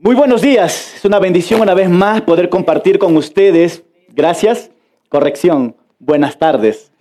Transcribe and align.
Muy 0.00 0.14
buenos 0.14 0.42
días. 0.42 0.94
Es 0.94 1.04
una 1.04 1.18
bendición 1.18 1.60
una 1.60 1.74
vez 1.74 1.90
más 1.90 2.20
poder 2.20 2.48
compartir 2.48 3.00
con 3.00 3.16
ustedes. 3.16 3.82
Gracias. 4.10 4.70
Corrección. 5.08 5.74
Buenas 5.98 6.38
tardes. 6.38 6.92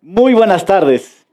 Muy 0.00 0.32
buenas 0.32 0.64
tardes. 0.64 1.26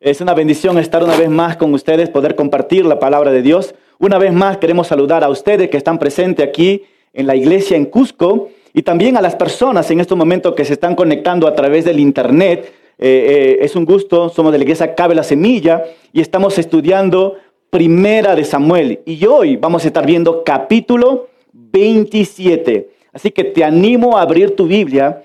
Es 0.00 0.22
una 0.22 0.32
bendición 0.32 0.78
estar 0.78 1.04
una 1.04 1.14
vez 1.14 1.28
más 1.28 1.58
con 1.58 1.74
ustedes, 1.74 2.08
poder 2.08 2.36
compartir 2.36 2.86
la 2.86 2.98
palabra 2.98 3.30
de 3.32 3.42
Dios. 3.42 3.74
Una 3.98 4.16
vez 4.16 4.32
más 4.32 4.56
queremos 4.56 4.86
saludar 4.86 5.22
a 5.24 5.28
ustedes 5.28 5.68
que 5.68 5.76
están 5.76 5.98
presentes 5.98 6.48
aquí 6.48 6.84
en 7.12 7.26
la 7.26 7.36
iglesia 7.36 7.76
en 7.76 7.84
Cusco 7.84 8.48
y 8.72 8.80
también 8.80 9.18
a 9.18 9.20
las 9.20 9.36
personas 9.36 9.90
en 9.90 10.00
este 10.00 10.14
momento 10.14 10.54
que 10.54 10.64
se 10.64 10.72
están 10.72 10.94
conectando 10.94 11.46
a 11.46 11.54
través 11.54 11.84
del 11.84 12.00
Internet. 12.00 12.72
Eh, 12.98 13.58
eh, 13.58 13.58
es 13.60 13.76
un 13.76 13.84
gusto, 13.84 14.30
somos 14.30 14.52
de 14.52 14.56
la 14.56 14.64
iglesia 14.64 14.94
Cabe 14.94 15.14
la 15.14 15.22
Semilla 15.22 15.84
y 16.14 16.22
estamos 16.22 16.58
estudiando 16.58 17.36
Primera 17.72 18.36
de 18.36 18.44
Samuel. 18.44 19.00
Y 19.06 19.24
hoy 19.24 19.56
vamos 19.56 19.82
a 19.82 19.86
estar 19.86 20.04
viendo 20.04 20.44
capítulo 20.44 21.30
27. 21.54 22.90
Así 23.14 23.30
que 23.30 23.44
te 23.44 23.64
animo 23.64 24.18
a 24.18 24.20
abrir 24.20 24.54
tu 24.54 24.66
Biblia 24.66 25.22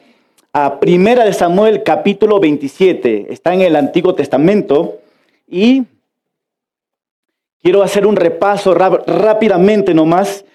a 0.54 0.80
Primera 0.80 1.26
de 1.26 1.34
Samuel 1.34 1.84
capítulo 1.84 2.40
27. 2.40 3.34
Está 3.34 3.54
en 3.54 3.64
el 3.64 3.76
Antiguo 3.76 4.16
Testamento 4.16 5.00
y 5.46 5.84
quiero 7.62 7.84
hacer 7.84 8.08
un 8.08 8.16
repaso 8.16 8.74
rápidamente 8.74 9.94
nomás. 9.94 10.46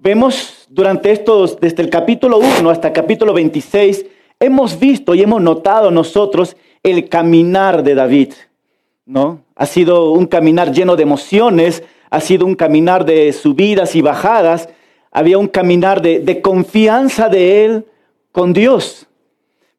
Vemos 0.00 0.66
durante 0.68 1.12
estos, 1.12 1.60
desde 1.60 1.80
el 1.80 1.90
capítulo 1.90 2.38
1 2.38 2.70
hasta 2.70 2.88
el 2.88 2.92
capítulo 2.92 3.32
26, 3.32 4.04
hemos 4.40 4.80
visto 4.80 5.14
y 5.14 5.22
hemos 5.22 5.40
notado 5.40 5.92
nosotros 5.92 6.56
el 6.82 7.08
caminar 7.08 7.84
de 7.84 7.94
David. 7.94 8.32
¿no? 9.04 9.45
Ha 9.56 9.66
sido 9.66 10.12
un 10.12 10.26
caminar 10.26 10.70
lleno 10.70 10.96
de 10.96 11.02
emociones, 11.02 11.82
ha 12.10 12.20
sido 12.20 12.46
un 12.46 12.54
caminar 12.54 13.04
de 13.04 13.32
subidas 13.32 13.96
y 13.96 14.02
bajadas, 14.02 14.68
había 15.10 15.38
un 15.38 15.48
caminar 15.48 16.02
de, 16.02 16.42
confianza 16.42 17.30
de 17.30 17.64
él 17.64 17.86
con 18.32 18.52
Dios. 18.52 19.06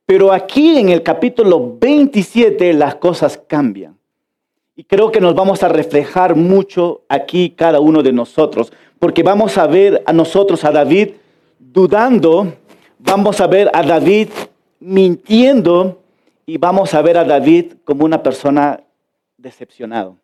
Pero 0.06 0.34
aquí 0.34 0.80
en 0.80 0.90
el 0.90 1.04
capítulo 1.04 1.78
27 1.80 2.74
las 2.74 2.96
cosas 2.96 3.40
cambian. 3.48 3.96
Y 4.76 4.84
creo 4.84 5.12
que 5.12 5.22
nos 5.22 5.36
vamos 5.36 5.62
a 5.62 5.68
reflejar 5.68 6.36
mucho 6.36 7.02
aquí 7.08 7.52
cada 7.52 7.80
uno 7.80 8.02
de 8.02 8.14
nosotros, 8.14 8.74
porque 8.98 9.22
vamos 9.22 9.58
a 9.58 9.68
ver 9.68 10.02
a 10.06 10.14
nosotros, 10.14 10.64
a 10.64 10.72
David, 10.72 11.10
dudando, 11.60 12.54
vamos 12.98 13.40
a 13.42 13.48
ver 13.48 13.70
a 13.74 13.84
David 13.84 14.30
mintiendo 14.80 16.02
y 16.46 16.58
vamos 16.58 16.94
a 16.94 17.02
ver 17.02 17.18
a 17.18 17.24
David 17.24 17.74
como 17.84 18.06
una 18.06 18.24
persona 18.24 18.82
decepcionado. 19.38 20.18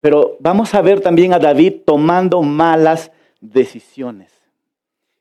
Pero 0.00 0.36
vamos 0.40 0.74
a 0.74 0.82
ver 0.82 1.00
también 1.00 1.32
a 1.32 1.38
David 1.38 1.76
tomando 1.86 2.42
malas 2.42 3.10
decisiones. 3.40 4.30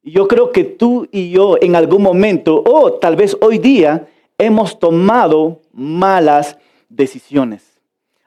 Y 0.01 0.11
yo 0.11 0.27
creo 0.27 0.51
que 0.51 0.65
tú 0.65 1.07
y 1.11 1.31
yo 1.31 1.55
en 1.61 1.75
algún 1.75 2.01
momento, 2.01 2.61
o 2.65 2.93
tal 2.93 3.15
vez 3.15 3.37
hoy 3.39 3.59
día, 3.59 4.07
hemos 4.37 4.77
tomado 4.77 5.61
malas 5.71 6.57
decisiones. 6.89 7.63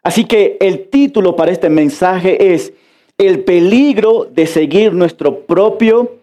Así 0.03 0.25
que 0.25 0.57
el 0.61 0.89
título 0.89 1.37
para 1.37 1.51
este 1.51 1.69
mensaje 1.69 2.55
es 2.55 2.73
El 3.19 3.45
peligro 3.45 4.25
de 4.25 4.47
seguir 4.47 4.95
nuestro 4.95 5.41
propio 5.41 6.17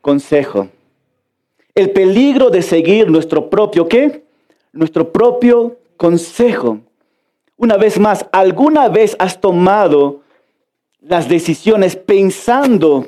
consejo. 0.00 0.68
El 1.74 1.90
peligro 1.90 2.48
de 2.50 2.62
seguir 2.62 3.10
nuestro 3.10 3.50
propio, 3.50 3.88
¿qué? 3.88 4.22
Nuestro 4.72 5.12
propio 5.12 5.76
consejo. 5.96 6.80
Una 7.56 7.76
vez 7.76 7.98
más, 7.98 8.26
¿alguna 8.32 8.88
vez 8.88 9.16
has 9.18 9.40
tomado 9.40 10.22
las 11.00 11.28
decisiones 11.28 11.96
pensando, 11.96 13.06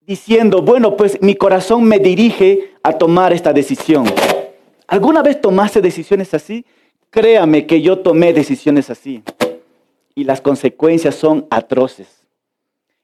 diciendo, 0.00 0.62
bueno, 0.62 0.96
pues 0.96 1.20
mi 1.20 1.34
corazón 1.34 1.84
me 1.84 1.98
dirige 1.98 2.74
a 2.82 2.92
tomar 2.92 3.32
esta 3.32 3.52
decisión? 3.52 4.04
¿Alguna 4.86 5.22
vez 5.22 5.40
tomaste 5.40 5.80
decisiones 5.80 6.34
así? 6.34 6.64
Créame 7.10 7.66
que 7.66 7.80
yo 7.80 7.98
tomé 7.98 8.32
decisiones 8.32 8.90
así. 8.90 9.22
Y 10.14 10.24
las 10.24 10.40
consecuencias 10.40 11.14
son 11.14 11.46
atroces. 11.50 12.24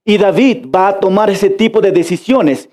Y 0.04 0.18
David 0.18 0.66
va 0.74 0.88
a 0.88 1.00
tomar 1.00 1.30
ese 1.30 1.50
tipo 1.50 1.80
de 1.80 1.92
decisiones, 1.92 2.68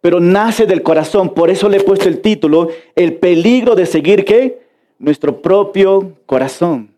pero 0.00 0.20
nace 0.20 0.66
del 0.66 0.82
corazón. 0.82 1.34
Por 1.34 1.50
eso 1.50 1.68
le 1.68 1.78
he 1.78 1.82
puesto 1.82 2.08
el 2.08 2.20
título, 2.20 2.68
el 2.94 3.16
peligro 3.16 3.74
de 3.74 3.86
seguir 3.86 4.24
qué? 4.24 4.61
Nuestro 5.02 5.42
propio 5.42 6.12
corazón. 6.26 6.88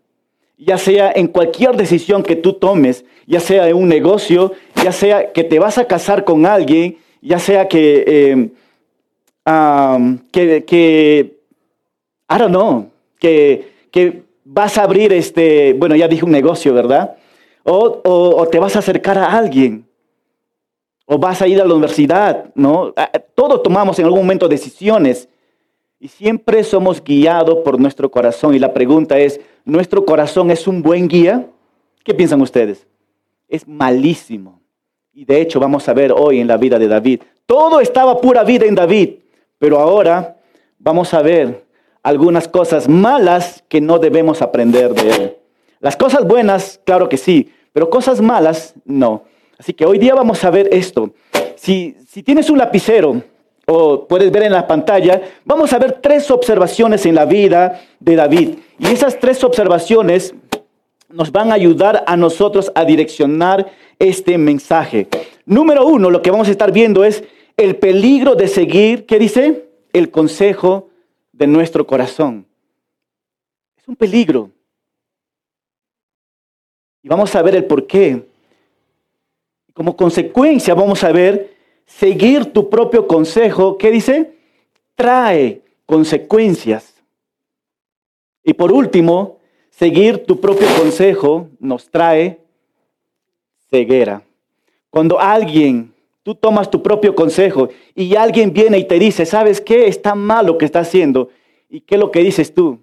Ya 0.59 0.79
sea 0.79 1.11
en 1.17 1.27
cualquier 1.27 1.75
decisión 1.75 2.23
que 2.23 2.37
tú 2.37 2.53
tomes, 2.53 3.05
ya 3.27 3.41
sea 3.41 3.69
en 3.69 3.77
un 3.77 3.89
negocio, 3.89 4.53
ya 4.85 4.93
sea 4.93 5.33
que 5.33 5.43
te 5.43 5.59
vas 5.59 5.79
a 5.79 5.87
casar 5.87 6.23
con 6.25 6.47
alguien, 6.47 6.99
ya 7.23 7.39
sea 7.39 7.67
que, 7.67 8.05
eh, 8.07 8.51
que, 10.31 10.65
que, 10.65 11.39
I 12.31 12.39
don't 12.39 12.51
know, 12.51 12.91
que, 13.19 13.73
que 13.91 14.23
vas 14.45 14.77
a 14.77 14.83
abrir 14.85 15.13
este, 15.13 15.73
bueno, 15.73 15.97
ya 15.97 16.07
dije 16.07 16.25
un 16.25 16.31
negocio, 16.31 16.75
¿verdad? 16.75 17.17
O, 17.65 18.03
o, 18.05 18.47
te 18.49 18.59
vas 18.59 18.77
a 18.77 18.81
acercar 18.81 19.17
a 19.17 19.33
alguien, 19.33 19.87
o 21.07 21.17
vas 21.19 21.41
a 21.41 21.49
ir 21.49 21.59
a 21.61 21.65
la 21.65 21.73
universidad, 21.73 22.51
¿no? 22.55 22.93
Todos 23.35 23.63
tomamos 23.63 23.99
en 23.99 24.05
algún 24.05 24.21
momento 24.21 24.47
decisiones 24.47 25.29
y 26.05 26.09
siempre 26.09 26.63
somos 26.65 27.03
guiados 27.03 27.61
por 27.65 27.81
nuestro 27.81 28.11
corazón. 28.11 28.55
Y 28.55 28.59
la 28.59 28.75
pregunta 28.75 29.19
es, 29.19 29.41
¿nuestro 29.65 30.05
corazón 30.05 30.51
es 30.51 30.69
un 30.69 30.83
buen 30.83 31.09
guía? 31.09 31.47
¿Qué 32.05 32.13
piensan 32.13 32.43
ustedes? 32.43 32.87
Es 33.49 33.67
malísimo. 33.67 34.61
Y 35.15 35.25
de 35.25 35.41
hecho 35.41 35.59
vamos 35.59 35.89
a 35.89 35.95
ver 35.95 36.13
hoy 36.13 36.41
en 36.41 36.47
la 36.47 36.59
vida 36.59 36.79
de 36.79 36.89
David. 36.89 37.23
Todo 37.47 37.81
estaba 37.81 38.21
pura 38.21 38.45
vida 38.45 38.67
en 38.67 38.75
David, 38.75 39.15
pero 39.59 39.81
ahora 39.81 40.37
vamos 40.79 41.15
a 41.15 41.23
ver 41.23 41.65
algunas 42.03 42.49
cosas 42.49 42.87
malas 42.87 43.65
que 43.67 43.81
no 43.81 43.99
debemos 43.99 44.43
aprender 44.43 44.93
de 44.93 45.11
él. 45.11 45.37
Las 45.81 45.97
cosas 45.97 46.29
buenas, 46.29 46.83
claro 46.85 47.09
que 47.09 47.17
sí, 47.17 47.51
pero 47.73 47.89
cosas 47.89 48.21
malas, 48.21 48.75
no. 48.85 49.25
Así 49.57 49.73
que 49.73 49.87
hoy 49.87 49.99
día 49.99 50.15
vamos 50.15 50.45
a 50.45 50.51
ver 50.51 50.69
esto. 50.71 51.15
Si, 51.57 51.97
si 52.07 52.23
tienes 52.23 52.51
un 52.51 52.59
lapicero, 52.59 53.23
o 53.67 54.07
puedes 54.07 54.31
ver 54.31 54.45
en 54.45 54.53
la 54.53 54.67
pantalla, 54.67 55.21
vamos 55.45 55.73
a 55.73 55.79
ver 55.79 56.01
tres 56.01 56.31
observaciones 56.31 57.07
en 57.07 57.15
la 57.15 57.25
vida 57.25 57.81
de 58.01 58.17
David. 58.17 58.59
Y 58.79 58.87
esas 58.87 59.19
tres 59.19 59.43
observaciones 59.45 60.35
nos 61.09 61.31
van 61.33 61.51
a 61.51 61.55
ayudar 61.55 62.05
a 62.07 62.17
nosotros 62.17 62.73
a 62.75 62.85
direccionar 62.85 63.71
este 63.99 64.37
mensaje. 64.37 65.09
Número 65.47 65.87
uno, 65.87 66.11
lo 66.11 66.23
que 66.23 66.31
vamos 66.31 66.49
a 66.49 66.51
estar 66.51 66.73
viendo 66.73 67.05
es 67.05 67.25
el 67.57 67.77
peligro 67.77 68.35
de 68.35 68.49
seguir, 68.49 69.07
¿qué 69.07 69.19
dice? 69.19 69.69
El 69.93 70.11
consejo 70.11 70.89
de 71.33 71.47
nuestro 71.47 71.87
corazón. 71.87 72.47
Es 73.77 73.87
un 73.87 73.97
peligro. 73.97 74.51
Y 77.03 77.09
vamos 77.09 77.35
a 77.37 77.43
ver 77.43 77.55
el 77.55 77.65
por 77.65 77.87
qué. 77.87 78.27
Como 79.73 79.97
consecuencia 79.97 80.75
vamos 80.75 81.05
a 81.05 81.13
ver 81.13 81.54
seguir 81.87 82.53
tu 82.53 82.69
propio 82.71 83.07
consejo, 83.07 83.79
¿qué 83.79 83.91
dice? 83.91 84.35
Trae 84.95 85.63
consecuencias. 85.87 87.03
Y 88.43 88.55
por 88.55 88.73
último, 88.73 89.39
seguir 89.71 90.25
tu 90.25 90.41
propio 90.41 90.67
consejo 90.79 91.49
nos 91.59 91.89
trae 91.91 92.41
ceguera. 93.71 94.23
Cuando 94.91 95.19
alguien, 95.19 95.93
tú 96.23 96.35
tomas 96.35 96.71
tu 96.71 96.83
propio 96.83 97.15
consejo 97.15 97.69
y 97.95 98.15
alguien 98.15 98.53
viene 98.53 98.79
y 98.79 98.85
te 98.85 98.99
dice, 98.99 99.27
¿sabes 99.27 99.61
qué? 99.61 99.87
Está 99.87 100.15
mal 100.15 100.47
lo 100.47 100.59
que 100.59 100.65
está 100.65 100.81
haciendo. 100.81 101.31
¿Y 101.69 101.81
qué 101.81 101.97
es 101.97 102.01
lo 102.01 102.11
que 102.11 102.21
dices 102.21 102.55
tú? 102.55 102.79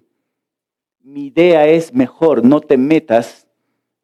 Mi 1.00 1.26
idea 1.26 1.66
es 1.66 1.92
mejor, 1.92 2.44
no 2.44 2.60
te 2.60 2.76
metas 2.76 3.46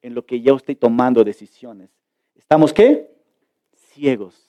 en 0.00 0.14
lo 0.14 0.24
que 0.24 0.40
ya 0.40 0.52
estoy 0.54 0.74
tomando 0.74 1.22
decisiones. 1.22 1.90
¿Estamos 2.36 2.72
qué? 2.72 3.10
Ciegos 3.92 4.47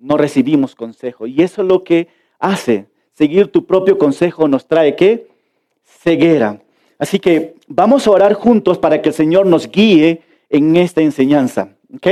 no 0.00 0.16
recibimos 0.16 0.74
consejo. 0.74 1.26
Y 1.26 1.42
eso 1.42 1.62
es 1.62 1.68
lo 1.68 1.84
que 1.84 2.08
hace. 2.38 2.86
Seguir 3.12 3.52
tu 3.52 3.66
propio 3.66 3.98
consejo 3.98 4.48
nos 4.48 4.66
trae 4.66 4.96
qué? 4.96 5.28
Ceguera. 5.84 6.62
Así 6.98 7.18
que 7.18 7.54
vamos 7.68 8.06
a 8.06 8.10
orar 8.10 8.34
juntos 8.34 8.78
para 8.78 9.00
que 9.00 9.10
el 9.10 9.14
Señor 9.14 9.46
nos 9.46 9.70
guíe 9.70 10.22
en 10.48 10.76
esta 10.76 11.02
enseñanza. 11.02 11.76
¿Ok? 11.94 12.06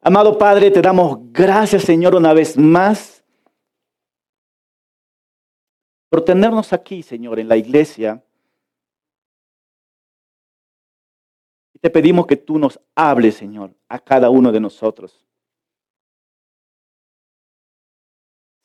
Amado 0.00 0.38
Padre, 0.38 0.70
te 0.70 0.80
damos 0.80 1.18
gracias, 1.32 1.82
Señor, 1.82 2.14
una 2.14 2.32
vez 2.32 2.56
más 2.56 3.24
por 6.08 6.24
tenernos 6.24 6.72
aquí, 6.72 7.02
Señor, 7.02 7.38
en 7.38 7.48
la 7.48 7.56
iglesia. 7.56 8.22
Y 11.74 11.78
te 11.78 11.90
pedimos 11.90 12.26
que 12.26 12.36
tú 12.36 12.58
nos 12.58 12.80
hables, 12.94 13.34
Señor, 13.34 13.74
a 13.88 13.98
cada 13.98 14.30
uno 14.30 14.52
de 14.52 14.60
nosotros. 14.60 15.27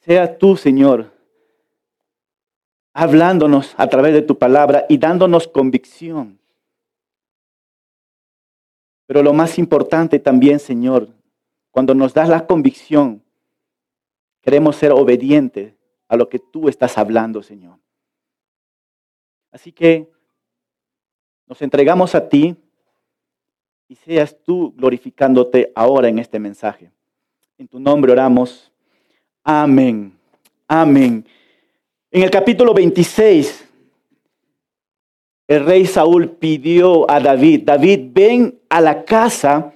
Sea 0.04 0.38
tú, 0.38 0.58
Señor, 0.58 1.14
hablándonos 2.92 3.74
a 3.78 3.88
través 3.88 4.14
de 4.14 4.22
tu 4.22 4.38
palabra 4.38 4.86
y 4.90 4.98
dándonos 4.98 5.48
convicción. 5.48 6.40
Pero 9.06 9.24
lo 9.24 9.32
más 9.32 9.58
importante 9.58 10.20
también, 10.20 10.60
Señor, 10.60 11.08
cuando 11.72 11.96
nos 11.96 12.14
das 12.14 12.28
la 12.28 12.46
convicción, 12.46 13.24
queremos 14.42 14.76
ser 14.76 14.92
obedientes 14.92 15.74
a 16.10 16.18
lo 16.18 16.28
que 16.28 16.40
tú 16.40 16.68
estás 16.68 16.98
hablando, 16.98 17.42
Señor. 17.42 17.80
Así 19.52 19.72
que 19.72 20.12
nos 21.48 21.62
entregamos 21.62 22.14
a 22.14 22.28
ti 22.28 22.58
y 23.88 23.96
seas 23.96 24.38
tú 24.44 24.74
glorificándote 24.76 25.72
ahora 25.76 26.10
en 26.10 26.20
este 26.20 26.40
mensaje. 26.40 26.92
En 27.58 27.70
tu 27.70 27.80
nombre 27.80 28.12
oramos. 28.12 28.73
Amén. 29.44 30.18
Amén. 30.68 31.26
En 32.12 32.24
el 32.24 32.32
capítulo 32.32 32.74
26, 32.74 33.68
el 35.48 35.66
rey 35.66 35.86
Saúl 35.86 36.30
pidió 36.30 37.10
a 37.10 37.20
David, 37.20 37.64
David, 37.66 38.10
ven 38.14 38.60
a 38.70 38.80
la 38.80 39.04
casa 39.04 39.74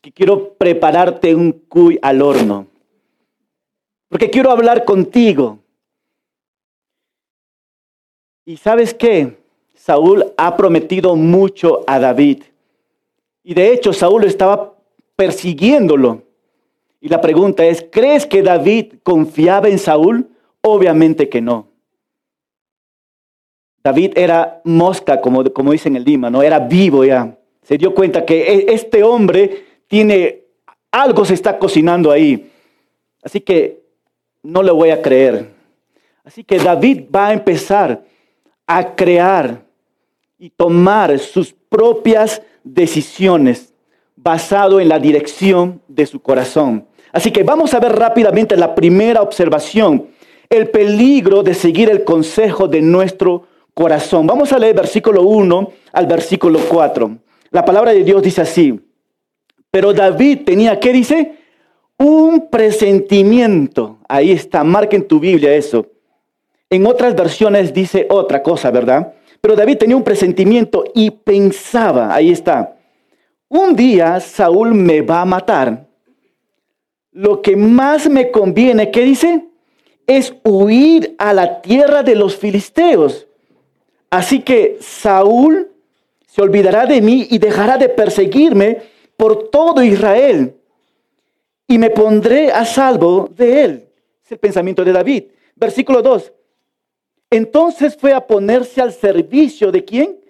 que 0.00 0.10
quiero 0.10 0.54
prepararte 0.54 1.34
un 1.34 1.52
cuy 1.52 1.98
al 2.00 2.22
horno. 2.22 2.66
Porque 4.08 4.30
quiero 4.30 4.50
hablar 4.50 4.84
contigo. 4.84 5.58
Y 8.46 8.56
sabes 8.56 8.94
qué? 8.94 9.38
Saúl 9.74 10.32
ha 10.36 10.56
prometido 10.56 11.14
mucho 11.14 11.84
a 11.86 11.98
David. 11.98 12.42
Y 13.44 13.54
de 13.54 13.72
hecho 13.72 13.92
Saúl 13.92 14.24
estaba 14.24 14.74
persiguiéndolo. 15.16 16.22
Y 17.00 17.08
la 17.08 17.20
pregunta 17.20 17.64
es, 17.64 17.86
¿crees 17.90 18.26
que 18.26 18.42
David 18.42 18.94
confiaba 19.02 19.68
en 19.68 19.78
Saúl? 19.78 20.28
Obviamente 20.60 21.28
que 21.28 21.40
no. 21.40 21.68
David 23.82 24.12
era 24.16 24.60
mosca, 24.64 25.20
como, 25.20 25.42
como 25.52 25.72
dicen 25.72 25.96
en 25.96 26.04
Lima, 26.04 26.28
¿no? 26.28 26.42
Era 26.42 26.58
vivo 26.58 27.04
ya. 27.04 27.38
Se 27.62 27.78
dio 27.78 27.94
cuenta 27.94 28.26
que 28.26 28.42
e, 28.42 28.74
este 28.74 29.02
hombre 29.02 29.64
tiene, 29.86 30.42
algo 30.90 31.24
se 31.24 31.34
está 31.34 31.58
cocinando 31.58 32.10
ahí. 32.10 32.50
Así 33.22 33.40
que 33.40 33.80
no 34.42 34.62
le 34.62 34.70
voy 34.70 34.90
a 34.90 35.00
creer. 35.00 35.48
Así 36.24 36.44
que 36.44 36.58
David 36.58 37.04
va 37.14 37.28
a 37.28 37.32
empezar 37.32 38.04
a 38.66 38.94
crear 38.94 39.62
y 40.38 40.50
tomar 40.50 41.18
sus 41.18 41.52
propias 41.52 42.42
decisiones 42.62 43.72
basado 44.16 44.80
en 44.80 44.88
la 44.88 44.98
dirección 44.98 45.80
de 45.88 46.06
su 46.06 46.20
corazón. 46.20 46.86
Así 47.12 47.30
que 47.30 47.42
vamos 47.42 47.74
a 47.74 47.80
ver 47.80 47.92
rápidamente 47.92 48.56
la 48.56 48.74
primera 48.74 49.22
observación, 49.22 50.08
el 50.48 50.70
peligro 50.70 51.42
de 51.42 51.54
seguir 51.54 51.90
el 51.90 52.04
consejo 52.04 52.68
de 52.68 52.82
nuestro 52.82 53.46
corazón. 53.74 54.26
Vamos 54.26 54.52
a 54.52 54.58
leer 54.58 54.74
versículo 54.74 55.22
1 55.22 55.72
al 55.92 56.06
versículo 56.06 56.60
4. 56.68 57.18
La 57.50 57.64
palabra 57.64 57.92
de 57.92 58.04
Dios 58.04 58.22
dice 58.22 58.42
así, 58.42 58.80
pero 59.70 59.92
David 59.92 60.40
tenía, 60.44 60.78
¿qué 60.78 60.92
dice? 60.92 61.32
Un 61.96 62.48
presentimiento. 62.48 63.98
Ahí 64.08 64.32
está, 64.32 64.64
marca 64.64 64.96
en 64.96 65.06
tu 65.06 65.20
Biblia 65.20 65.54
eso. 65.54 65.86
En 66.68 66.86
otras 66.86 67.14
versiones 67.14 67.74
dice 67.74 68.06
otra 68.08 68.42
cosa, 68.42 68.70
¿verdad? 68.70 69.14
Pero 69.40 69.56
David 69.56 69.78
tenía 69.78 69.96
un 69.96 70.04
presentimiento 70.04 70.84
y 70.94 71.10
pensaba, 71.10 72.14
ahí 72.14 72.30
está, 72.30 72.76
un 73.48 73.74
día 73.74 74.20
Saúl 74.20 74.74
me 74.74 75.02
va 75.02 75.22
a 75.22 75.24
matar. 75.24 75.89
Lo 77.12 77.42
que 77.42 77.56
más 77.56 78.08
me 78.08 78.30
conviene, 78.30 78.90
¿qué 78.90 79.02
dice? 79.02 79.46
Es 80.06 80.34
huir 80.44 81.14
a 81.18 81.32
la 81.32 81.60
tierra 81.60 82.02
de 82.02 82.14
los 82.14 82.36
filisteos. 82.36 83.26
Así 84.10 84.40
que 84.40 84.78
Saúl 84.80 85.70
se 86.26 86.42
olvidará 86.42 86.86
de 86.86 87.00
mí 87.00 87.26
y 87.30 87.38
dejará 87.38 87.78
de 87.78 87.88
perseguirme 87.88 88.82
por 89.16 89.50
todo 89.50 89.82
Israel. 89.82 90.54
Y 91.66 91.78
me 91.78 91.90
pondré 91.90 92.50
a 92.50 92.64
salvo 92.64 93.28
de 93.34 93.64
él. 93.64 93.88
Es 94.24 94.32
el 94.32 94.38
pensamiento 94.38 94.84
de 94.84 94.92
David. 94.92 95.24
Versículo 95.54 96.02
2. 96.02 96.32
Entonces 97.30 97.96
fue 97.96 98.12
a 98.12 98.26
ponerse 98.26 98.80
al 98.80 98.92
servicio 98.92 99.70
de 99.70 99.84
quién? 99.84 100.20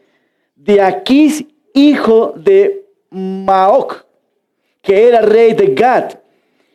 De 0.54 0.82
Aquís, 0.82 1.44
hijo 1.72 2.34
de 2.36 2.86
Maoc, 3.10 4.04
que 4.82 5.08
era 5.08 5.22
rey 5.22 5.54
de 5.54 5.74
Gad. 5.74 6.19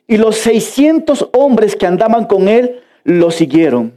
Y 0.07 0.17
los 0.17 0.37
600 0.37 1.29
hombres 1.33 1.75
que 1.75 1.87
andaban 1.87 2.25
con 2.25 2.47
él 2.47 2.81
lo 3.03 3.31
siguieron. 3.31 3.91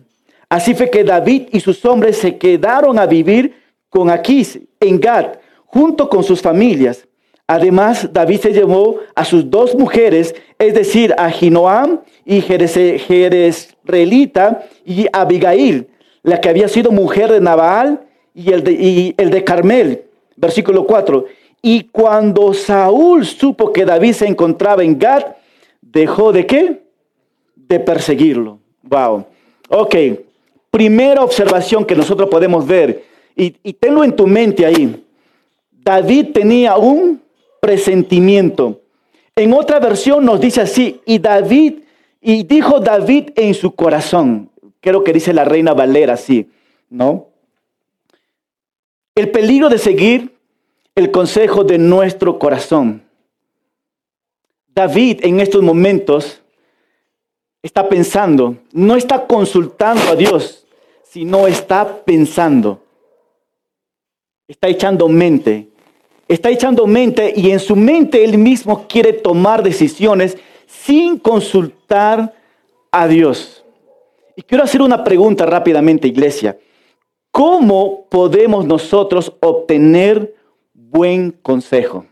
Así 0.48 0.74
fue 0.74 0.90
que 0.90 1.04
David 1.04 1.48
y 1.52 1.60
sus 1.60 1.84
hombres 1.84 2.16
se 2.16 2.38
quedaron 2.38 2.98
a 2.98 3.06
vivir 3.06 3.54
con 3.90 4.08
Aquís 4.10 4.58
en 4.80 4.98
Gad, 4.98 5.34
junto 5.66 6.08
con 6.08 6.24
sus 6.24 6.40
familias. 6.40 7.06
Además, 7.46 8.08
David 8.12 8.40
se 8.40 8.52
llevó 8.52 8.98
a 9.14 9.24
sus 9.24 9.48
dos 9.50 9.74
mujeres, 9.74 10.34
es 10.58 10.74
decir, 10.74 11.14
a 11.16 11.30
Jinoam 11.30 12.00
y 12.24 12.42
Jerezrelita 12.42 14.66
y 14.84 15.06
Abigail, 15.12 15.88
la 16.22 16.40
que 16.40 16.48
había 16.50 16.68
sido 16.68 16.90
mujer 16.90 17.30
de 17.32 17.40
Nabal 17.40 18.00
y 18.34 18.52
el 18.52 18.62
de, 18.62 18.72
y 18.72 19.14
el 19.16 19.30
de 19.30 19.44
Carmel. 19.44 20.02
Versículo 20.36 20.86
4. 20.86 21.24
Y 21.62 21.84
cuando 21.84 22.52
Saúl 22.52 23.24
supo 23.26 23.72
que 23.72 23.86
David 23.86 24.12
se 24.12 24.26
encontraba 24.26 24.84
en 24.84 24.98
Gad, 24.98 25.24
dejó 25.92 26.32
de 26.32 26.46
qué? 26.46 26.82
De 27.54 27.80
perseguirlo. 27.80 28.58
Wow. 28.82 29.26
Ok. 29.68 29.94
Primera 30.70 31.22
observación 31.22 31.84
que 31.84 31.94
nosotros 31.94 32.28
podemos 32.28 32.66
ver, 32.66 33.04
y, 33.34 33.54
y 33.62 33.72
tenlo 33.72 34.04
en 34.04 34.14
tu 34.14 34.26
mente 34.26 34.66
ahí. 34.66 35.04
David 35.70 36.32
tenía 36.34 36.76
un 36.76 37.22
presentimiento. 37.60 38.80
En 39.34 39.52
otra 39.52 39.78
versión 39.78 40.24
nos 40.24 40.40
dice 40.40 40.60
así, 40.60 41.00
y 41.06 41.18
David, 41.18 41.80
y 42.20 42.42
dijo 42.42 42.80
David 42.80 43.30
en 43.36 43.54
su 43.54 43.74
corazón, 43.74 44.50
creo 44.80 45.04
que 45.04 45.12
dice 45.12 45.32
la 45.32 45.44
reina 45.44 45.74
Valera 45.74 46.14
así, 46.14 46.50
¿no? 46.90 47.28
El 49.14 49.30
peligro 49.30 49.68
de 49.68 49.78
seguir 49.78 50.34
el 50.94 51.10
consejo 51.10 51.64
de 51.64 51.78
nuestro 51.78 52.38
corazón. 52.38 53.07
David 54.78 55.24
en 55.24 55.40
estos 55.40 55.60
momentos 55.60 56.40
está 57.64 57.88
pensando, 57.88 58.58
no 58.70 58.94
está 58.94 59.26
consultando 59.26 60.02
a 60.08 60.14
Dios, 60.14 60.68
sino 61.02 61.48
está 61.48 62.04
pensando. 62.04 62.80
Está 64.46 64.68
echando 64.68 65.08
mente. 65.08 65.66
Está 66.28 66.50
echando 66.50 66.86
mente 66.86 67.32
y 67.34 67.50
en 67.50 67.58
su 67.58 67.74
mente 67.74 68.22
él 68.22 68.38
mismo 68.38 68.86
quiere 68.86 69.14
tomar 69.14 69.64
decisiones 69.64 70.38
sin 70.68 71.18
consultar 71.18 72.32
a 72.92 73.08
Dios. 73.08 73.64
Y 74.36 74.42
quiero 74.42 74.62
hacer 74.62 74.80
una 74.80 75.02
pregunta 75.02 75.44
rápidamente, 75.44 76.06
iglesia. 76.06 76.56
¿Cómo 77.32 78.06
podemos 78.08 78.64
nosotros 78.64 79.32
obtener 79.40 80.36
buen 80.72 81.32
consejo? 81.32 82.06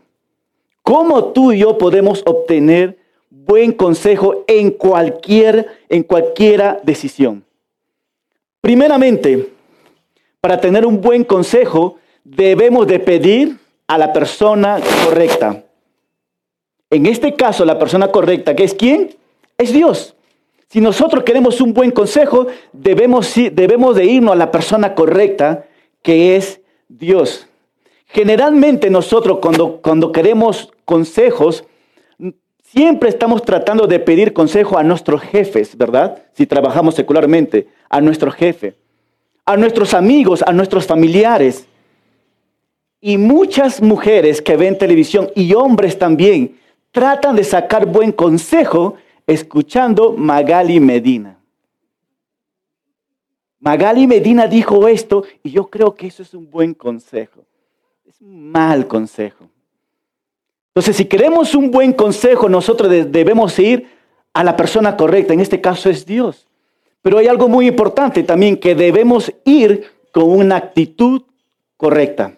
¿Cómo 0.87 1.33
tú 1.33 1.51
y 1.51 1.59
yo 1.59 1.77
podemos 1.77 2.23
obtener 2.25 2.97
buen 3.29 3.73
consejo 3.73 4.45
en 4.47 4.71
cualquier 4.71 5.67
en 5.89 6.03
cualquiera 6.03 6.79
decisión? 6.81 7.43
Primeramente, 8.61 9.49
para 10.39 10.61
tener 10.61 10.85
un 10.85 11.01
buen 11.01 11.25
consejo 11.25 11.97
debemos 12.23 12.87
de 12.87 12.99
pedir 12.99 13.57
a 13.85 13.97
la 13.97 14.13
persona 14.13 14.79
correcta. 15.03 15.61
En 16.89 17.05
este 17.05 17.33
caso, 17.33 17.65
la 17.65 17.77
persona 17.77 18.09
correcta, 18.09 18.55
¿que 18.55 18.63
es 18.63 18.73
quién? 18.73 19.13
Es 19.57 19.73
Dios. 19.73 20.15
Si 20.69 20.79
nosotros 20.79 21.25
queremos 21.25 21.59
un 21.59 21.73
buen 21.73 21.91
consejo, 21.91 22.47
debemos, 22.71 23.33
debemos 23.35 23.93
de 23.97 24.05
irnos 24.05 24.31
a 24.31 24.37
la 24.37 24.51
persona 24.51 24.95
correcta, 24.95 25.65
que 26.01 26.37
es 26.37 26.61
Dios. 26.87 27.45
Generalmente 28.07 28.89
nosotros 28.89 29.39
cuando, 29.41 29.81
cuando 29.81 30.11
queremos 30.11 30.71
consejos, 30.85 31.65
siempre 32.63 33.09
estamos 33.09 33.43
tratando 33.43 33.85
de 33.85 33.99
pedir 33.99 34.33
consejo 34.33 34.77
a 34.77 34.83
nuestros 34.83 35.21
jefes, 35.21 35.77
¿verdad? 35.77 36.23
Si 36.33 36.45
trabajamos 36.45 36.95
secularmente, 36.95 37.67
a 37.89 38.01
nuestro 38.01 38.31
jefe, 38.31 38.75
a 39.45 39.57
nuestros 39.57 39.93
amigos, 39.93 40.43
a 40.45 40.51
nuestros 40.53 40.85
familiares. 40.85 41.67
Y 42.99 43.17
muchas 43.17 43.81
mujeres 43.81 44.41
que 44.41 44.57
ven 44.57 44.77
televisión 44.77 45.29
y 45.35 45.53
hombres 45.53 45.99
también 45.99 46.57
tratan 46.91 47.35
de 47.35 47.43
sacar 47.43 47.85
buen 47.85 48.11
consejo 48.11 48.95
escuchando 49.27 50.13
Magali 50.13 50.79
Medina. 50.79 51.37
Magali 53.59 54.07
Medina 54.07 54.47
dijo 54.47 54.87
esto 54.87 55.23
y 55.43 55.51
yo 55.51 55.69
creo 55.69 55.93
que 55.93 56.07
eso 56.07 56.23
es 56.23 56.33
un 56.33 56.49
buen 56.49 56.73
consejo. 56.73 57.43
Es 58.17 58.21
un 58.21 58.51
mal 58.51 58.87
consejo. 58.87 59.47
Entonces, 60.69 60.95
si 60.95 61.05
queremos 61.05 61.53
un 61.53 61.69
buen 61.69 61.93
consejo, 61.93 62.49
nosotros 62.49 62.89
debemos 62.89 63.59
ir 63.59 63.87
a 64.33 64.43
la 64.43 64.55
persona 64.55 64.97
correcta. 64.97 65.33
En 65.33 65.39
este 65.39 65.61
caso 65.61 65.87
es 65.87 66.03
Dios. 66.03 66.47
Pero 67.03 67.19
hay 67.19 67.27
algo 67.27 67.47
muy 67.47 67.67
importante 67.67 68.23
también, 68.23 68.57
que 68.57 68.73
debemos 68.73 69.31
ir 69.45 69.91
con 70.11 70.31
una 70.31 70.55
actitud 70.55 71.21
correcta. 71.77 72.35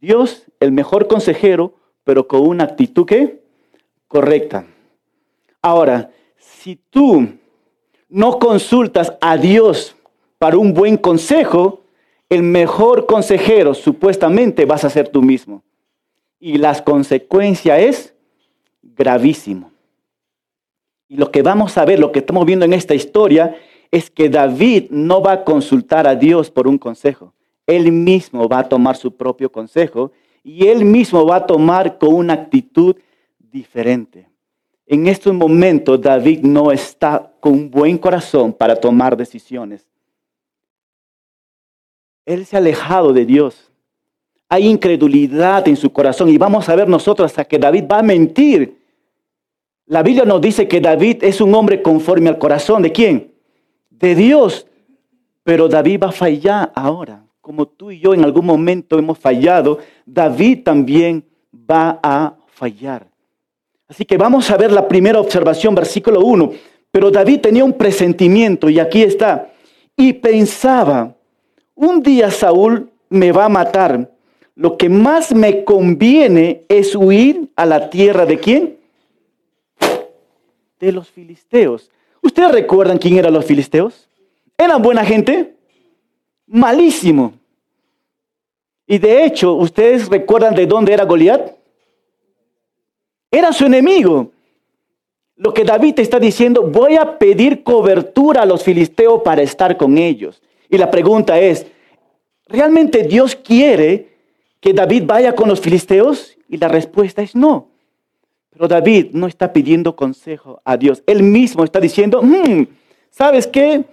Dios, 0.00 0.44
el 0.60 0.70
mejor 0.70 1.08
consejero, 1.08 1.74
pero 2.04 2.28
con 2.28 2.46
una 2.46 2.62
actitud 2.62 3.10
correcta. 4.06 4.66
Ahora, 5.60 6.12
si 6.38 6.76
tú 6.76 7.28
no 8.08 8.38
consultas 8.38 9.14
a 9.20 9.36
Dios 9.36 9.96
para 10.38 10.56
un 10.56 10.72
buen 10.72 10.96
consejo, 10.96 11.79
el 12.30 12.44
mejor 12.44 13.06
consejero 13.06 13.74
supuestamente 13.74 14.64
vas 14.64 14.84
a 14.84 14.90
ser 14.90 15.08
tú 15.08 15.20
mismo. 15.20 15.64
Y 16.38 16.58
la 16.58 16.82
consecuencia 16.82 17.78
es 17.78 18.14
gravísimo. 18.82 19.72
Y 21.08 21.16
lo 21.16 21.32
que 21.32 21.42
vamos 21.42 21.76
a 21.76 21.84
ver, 21.84 21.98
lo 21.98 22.12
que 22.12 22.20
estamos 22.20 22.46
viendo 22.46 22.64
en 22.64 22.72
esta 22.72 22.94
historia, 22.94 23.56
es 23.90 24.08
que 24.08 24.28
David 24.28 24.86
no 24.90 25.20
va 25.20 25.32
a 25.32 25.44
consultar 25.44 26.06
a 26.06 26.14
Dios 26.14 26.52
por 26.52 26.68
un 26.68 26.78
consejo. 26.78 27.34
Él 27.66 27.90
mismo 27.90 28.48
va 28.48 28.60
a 28.60 28.68
tomar 28.68 28.96
su 28.96 29.16
propio 29.16 29.50
consejo 29.50 30.12
y 30.44 30.68
él 30.68 30.84
mismo 30.84 31.26
va 31.26 31.36
a 31.36 31.46
tomar 31.46 31.98
con 31.98 32.14
una 32.14 32.34
actitud 32.34 32.94
diferente. 33.38 34.28
En 34.86 35.08
estos 35.08 35.34
momentos 35.34 36.00
David 36.00 36.40
no 36.42 36.70
está 36.70 37.32
con 37.40 37.54
un 37.54 37.70
buen 37.70 37.98
corazón 37.98 38.52
para 38.52 38.76
tomar 38.76 39.16
decisiones. 39.16 39.89
Él 42.24 42.46
se 42.46 42.56
ha 42.56 42.58
alejado 42.58 43.12
de 43.12 43.26
Dios. 43.26 43.70
Hay 44.48 44.66
incredulidad 44.66 45.66
en 45.68 45.76
su 45.76 45.92
corazón 45.92 46.28
y 46.28 46.38
vamos 46.38 46.68
a 46.68 46.74
ver 46.74 46.88
nosotros 46.88 47.26
hasta 47.26 47.44
que 47.44 47.58
David 47.58 47.84
va 47.90 48.00
a 48.00 48.02
mentir. 48.02 48.78
La 49.86 50.02
Biblia 50.02 50.24
nos 50.24 50.40
dice 50.40 50.68
que 50.68 50.80
David 50.80 51.22
es 51.22 51.40
un 51.40 51.54
hombre 51.54 51.82
conforme 51.82 52.28
al 52.28 52.38
corazón 52.38 52.82
de 52.82 52.92
quién? 52.92 53.32
De 53.90 54.14
Dios. 54.14 54.66
Pero 55.42 55.68
David 55.68 56.00
va 56.02 56.08
a 56.08 56.12
fallar 56.12 56.72
ahora. 56.74 57.24
Como 57.40 57.66
tú 57.66 57.90
y 57.90 58.00
yo 58.00 58.12
en 58.12 58.24
algún 58.24 58.44
momento 58.44 58.98
hemos 58.98 59.18
fallado, 59.18 59.78
David 60.04 60.62
también 60.64 61.24
va 61.52 61.98
a 62.02 62.36
fallar. 62.46 63.08
Así 63.88 64.04
que 64.04 64.16
vamos 64.16 64.50
a 64.50 64.56
ver 64.56 64.70
la 64.70 64.86
primera 64.86 65.18
observación, 65.18 65.74
versículo 65.74 66.20
1. 66.20 66.52
Pero 66.90 67.10
David 67.10 67.40
tenía 67.40 67.64
un 67.64 67.72
presentimiento 67.72 68.68
y 68.68 68.78
aquí 68.78 69.02
está. 69.02 69.52
Y 69.96 70.12
pensaba, 70.12 71.16
un 71.80 72.02
día 72.02 72.30
Saúl 72.30 72.90
me 73.08 73.32
va 73.32 73.46
a 73.46 73.48
matar. 73.48 74.10
Lo 74.54 74.76
que 74.76 74.90
más 74.90 75.34
me 75.34 75.64
conviene 75.64 76.64
es 76.68 76.94
huir 76.94 77.48
a 77.56 77.64
la 77.64 77.88
tierra 77.88 78.26
de 78.26 78.38
quién? 78.38 78.76
De 80.78 80.92
los 80.92 81.08
filisteos. 81.08 81.90
¿Ustedes 82.20 82.52
recuerdan 82.52 82.98
quién 82.98 83.16
eran 83.16 83.32
los 83.32 83.46
filisteos? 83.46 84.06
¿Eran 84.58 84.82
buena 84.82 85.04
gente? 85.06 85.54
Malísimo. 86.46 87.32
Y 88.86 88.98
de 88.98 89.24
hecho, 89.24 89.54
¿ustedes 89.54 90.08
recuerdan 90.08 90.54
de 90.54 90.66
dónde 90.66 90.92
era 90.92 91.06
Goliat? 91.06 91.52
Era 93.30 93.54
su 93.54 93.64
enemigo. 93.64 94.32
Lo 95.36 95.54
que 95.54 95.64
David 95.64 95.98
está 96.00 96.18
diciendo, 96.18 96.62
voy 96.62 96.96
a 96.96 97.18
pedir 97.18 97.62
cobertura 97.62 98.42
a 98.42 98.46
los 98.46 98.62
filisteos 98.62 99.22
para 99.22 99.40
estar 99.40 99.78
con 99.78 99.96
ellos. 99.96 100.42
Y 100.70 100.78
la 100.78 100.90
pregunta 100.90 101.38
es, 101.38 101.66
¿realmente 102.46 103.02
Dios 103.02 103.36
quiere 103.36 104.08
que 104.60 104.72
David 104.72 105.02
vaya 105.06 105.34
con 105.34 105.48
los 105.48 105.60
filisteos? 105.60 106.38
Y 106.48 106.56
la 106.56 106.68
respuesta 106.68 107.22
es 107.22 107.34
no. 107.34 107.68
Pero 108.50 108.68
David 108.68 109.08
no 109.12 109.26
está 109.26 109.52
pidiendo 109.52 109.94
consejo 109.94 110.60
a 110.64 110.76
Dios. 110.76 111.02
Él 111.06 111.22
mismo 111.22 111.64
está 111.64 111.80
diciendo, 111.80 112.22
hmm, 112.22 112.62
¿sabes 113.10 113.46
qué? 113.46 113.84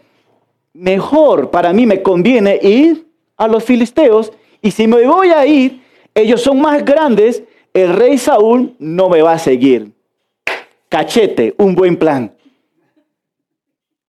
Mejor 0.74 1.52
para 1.52 1.74
mí 1.74 1.86
me 1.86 2.02
conviene 2.02 2.60
ir 2.62 3.08
a 3.36 3.48
los 3.48 3.64
filisteos. 3.64 4.32
Y 4.62 4.72
si 4.72 4.88
me 4.88 5.06
voy 5.06 5.30
a 5.30 5.46
ir, 5.46 5.82
ellos 6.14 6.42
son 6.42 6.62
más 6.62 6.86
grandes 6.86 7.44
el 7.78 7.94
rey 7.94 8.18
Saúl 8.18 8.76
no 8.80 9.08
me 9.08 9.22
va 9.22 9.34
a 9.34 9.40
seguir. 9.40 9.92
Cachete, 10.90 11.54
un 11.60 11.76
buen 11.76 11.96
plan. 11.96 12.36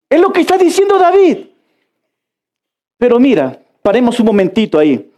Es 0.09 0.19
lo 0.19 0.33
que 0.33 0.41
está 0.41 0.57
diciendo 0.57 0.99
David. 0.99 1.48
Pero 2.99 3.19
mira, 3.19 3.59
paremos 3.83 4.21
un 4.21 4.27
momentito 4.27 4.79
ahí. 4.79 5.11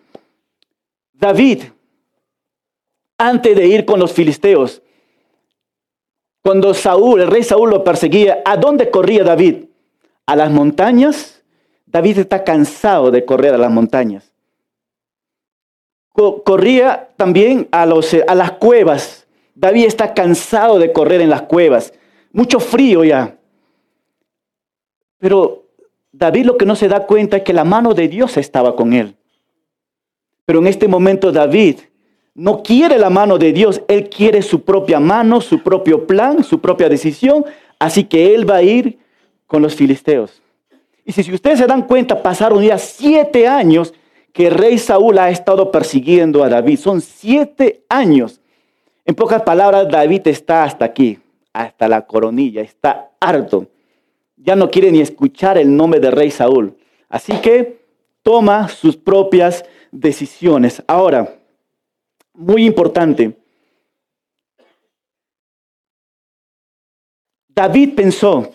David, 1.13 1.65
antes 3.19 3.57
de 3.57 3.67
ir 3.67 3.85
con 3.85 3.99
los 3.99 4.13
filisteos, 4.13 4.81
cuando 6.43 6.73
Saúl, 6.73 7.21
el 7.21 7.31
rey 7.31 7.43
Saúl 7.43 7.71
lo 7.71 7.83
perseguía, 7.83 8.43
¿a 8.45 8.57
dónde 8.57 8.91
corría 8.91 9.25
David? 9.25 9.65
¿A 10.27 10.37
las 10.37 10.51
montañas? 10.51 11.43
David 11.87 12.19
está 12.19 12.45
cansado 12.45 13.11
de 13.11 13.25
correr 13.25 13.55
a 13.55 13.59
las 13.59 13.71
montañas 13.71 14.31
corría 16.45 17.09
también 17.17 17.69
a, 17.71 17.87
los, 17.87 18.15
a 18.27 18.35
las 18.35 18.53
cuevas. 18.53 19.27
David 19.55 19.87
está 19.87 20.15
cansado 20.15 20.79
de 20.79 20.93
correr 20.93 21.21
en 21.21 21.31
las 21.31 21.43
cuevas. 21.43 21.93
Mucho 22.33 22.61
frío 22.61 23.05
ya. 23.05 23.37
Pero 25.19 25.65
David 26.13 26.47
lo 26.47 26.57
que 26.57 26.67
no 26.67 26.75
se 26.75 26.89
da 26.89 27.07
cuenta 27.07 27.39
es 27.39 27.43
que 27.45 27.53
la 27.53 27.65
mano 27.65 27.95
de 27.95 28.09
Dios 28.09 28.37
estaba 28.37 28.75
con 28.75 28.93
él. 28.93 29.17
Pero 30.45 30.59
en 30.59 30.67
este 30.67 30.89
momento 30.89 31.31
David 31.31 31.79
no 32.35 32.63
quiere 32.63 32.99
la 32.99 33.11
mano 33.11 33.39
de 33.39 33.53
Dios, 33.53 33.83
él 33.89 34.09
quiere 34.09 34.43
su 34.43 34.65
propia 34.65 34.99
mano, 34.99 35.41
su 35.41 35.63
propio 35.63 36.07
plan, 36.07 36.43
su 36.43 36.61
propia 36.61 36.89
decisión. 36.89 37.45
Así 37.79 38.05
que 38.05 38.35
él 38.35 38.49
va 38.49 38.57
a 38.57 38.63
ir 38.63 38.99
con 39.47 39.63
los 39.63 39.75
filisteos. 39.75 40.43
Y 41.05 41.13
si, 41.13 41.33
ustedes 41.33 41.59
se 41.59 41.67
dan 41.67 41.83
cuenta, 41.83 42.23
pasaron 42.23 42.63
ya 42.63 42.79
siete 42.79 43.49
años 43.49 43.95
que 44.33 44.47
el 44.47 44.55
rey 44.55 44.79
Saúl 44.79 45.19
ha 45.19 45.31
estado 45.31 45.71
persiguiendo 45.71 46.45
a 46.45 46.49
David. 46.49 46.79
Son 46.79 47.01
siete 47.01 47.83
años. 47.89 48.41
En 49.05 49.15
pocas 49.15 49.43
palabras, 49.43 49.89
David 49.89 50.29
está 50.29 50.65
hasta 50.65 50.85
aquí, 50.85 51.19
hasta 51.53 51.89
la 51.89 52.07
coronilla, 52.07 52.63
está 52.63 53.11
harto. 53.19 53.67
Ya 54.43 54.57
no 54.57 54.71
quiere 54.71 54.91
ni 54.91 55.01
escuchar 55.01 55.59
el 55.59 55.77
nombre 55.77 56.01
del 56.01 56.13
rey 56.13 56.31
Saúl. 56.31 56.77
Así 57.09 57.33
que 57.41 57.81
toma 58.23 58.69
sus 58.69 58.97
propias 58.97 59.65
decisiones. 59.93 60.83
Ahora, 60.87 61.37
muy 62.35 62.65
importante, 62.65 63.37
David 67.49 67.95
pensó, 67.95 68.53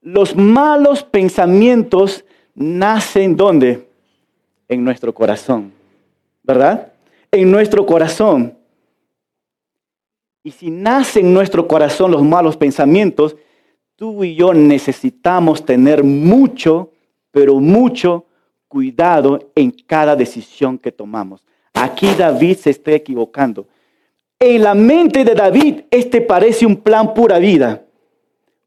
los 0.00 0.36
malos 0.36 1.02
pensamientos 1.02 2.24
nacen 2.54 3.36
¿dónde? 3.36 3.88
en 4.68 4.84
nuestro 4.84 5.14
corazón, 5.14 5.72
¿verdad? 6.42 6.92
En 7.30 7.50
nuestro 7.50 7.84
corazón. 7.86 8.56
Y 10.42 10.50
si 10.50 10.70
nace 10.70 11.20
en 11.20 11.32
nuestro 11.32 11.66
corazón 11.66 12.10
los 12.10 12.22
malos 12.22 12.56
pensamientos, 12.56 13.36
tú 13.96 14.24
y 14.24 14.34
yo 14.34 14.52
necesitamos 14.52 15.64
tener 15.64 16.04
mucho, 16.04 16.90
pero 17.30 17.60
mucho 17.60 18.26
cuidado 18.68 19.38
en 19.54 19.70
cada 19.70 20.16
decisión 20.16 20.78
que 20.78 20.92
tomamos. 20.92 21.44
Aquí 21.72 22.08
David 22.16 22.56
se 22.56 22.70
está 22.70 22.92
equivocando. 22.92 23.66
En 24.38 24.62
la 24.62 24.74
mente 24.74 25.24
de 25.24 25.34
David, 25.34 25.82
este 25.90 26.20
parece 26.20 26.66
un 26.66 26.76
plan 26.76 27.14
pura 27.14 27.38
vida. 27.38 27.84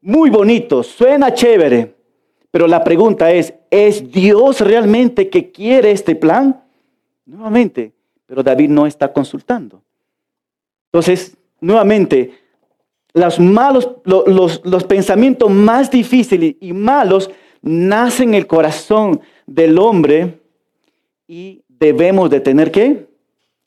Muy 0.00 0.30
bonito, 0.30 0.82
suena 0.82 1.34
chévere, 1.34 1.94
pero 2.50 2.66
la 2.66 2.82
pregunta 2.82 3.30
es, 3.30 3.52
¿es 3.70 4.10
Dios 4.10 4.60
realmente 4.60 5.28
que 5.28 5.50
quiere 5.50 5.90
este 5.90 6.16
plan? 6.16 6.62
Nuevamente, 7.26 7.92
pero 8.26 8.42
David 8.42 8.70
no 8.70 8.86
está 8.86 9.12
consultando. 9.12 9.82
Entonces, 10.86 11.36
nuevamente, 11.60 12.32
los 13.18 13.40
malos, 13.40 13.90
los, 14.04 14.84
pensamientos 14.84 15.50
más 15.50 15.90
difíciles 15.90 16.56
y 16.60 16.72
malos 16.72 17.30
nacen 17.60 18.30
en 18.30 18.34
el 18.34 18.46
corazón 18.46 19.20
del 19.46 19.78
hombre 19.78 20.40
y 21.26 21.62
debemos 21.68 22.30
de 22.30 22.40
tener 22.40 22.70
que 22.70 23.06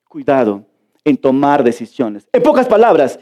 cuidado 0.07 0.65
en 1.03 1.17
tomar 1.17 1.63
decisiones. 1.63 2.27
En 2.31 2.43
pocas 2.43 2.67
palabras, 2.67 3.19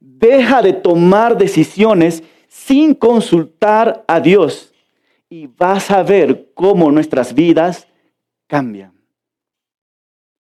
deja 0.00 0.62
de 0.62 0.72
tomar 0.72 1.36
decisiones 1.36 2.22
sin 2.48 2.94
consultar 2.94 4.04
a 4.06 4.20
Dios 4.20 4.72
y 5.28 5.46
vas 5.46 5.90
a 5.90 6.02
ver 6.02 6.50
cómo 6.54 6.90
nuestras 6.90 7.34
vidas 7.34 7.86
cambian. 8.46 8.92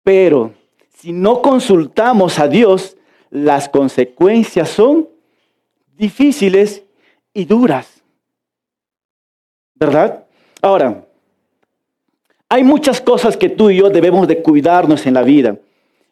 Pero 0.02 0.52
si 0.98 1.12
no 1.12 1.42
consultamos 1.42 2.38
a 2.38 2.48
Dios, 2.48 2.96
las 3.34 3.68
consecuencias 3.68 4.70
son 4.70 5.06
difíciles 5.96 6.82
y 7.34 7.44
duras. 7.44 8.02
¿Verdad? 9.74 10.24
Ahora, 10.62 11.04
hay 12.48 12.64
muchas 12.64 13.00
cosas 13.00 13.36
que 13.36 13.50
tú 13.50 13.68
y 13.68 13.76
yo 13.76 13.90
debemos 13.90 14.26
de 14.26 14.40
cuidarnos 14.40 15.06
en 15.06 15.14
la 15.14 15.22
vida. 15.22 15.58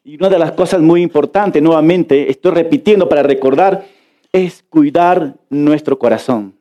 Y 0.05 0.17
una 0.17 0.29
de 0.29 0.39
las 0.39 0.53
cosas 0.53 0.83
muy 0.83 1.01
importantes, 1.01 1.63
nuevamente, 1.63 2.29
estoy 2.29 2.51
repitiendo 2.51 3.09
para 3.09 3.23
recordar, 3.23 3.87
es 4.33 4.65
cuidar 4.69 5.37
nuestro 5.49 5.99
corazón 5.99 6.55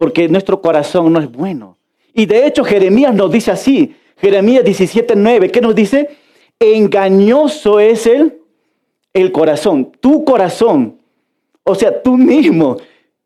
porque 0.00 0.30
nuestro 0.30 0.62
corazón 0.62 1.12
no 1.12 1.20
es 1.20 1.30
bueno. 1.30 1.76
Y 2.14 2.24
de 2.24 2.46
hecho 2.46 2.64
Jeremías 2.64 3.14
nos 3.14 3.30
dice 3.30 3.50
así, 3.50 3.94
Jeremías 4.16 4.64
17:9, 4.64 5.50
¿qué 5.50 5.60
nos 5.60 5.74
dice? 5.74 6.08
engañoso 6.58 7.80
es 7.80 8.06
el, 8.06 8.39
el 9.12 9.32
corazón, 9.32 9.92
tu 10.00 10.24
corazón. 10.24 10.98
O 11.62 11.74
sea, 11.74 12.02
tú 12.02 12.16
mismo 12.16 12.76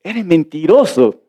eres 0.02 0.24
mentiroso. 0.24 1.20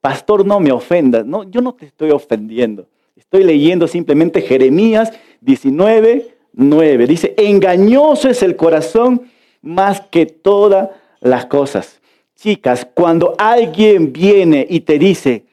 Pastor, 0.00 0.46
no 0.46 0.60
me 0.60 0.72
ofendas. 0.72 1.24
No, 1.24 1.44
yo 1.44 1.60
no 1.60 1.74
te 1.74 1.86
estoy 1.86 2.10
ofendiendo. 2.10 2.86
Estoy 3.16 3.44
leyendo 3.44 3.88
simplemente 3.88 4.42
Jeremías 4.42 5.12
19, 5.40 6.36
9. 6.52 7.06
Dice, 7.06 7.34
engañoso 7.36 8.28
es 8.28 8.42
el 8.42 8.56
corazón 8.56 9.30
más 9.62 10.00
que 10.02 10.26
todas 10.26 10.90
las 11.20 11.46
cosas. 11.46 12.00
Chicas, 12.36 12.86
cuando 12.92 13.34
alguien 13.38 14.12
viene 14.12 14.66
y 14.68 14.80
te 14.80 14.98
dice, 14.98 15.44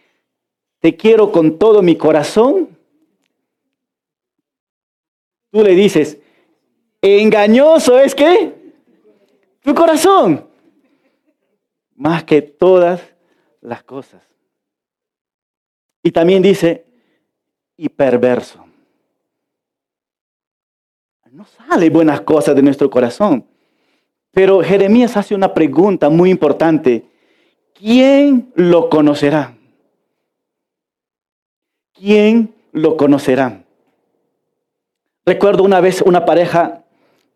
te 0.80 0.96
quiero 0.96 1.32
con 1.32 1.58
todo 1.58 1.82
mi 1.82 1.96
corazón, 1.96 2.70
tú 5.52 5.64
le 5.64 5.76
dices, 5.76 6.18
engañoso 7.02 8.00
es 8.00 8.14
que 8.14 8.54
tu 9.62 9.74
corazón, 9.74 10.48
más 11.96 12.24
que 12.24 12.42
todas 12.42 13.02
las 13.62 13.84
cosas. 13.84 14.22
Y 16.04 16.12
también 16.12 16.42
dice, 16.42 16.86
y 17.78 17.90
perverso. 17.90 18.66
No 21.32 21.46
sale 21.46 21.90
buenas 21.90 22.22
cosas 22.22 22.56
de 22.56 22.62
nuestro 22.62 22.90
corazón. 22.90 23.48
Pero 24.32 24.62
Jeremías 24.62 25.16
hace 25.16 25.34
una 25.34 25.54
pregunta 25.54 26.10
muy 26.10 26.30
importante. 26.30 27.06
¿Quién 27.74 28.52
lo 28.56 28.90
conocerá? 28.90 29.56
¿Quién 31.94 32.54
lo 32.74 32.98
conocerá? 32.98 33.64
Recuerdo 35.26 35.64
una 35.64 35.80
vez 35.80 36.02
una 36.02 36.26
pareja 36.26 36.81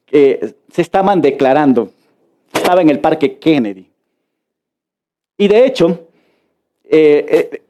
se 0.10 0.82
estaban 0.82 1.22
declarando. 1.22 1.90
Estaba 2.54 2.82
en 2.82 2.90
el 2.90 3.00
parque 3.00 3.38
Kennedy. 3.38 3.90
Y 5.38 5.48
de 5.48 5.66
hecho, 5.66 6.08
eh, 6.84 7.50
eh, 7.52 7.62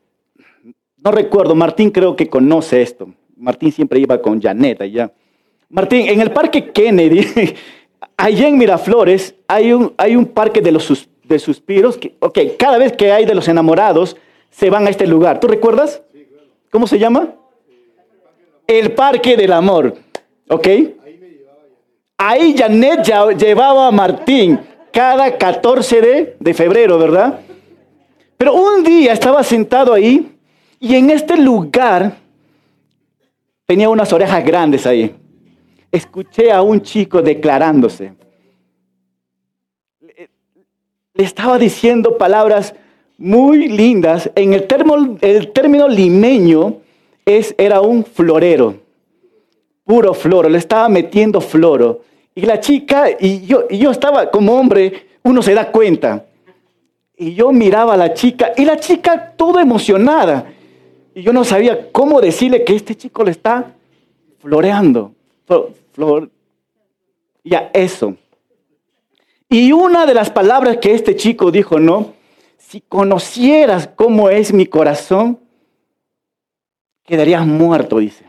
no 0.97 1.11
recuerdo, 1.11 1.55
Martín 1.55 1.91
creo 1.91 2.15
que 2.15 2.29
conoce 2.29 2.81
esto. 2.81 3.09
Martín 3.37 3.71
siempre 3.71 3.99
iba 3.99 4.21
con 4.21 4.41
Janet 4.41 4.81
allá. 4.81 5.11
Martín, 5.69 6.07
en 6.07 6.21
el 6.21 6.31
parque 6.31 6.71
Kennedy, 6.71 7.25
allá 8.17 8.47
en 8.47 8.57
Miraflores, 8.57 9.35
hay 9.47 9.73
un, 9.73 9.93
hay 9.97 10.15
un 10.15 10.25
parque 10.25 10.61
de 10.61 10.71
los 10.71 11.07
de 11.23 11.39
suspiros. 11.39 11.97
Que, 11.97 12.15
ok, 12.19 12.39
cada 12.57 12.77
vez 12.77 12.93
que 12.93 13.11
hay 13.11 13.25
de 13.25 13.35
los 13.35 13.47
enamorados, 13.47 14.15
se 14.51 14.69
van 14.69 14.87
a 14.87 14.89
este 14.89 15.07
lugar. 15.07 15.39
¿Tú 15.39 15.47
recuerdas? 15.47 16.01
¿Cómo 16.71 16.87
se 16.87 16.99
llama? 16.99 17.33
El 18.67 18.93
Parque 18.93 19.35
del 19.35 19.53
Amor. 19.53 19.95
¿Ok? 20.49 20.67
Ahí 22.17 22.55
Janet 22.57 23.05
llevaba 23.37 23.87
a 23.87 23.91
Martín 23.91 24.59
cada 24.91 25.37
14 25.37 26.35
de, 26.39 26.53
febrero, 26.53 26.97
¿verdad? 26.97 27.41
Pero 28.37 28.53
un 28.53 28.83
día 28.83 29.11
estaba 29.11 29.43
sentado 29.43 29.93
ahí 29.93 30.31
y 30.79 30.95
en 30.95 31.09
este 31.09 31.35
lugar 31.35 32.17
tenía 33.65 33.89
unas 33.89 34.13
orejas 34.13 34.43
grandes 34.45 34.85
ahí. 34.85 35.13
Escuché 35.91 36.51
a 36.51 36.61
un 36.61 36.81
chico 36.81 37.21
declarándose. 37.21 38.13
Le 41.13 41.23
estaba 41.23 41.57
diciendo 41.57 42.17
palabras 42.17 42.73
muy 43.17 43.67
lindas. 43.67 44.29
En 44.35 44.53
el, 44.53 44.67
término, 44.67 45.17
el 45.21 45.51
término 45.51 45.87
limeño 45.87 46.77
es, 47.25 47.53
era 47.57 47.81
un 47.81 48.05
florero, 48.05 48.75
puro 49.85 50.13
floro. 50.13 50.49
Le 50.49 50.57
estaba 50.57 50.89
metiendo 50.89 51.39
floro. 51.39 52.01
Y 52.33 52.41
la 52.41 52.59
chica, 52.59 53.05
y 53.17 53.45
yo, 53.45 53.65
y 53.69 53.77
yo 53.77 53.91
estaba 53.91 54.29
como 54.29 54.53
hombre, 54.59 55.07
uno 55.23 55.41
se 55.41 55.53
da 55.53 55.71
cuenta. 55.71 56.25
Y 57.15 57.33
yo 57.33 57.53
miraba 57.53 57.93
a 57.93 57.97
la 57.97 58.13
chica, 58.13 58.51
y 58.57 58.65
la 58.65 58.77
chica 58.77 59.33
toda 59.37 59.61
emocionada. 59.61 60.51
Y 61.13 61.21
yo 61.21 61.31
no 61.31 61.45
sabía 61.45 61.93
cómo 61.93 62.19
decirle 62.19 62.65
que 62.65 62.75
este 62.75 62.95
chico 62.95 63.23
le 63.23 63.31
está 63.31 63.73
floreando. 64.39 65.13
Flor, 65.93 66.29
ya, 67.45 67.69
eso. 67.73 68.15
Y 69.47 69.71
una 69.71 70.05
de 70.05 70.13
las 70.13 70.29
palabras 70.29 70.77
que 70.77 70.93
este 70.93 71.15
chico 71.15 71.51
dijo, 71.51 71.79
no, 71.79 72.15
si 72.57 72.81
conocieras 72.81 73.87
cómo 73.95 74.29
es 74.29 74.51
mi 74.51 74.65
corazón, 74.65 75.39
quedarías 77.05 77.47
muerto, 77.47 77.99
dice. 77.99 78.25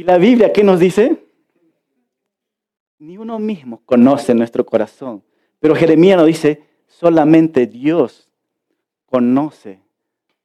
¿Y 0.00 0.02
la 0.02 0.16
Biblia 0.16 0.50
qué 0.50 0.64
nos 0.64 0.80
dice? 0.80 1.26
Ni 3.00 3.18
uno 3.18 3.38
mismo 3.38 3.82
conoce 3.84 4.34
nuestro 4.34 4.64
corazón. 4.64 5.22
Pero 5.58 5.76
Jeremías 5.76 6.16
nos 6.16 6.26
dice, 6.26 6.62
solamente 6.86 7.66
Dios 7.66 8.30
conoce 9.04 9.78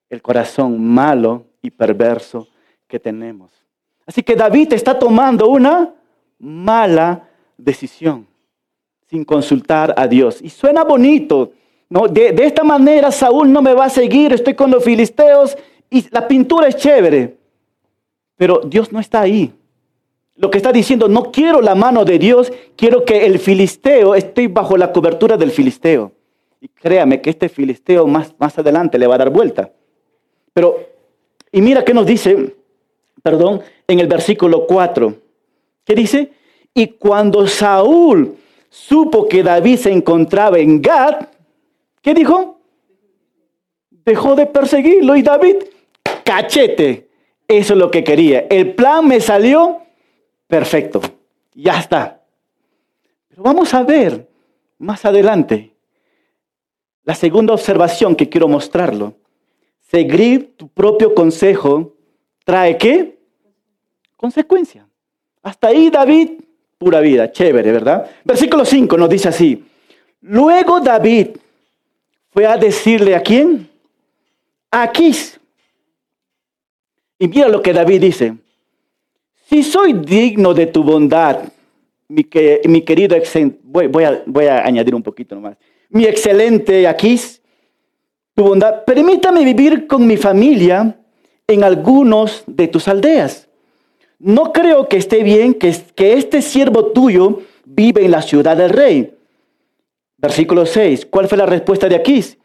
el 0.09 0.21
corazón 0.21 0.85
malo 0.85 1.45
y 1.61 1.71
perverso 1.71 2.49
que 2.85 2.99
tenemos. 2.99 3.49
Así 4.05 4.23
que 4.23 4.35
David 4.35 4.73
está 4.73 4.99
tomando 4.99 5.47
una 5.47 5.95
mala 6.37 7.29
decisión 7.57 8.27
sin 9.09 9.23
consultar 9.23 9.93
a 9.95 10.05
Dios. 10.05 10.41
Y 10.41 10.49
suena 10.49 10.83
bonito, 10.83 11.53
¿no? 11.87 12.09
De, 12.09 12.33
de, 12.33 12.45
esta 12.45 12.65
manera 12.65 13.09
Saúl 13.09 13.49
no 13.49 13.61
me 13.61 13.73
va 13.73 13.85
a 13.85 13.89
seguir, 13.89 14.33
estoy 14.33 14.53
con 14.53 14.69
los 14.69 14.83
filisteos 14.83 15.57
y 15.89 16.09
la 16.09 16.27
pintura 16.27 16.67
es 16.67 16.75
chévere. 16.75 17.44
Pero 18.37 18.61
Dios 18.65 18.91
no 18.91 18.99
está 18.99 19.21
ahí. 19.21 19.53
Lo 20.37 20.51
que 20.51 20.57
está 20.57 20.71
diciendo, 20.71 21.07
no 21.07 21.31
quiero 21.31 21.61
la 21.61 21.75
mano 21.75 22.03
de 22.03 22.19
Dios, 22.19 22.51
quiero 22.75 23.05
que 23.05 23.25
el 23.25 23.39
filisteo 23.39 24.15
esté 24.15 24.47
bajo 24.49 24.75
la 24.75 24.91
cobertura 24.91 25.37
del 25.37 25.51
filisteo. 25.51 26.11
Y 26.59 26.67
créame 26.67 27.21
que 27.21 27.29
este 27.29 27.47
filisteo 27.47 28.05
más, 28.05 28.33
más 28.37 28.57
adelante 28.57 28.99
le 28.99 29.07
va 29.07 29.15
a 29.15 29.19
dar 29.19 29.29
vuelta. 29.29 29.71
Pero, 30.53 30.77
y 31.51 31.61
mira 31.61 31.85
qué 31.85 31.93
nos 31.93 32.05
dice, 32.05 32.53
perdón, 33.23 33.61
en 33.87 33.99
el 33.99 34.07
versículo 34.07 34.65
4. 34.67 35.15
¿Qué 35.85 35.95
dice? 35.95 36.31
Y 36.73 36.87
cuando 36.87 37.47
Saúl 37.47 38.35
supo 38.69 39.29
que 39.29 39.41
David 39.41 39.77
se 39.77 39.91
encontraba 39.91 40.59
en 40.59 40.81
Gad, 40.81 41.27
¿qué 42.01 42.13
dijo? 42.13 42.59
Dejó 43.89 44.35
de 44.35 44.45
perseguirlo 44.47 45.15
y 45.15 45.21
David, 45.21 45.55
cachete. 46.25 47.04
Eso 47.47 47.73
es 47.73 47.79
lo 47.79 47.91
que 47.91 48.03
quería. 48.03 48.47
El 48.49 48.73
plan 48.73 49.07
me 49.07 49.19
salió 49.19 49.81
perfecto. 50.47 51.01
Ya 51.53 51.79
está. 51.79 52.21
Pero 53.29 53.43
vamos 53.43 53.73
a 53.73 53.83
ver 53.83 54.27
más 54.77 55.05
adelante 55.05 55.75
la 57.05 57.13
segunda 57.13 57.53
observación 57.53 58.15
que 58.15 58.27
quiero 58.27 58.47
mostrarlo, 58.47 59.13
seguir 59.89 60.57
tu 60.57 60.67
propio 60.67 61.13
consejo 61.13 61.93
trae 62.43 62.77
qué? 62.77 63.19
Consecuencia. 64.17 64.87
Hasta 65.43 65.67
ahí 65.67 65.91
David, 65.91 66.31
pura 66.79 66.99
vida, 66.99 67.31
chévere, 67.31 67.71
¿verdad? 67.71 68.09
Versículo 68.23 68.65
5 68.65 68.97
nos 68.97 69.09
dice 69.09 69.29
así. 69.29 69.63
Luego 70.21 70.79
David 70.79 71.37
fue 72.31 72.47
a 72.47 72.57
decirle 72.57 73.15
a 73.15 73.21
quién? 73.21 73.69
A 74.71 74.83
Aquís. 74.83 75.34
Y 77.19 77.27
mira 77.27 77.47
lo 77.47 77.61
que 77.61 77.73
David 77.73 78.01
dice. 78.01 78.35
Si 79.47 79.63
soy 79.63 79.93
digno 79.93 80.53
de 80.53 80.67
tu 80.67 80.83
bondad, 80.83 81.39
mi, 82.07 82.23
que, 82.23 82.61
mi 82.65 82.81
querido, 82.81 83.15
voy, 83.63 83.87
voy, 83.87 84.03
a, 84.03 84.23
voy 84.25 84.45
a 84.45 84.65
añadir 84.65 84.95
un 84.95 85.03
poquito 85.03 85.35
nomás 85.35 85.57
mi 85.89 86.05
excelente 86.05 86.87
Aquís, 86.87 87.41
tu 88.35 88.43
bondad, 88.43 88.83
permítame 88.83 89.45
vivir 89.45 89.87
con 89.87 90.05
mi 90.05 90.17
familia 90.17 90.99
en 91.47 91.63
algunos 91.63 92.43
de 92.47 92.67
tus 92.67 92.89
aldeas. 92.89 93.47
No 94.19 94.51
creo 94.51 94.89
que 94.89 94.97
esté 94.97 95.23
bien 95.23 95.53
que, 95.53 95.73
que 95.95 96.13
este 96.13 96.41
siervo 96.41 96.87
tuyo 96.87 97.43
vive 97.63 98.03
en 98.03 98.11
la 98.11 98.21
ciudad 98.21 98.57
del 98.57 98.71
rey. 98.71 99.13
Versículo 100.17 100.65
6. 100.65 101.05
¿Cuál 101.05 101.29
fue 101.29 101.37
la 101.37 101.45
respuesta 101.45 101.87
de 101.87 101.95
Aquís? 101.95 102.37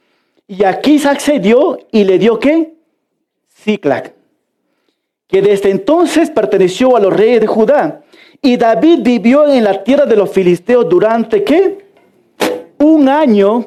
Y 0.46 0.62
Aquís 0.62 1.06
accedió 1.06 1.76
y 1.90 2.04
le 2.04 2.20
dio 2.20 2.38
qué? 2.38 2.74
Ciclac, 3.48 4.14
que 5.30 5.42
desde 5.42 5.70
entonces 5.70 6.30
perteneció 6.30 6.96
a 6.96 7.00
los 7.00 7.12
reyes 7.12 7.40
de 7.40 7.46
Judá. 7.46 8.02
Y 8.42 8.56
David 8.56 9.00
vivió 9.02 9.46
en 9.46 9.64
la 9.64 9.84
tierra 9.84 10.06
de 10.06 10.16
los 10.16 10.30
filisteos 10.30 10.88
durante 10.88 11.44
qué? 11.44 11.90
un 12.80 13.08
año 13.08 13.66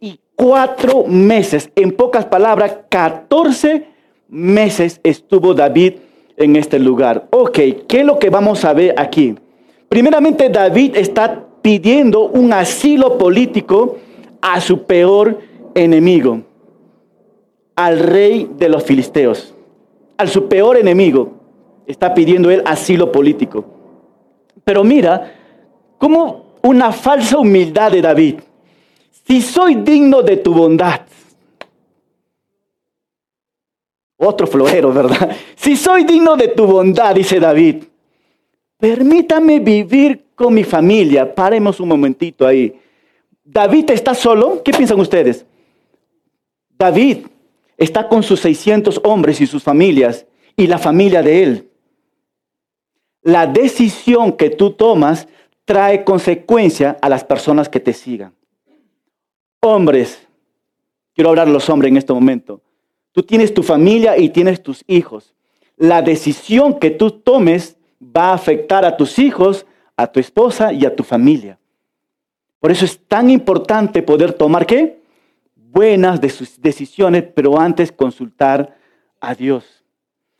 y 0.00 0.18
cuatro 0.34 1.04
meses. 1.06 1.70
En 1.76 1.92
pocas 1.92 2.26
palabras, 2.26 2.78
14 2.88 3.86
meses 4.28 5.00
estuvo 5.02 5.54
David 5.54 5.94
en 6.36 6.56
este 6.56 6.78
lugar. 6.78 7.28
Ok, 7.30 7.58
¿qué 7.88 8.00
es 8.00 8.04
lo 8.04 8.18
que 8.18 8.28
vamos 8.28 8.64
a 8.64 8.72
ver 8.72 8.94
aquí? 8.98 9.36
Primeramente, 9.88 10.48
David 10.48 10.96
está 10.96 11.44
pidiendo 11.62 12.26
un 12.28 12.52
asilo 12.52 13.18
político 13.18 13.98
a 14.40 14.60
su 14.60 14.84
peor 14.84 15.38
enemigo, 15.74 16.40
al 17.76 17.98
rey 17.98 18.50
de 18.56 18.68
los 18.68 18.82
filisteos. 18.82 19.54
A 20.20 20.26
su 20.26 20.48
peor 20.48 20.76
enemigo. 20.76 21.32
Está 21.86 22.12
pidiendo 22.12 22.50
él 22.50 22.62
asilo 22.66 23.10
político. 23.10 23.64
Pero 24.64 24.84
mira, 24.84 25.34
como 25.98 26.58
una 26.62 26.92
falsa 26.92 27.38
humildad 27.38 27.92
de 27.92 28.02
David. 28.02 28.40
Si 29.26 29.40
soy 29.40 29.76
digno 29.76 30.22
de 30.22 30.36
tu 30.36 30.52
bondad. 30.52 31.00
Otro 34.16 34.46
florero, 34.46 34.92
¿verdad? 34.92 35.34
Si 35.56 35.76
soy 35.76 36.04
digno 36.04 36.36
de 36.36 36.48
tu 36.48 36.66
bondad, 36.66 37.14
dice 37.14 37.40
David, 37.40 37.84
permítame 38.76 39.60
vivir 39.60 40.26
con 40.34 40.52
mi 40.52 40.64
familia. 40.64 41.34
Paremos 41.34 41.80
un 41.80 41.88
momentito 41.88 42.46
ahí. 42.46 42.78
David 43.42 43.90
está 43.90 44.14
solo. 44.14 44.62
¿Qué 44.62 44.72
piensan 44.72 45.00
ustedes? 45.00 45.46
David 46.76 47.26
está 47.80 48.08
con 48.08 48.22
sus 48.22 48.40
600 48.40 49.00
hombres 49.04 49.40
y 49.40 49.46
sus 49.46 49.64
familias 49.64 50.26
y 50.54 50.66
la 50.66 50.78
familia 50.78 51.22
de 51.22 51.42
él. 51.42 51.68
La 53.22 53.46
decisión 53.46 54.32
que 54.32 54.50
tú 54.50 54.72
tomas 54.72 55.26
trae 55.64 56.04
consecuencia 56.04 56.98
a 57.00 57.08
las 57.08 57.24
personas 57.24 57.68
que 57.68 57.80
te 57.80 57.92
sigan. 57.92 58.34
Hombres, 59.62 60.26
quiero 61.14 61.30
hablar 61.30 61.48
a 61.48 61.50
los 61.50 61.68
hombres 61.70 61.90
en 61.90 61.96
este 61.96 62.12
momento. 62.12 62.60
Tú 63.12 63.22
tienes 63.22 63.52
tu 63.52 63.62
familia 63.62 64.16
y 64.18 64.28
tienes 64.28 64.62
tus 64.62 64.84
hijos. 64.86 65.34
La 65.76 66.02
decisión 66.02 66.78
que 66.78 66.90
tú 66.90 67.10
tomes 67.10 67.78
va 68.00 68.30
a 68.30 68.34
afectar 68.34 68.84
a 68.84 68.96
tus 68.96 69.18
hijos, 69.18 69.66
a 69.96 70.06
tu 70.06 70.20
esposa 70.20 70.72
y 70.72 70.84
a 70.84 70.94
tu 70.94 71.02
familia. 71.02 71.58
Por 72.58 72.70
eso 72.70 72.84
es 72.84 73.00
tan 73.06 73.30
importante 73.30 74.02
poder 74.02 74.34
tomar 74.34 74.66
qué? 74.66 74.99
Buenas 75.72 76.20
decisiones, 76.20 77.24
pero 77.32 77.58
antes 77.58 77.92
consultar 77.92 78.76
a 79.20 79.34
Dios. 79.34 79.64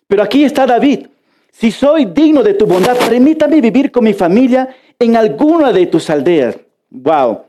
Pero 0.08 0.24
aquí 0.24 0.42
está 0.42 0.66
David. 0.66 1.06
Si 1.52 1.70
soy 1.70 2.06
digno 2.06 2.42
de 2.42 2.54
tu 2.54 2.66
bondad, 2.66 2.96
permítame 2.96 3.60
vivir 3.60 3.92
con 3.92 4.02
mi 4.02 4.12
familia 4.12 4.74
en 4.98 5.16
alguna 5.16 5.72
de 5.72 5.86
tus 5.86 6.10
aldeas. 6.10 6.58
Wow. 6.90 7.42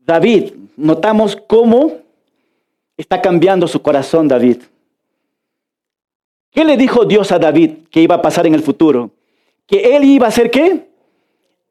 David, 0.00 0.52
notamos 0.76 1.36
cómo 1.46 1.92
está 2.96 3.22
cambiando 3.22 3.68
su 3.68 3.80
corazón 3.80 4.26
David. 4.26 4.62
¿Qué 6.50 6.64
le 6.64 6.76
dijo 6.76 7.04
Dios 7.04 7.30
a 7.30 7.38
David 7.38 7.86
que 7.90 8.00
iba 8.00 8.16
a 8.16 8.22
pasar 8.22 8.46
en 8.46 8.54
el 8.54 8.62
futuro? 8.62 9.12
Que 9.66 9.96
él 9.96 10.04
iba 10.04 10.26
a 10.26 10.32
ser 10.32 10.50
qué? 10.50 10.88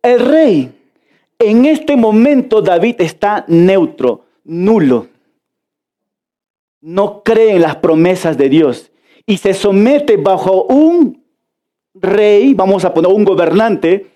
El 0.02 0.20
rey. 0.20 0.72
En 1.40 1.66
este 1.66 1.96
momento 1.96 2.62
David 2.62 2.96
está 3.00 3.46
neutro, 3.48 4.26
nulo. 4.44 5.08
No 6.82 7.24
cree 7.24 7.56
en 7.56 7.62
las 7.62 7.78
promesas 7.78 8.38
de 8.38 8.50
Dios 8.50 8.92
y 9.26 9.38
se 9.38 9.54
somete 9.54 10.18
bajo 10.18 10.66
un 10.66 11.24
rey, 11.94 12.54
vamos 12.54 12.84
a 12.86 12.94
poner 12.94 13.12
un 13.12 13.24
gobernante, 13.24 14.08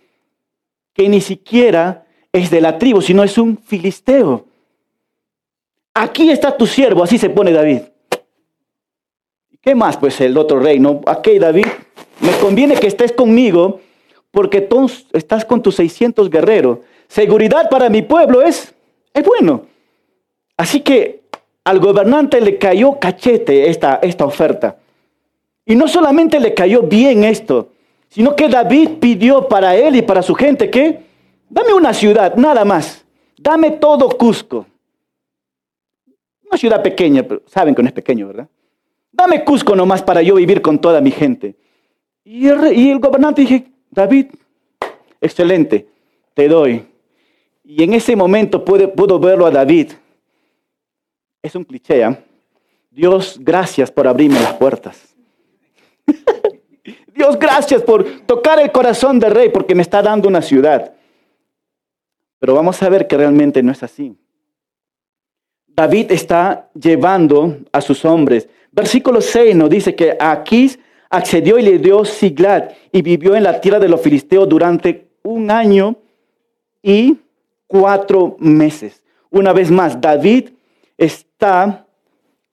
que 0.93 1.07
ni 1.07 1.21
siquiera 1.21 2.05
es 2.31 2.49
de 2.49 2.61
la 2.61 2.77
tribu, 2.77 3.01
sino 3.01 3.23
es 3.23 3.37
un 3.37 3.57
filisteo. 3.57 4.45
Aquí 5.93 6.29
está 6.29 6.55
tu 6.55 6.67
siervo, 6.67 7.03
así 7.03 7.17
se 7.17 7.29
pone 7.29 7.51
David. 7.51 7.81
¿Qué 9.61 9.75
más? 9.75 9.97
Pues 9.97 10.19
el 10.21 10.37
otro 10.37 10.59
rey, 10.59 10.79
¿no? 10.79 11.01
Aquí 11.05 11.39
David, 11.39 11.65
me 12.19 12.31
conviene 12.39 12.75
que 12.75 12.87
estés 12.87 13.11
conmigo 13.11 13.79
porque 14.31 14.61
tú 14.61 14.89
estás 15.13 15.45
con 15.45 15.61
tus 15.61 15.75
600 15.75 16.29
guerreros. 16.29 16.79
Seguridad 17.07 17.69
para 17.69 17.89
mi 17.89 18.01
pueblo 18.01 18.41
es, 18.41 18.73
es 19.13 19.23
bueno. 19.23 19.63
Así 20.57 20.81
que 20.81 21.21
al 21.63 21.79
gobernante 21.79 22.39
le 22.41 22.57
cayó 22.57 22.99
cachete 22.99 23.69
esta, 23.69 23.99
esta 24.01 24.25
oferta. 24.25 24.77
Y 25.65 25.75
no 25.75 25.87
solamente 25.87 26.39
le 26.39 26.53
cayó 26.53 26.83
bien 26.83 27.23
esto, 27.23 27.69
sino 28.09 28.35
que 28.35 28.47
David 28.47 28.99
pidió 28.99 29.47
para 29.47 29.75
él 29.75 29.95
y 29.97 30.01
para 30.01 30.21
su 30.21 30.33
gente 30.33 30.69
que, 30.69 31.03
dame 31.49 31.73
una 31.73 31.93
ciudad, 31.93 32.35
nada 32.35 32.63
más, 32.63 33.05
dame 33.37 33.71
todo 33.71 34.09
Cusco. 34.09 34.65
Una 36.49 36.57
ciudad 36.57 36.81
pequeña, 36.81 37.23
pero 37.23 37.41
saben 37.47 37.75
que 37.75 37.81
no 37.81 37.89
es 37.89 37.93
pequeño, 37.93 38.27
¿verdad? 38.27 38.47
Dame 39.11 39.43
Cusco 39.43 39.75
nomás 39.75 40.01
para 40.01 40.21
yo 40.21 40.35
vivir 40.35 40.61
con 40.61 40.79
toda 40.79 41.01
mi 41.01 41.11
gente. 41.11 41.55
Y 42.23 42.47
el, 42.47 42.99
gobernante 42.99 43.41
dije, 43.41 43.67
David, 43.97 44.27
excelente, 45.19 45.87
te 46.35 46.47
doy. 46.47 46.85
Y 47.63 47.81
en 47.81 47.95
ese 47.95 48.15
momento 48.15 48.63
puedo, 48.63 49.19
verlo 49.19 49.47
a 49.47 49.49
David. 49.49 49.93
Es 51.41 51.55
un 51.55 51.63
cliché, 51.63 52.03
¿eh? 52.03 52.15
Dios, 52.91 53.39
gracias 53.41 53.89
por 53.89 54.07
abrirme 54.07 54.39
las 54.39 54.53
puertas. 54.53 55.15
Dios, 57.15 57.39
gracias 57.39 57.81
por 57.81 58.03
tocar 58.27 58.59
el 58.59 58.71
corazón 58.71 59.17
del 59.17 59.31
rey 59.31 59.49
porque 59.49 59.73
me 59.73 59.81
está 59.81 60.03
dando 60.03 60.27
una 60.27 60.43
ciudad. 60.43 60.93
Pero 62.37 62.53
vamos 62.53 62.83
a 62.83 62.89
ver 62.89 63.07
que 63.07 63.17
realmente 63.17 63.63
no 63.63 63.71
es 63.71 63.81
así. 63.81 64.15
David 65.65 66.11
está 66.11 66.69
llevando 66.79 67.61
a 67.71 67.81
sus 67.81 68.05
hombres. 68.05 68.47
Versículo 68.71 69.21
6 69.21 69.55
nos 69.55 69.71
dice 69.71 69.95
que 69.95 70.15
Aquís 70.19 70.77
accedió 71.09 71.57
y 71.57 71.63
le 71.63 71.79
dio 71.79 72.05
Siglat 72.05 72.73
y 72.91 73.01
vivió 73.01 73.35
en 73.35 73.43
la 73.43 73.59
tierra 73.61 73.79
de 73.79 73.89
los 73.89 74.01
filisteos 74.01 74.47
durante 74.47 75.07
un 75.23 75.51
año 75.51 75.95
y 76.81 77.17
cuatro 77.67 78.35
meses. 78.39 79.03
Una 79.29 79.53
vez 79.53 79.69
más, 79.71 79.99
David 79.99 80.49
está 80.97 81.85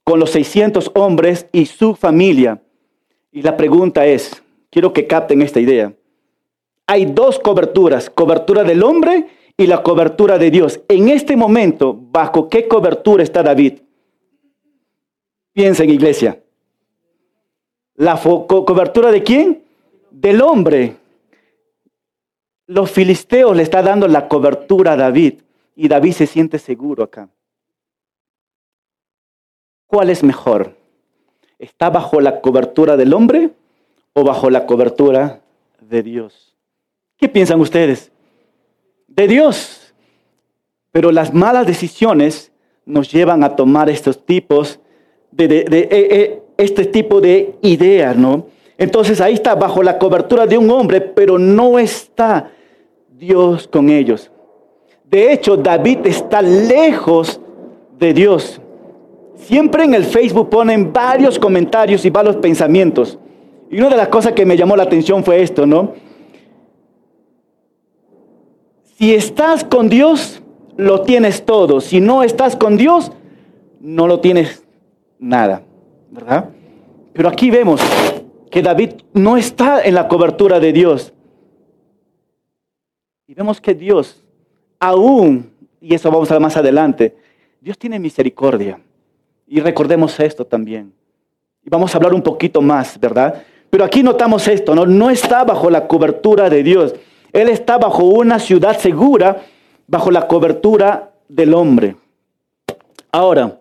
con 0.03 0.21
los 0.21 0.31
600 0.31 0.90
hombres 0.95 1.47
y 1.53 1.67
su 1.67 1.95
familia. 1.95 2.61
Y 3.33 3.43
la 3.43 3.57
pregunta 3.57 4.07
es, 4.07 4.43
quiero 4.71 4.93
que 4.93 5.07
capten 5.07 5.43
esta 5.43 5.61
idea. 5.61 5.93
Hay 6.87 7.07
dos 7.07 7.38
coberturas, 7.38 8.11
cobertura 8.11 8.62
del 8.62 8.83
hombre 8.83 9.27
y 9.57 9.67
la 9.67 9.83
cobertura 9.83 10.37
de 10.37 10.51
Dios. 10.51 10.81
En 10.88 11.09
este 11.09 11.37
momento, 11.37 11.99
¿bajo 11.99 12.49
qué 12.49 12.69
cobertura 12.69 13.23
está 13.23 13.43
David? 13.43 13.81
Piensen, 15.53 15.88
iglesia. 15.88 16.44
¿La 17.97 18.21
cobertura 18.21 19.11
de 19.11 19.23
quién? 19.23 19.65
Del 20.11 20.43
hombre 20.43 20.97
los 22.67 22.91
filisteos 22.91 23.57
le 23.57 23.63
está 23.63 23.83
dando 23.83 24.09
la 24.09 24.29
cobertura 24.29 24.93
a 24.93 24.97
David 24.97 25.35
y 25.77 25.89
David 25.89 26.13
se 26.13 26.27
siente 26.27 26.59
seguro 26.59 27.05
acá. 27.05 27.29
¿Cuál 29.87 30.11
es 30.11 30.23
mejor? 30.23 30.77
¿Está 31.59 31.91
bajo 31.91 32.21
la 32.21 32.41
cobertura 32.41 32.97
del 32.97 33.13
hombre 33.13 33.51
o 34.13 34.25
bajo 34.25 34.51
la 34.51 34.67
cobertura 34.67 35.43
de 35.81 36.03
Dios? 36.03 36.55
¿Qué 37.17 37.29
piensan 37.29 37.61
ustedes? 37.61 38.11
De 39.07 39.29
Dios. 39.29 39.95
Pero 40.91 41.13
las 41.13 41.35
malas 41.35 41.67
decisiones 41.67 42.51
nos 42.87 43.13
llevan 43.13 43.45
a 43.45 43.57
tomar 43.57 43.91
estos 43.91 44.25
tipos 44.25 44.81
de, 45.31 45.45
eh, 45.45 45.67
eh, 45.91 46.43
este 46.57 46.85
tipo 46.87 47.21
de 47.21 47.55
ideas, 47.62 48.17
¿no? 48.17 48.47
Entonces 48.77 49.21
ahí 49.21 49.35
está 49.35 49.55
bajo 49.55 49.83
la 49.83 49.99
cobertura 49.99 50.47
de 50.47 50.59
un 50.59 50.71
hombre, 50.71 51.01
pero 51.01 51.38
no 51.38 51.79
está 51.79 52.51
Dios 53.11 53.69
con 53.69 53.88
ellos. 53.88 54.31
De 55.09 55.33
hecho, 55.33 55.57
David 55.57 56.07
está 56.07 56.43
lejos 56.43 57.40
de 57.99 58.12
Dios. 58.12 58.61
Siempre 59.37 59.85
en 59.85 59.95
el 59.95 60.05
Facebook 60.05 60.51
ponen 60.51 60.93
varios 60.93 61.38
comentarios 61.38 62.05
y 62.05 62.11
varios 62.11 62.37
pensamientos. 62.37 63.19
Y 63.71 63.79
una 63.79 63.90
de 63.90 63.97
las 63.97 64.09
cosas 64.09 64.33
que 64.33 64.47
me 64.47 64.57
llamó 64.57 64.77
la 64.77 64.85
atención 64.85 65.23
fue 65.25 65.43
esto, 65.43 65.67
¿no? 65.67 65.95
Si 68.97 69.14
estás 69.14 69.64
con 69.64 69.88
Dios, 69.88 70.43
lo 70.77 71.03
tienes 71.03 71.45
todo. 71.45 71.81
Si 71.81 72.01
no 72.01 72.23
estás 72.23 72.57
con 72.57 72.77
Dios, 72.77 73.12
no 73.81 74.07
lo 74.07 74.21
tienes 74.21 74.64
nada, 75.19 75.63
¿verdad? 76.14 76.48
Pero 77.12 77.29
aquí 77.29 77.50
vemos 77.50 77.81
que 78.50 78.62
David 78.62 78.90
no 79.12 79.37
está 79.37 79.83
en 79.83 79.94
la 79.94 80.07
cobertura 80.07 80.61
de 80.61 80.72
Dios. 80.72 81.12
Y 83.27 83.35
vemos 83.35 83.61
que 83.61 83.74
Dios, 83.74 84.24
aún, 84.79 85.50
y 85.81 85.92
eso 85.92 86.11
vamos 86.12 86.31
a 86.31 86.35
ver 86.35 86.40
más 86.40 86.57
adelante, 86.57 87.16
Dios 87.61 87.77
tiene 87.77 87.98
misericordia. 87.98 88.79
Y 89.48 89.59
recordemos 89.61 90.18
esto 90.20 90.44
también. 90.44 90.92
Y 91.64 91.68
vamos 91.68 91.92
a 91.92 91.98
hablar 91.98 92.14
un 92.14 92.22
poquito 92.22 92.62
más, 92.62 92.98
¿verdad? 93.00 93.42
Pero 93.68 93.85
aquí 93.85 94.05
notamos 94.05 94.46
esto, 94.46 94.74
¿no? 94.74 94.87
No 94.87 95.11
está 95.11 95.42
bajo 95.42 95.68
la 95.68 95.88
cobertura 95.88 96.48
de 96.48 96.62
Dios. 96.62 96.94
Él 97.33 97.48
está 97.48 97.77
bajo 97.77 98.05
una 98.05 98.38
ciudad 98.38 98.79
segura, 98.79 99.42
bajo 99.88 100.12
la 100.12 100.29
cobertura 100.29 101.12
del 101.29 101.55
hombre. 101.55 101.96
Ahora, 103.11 103.59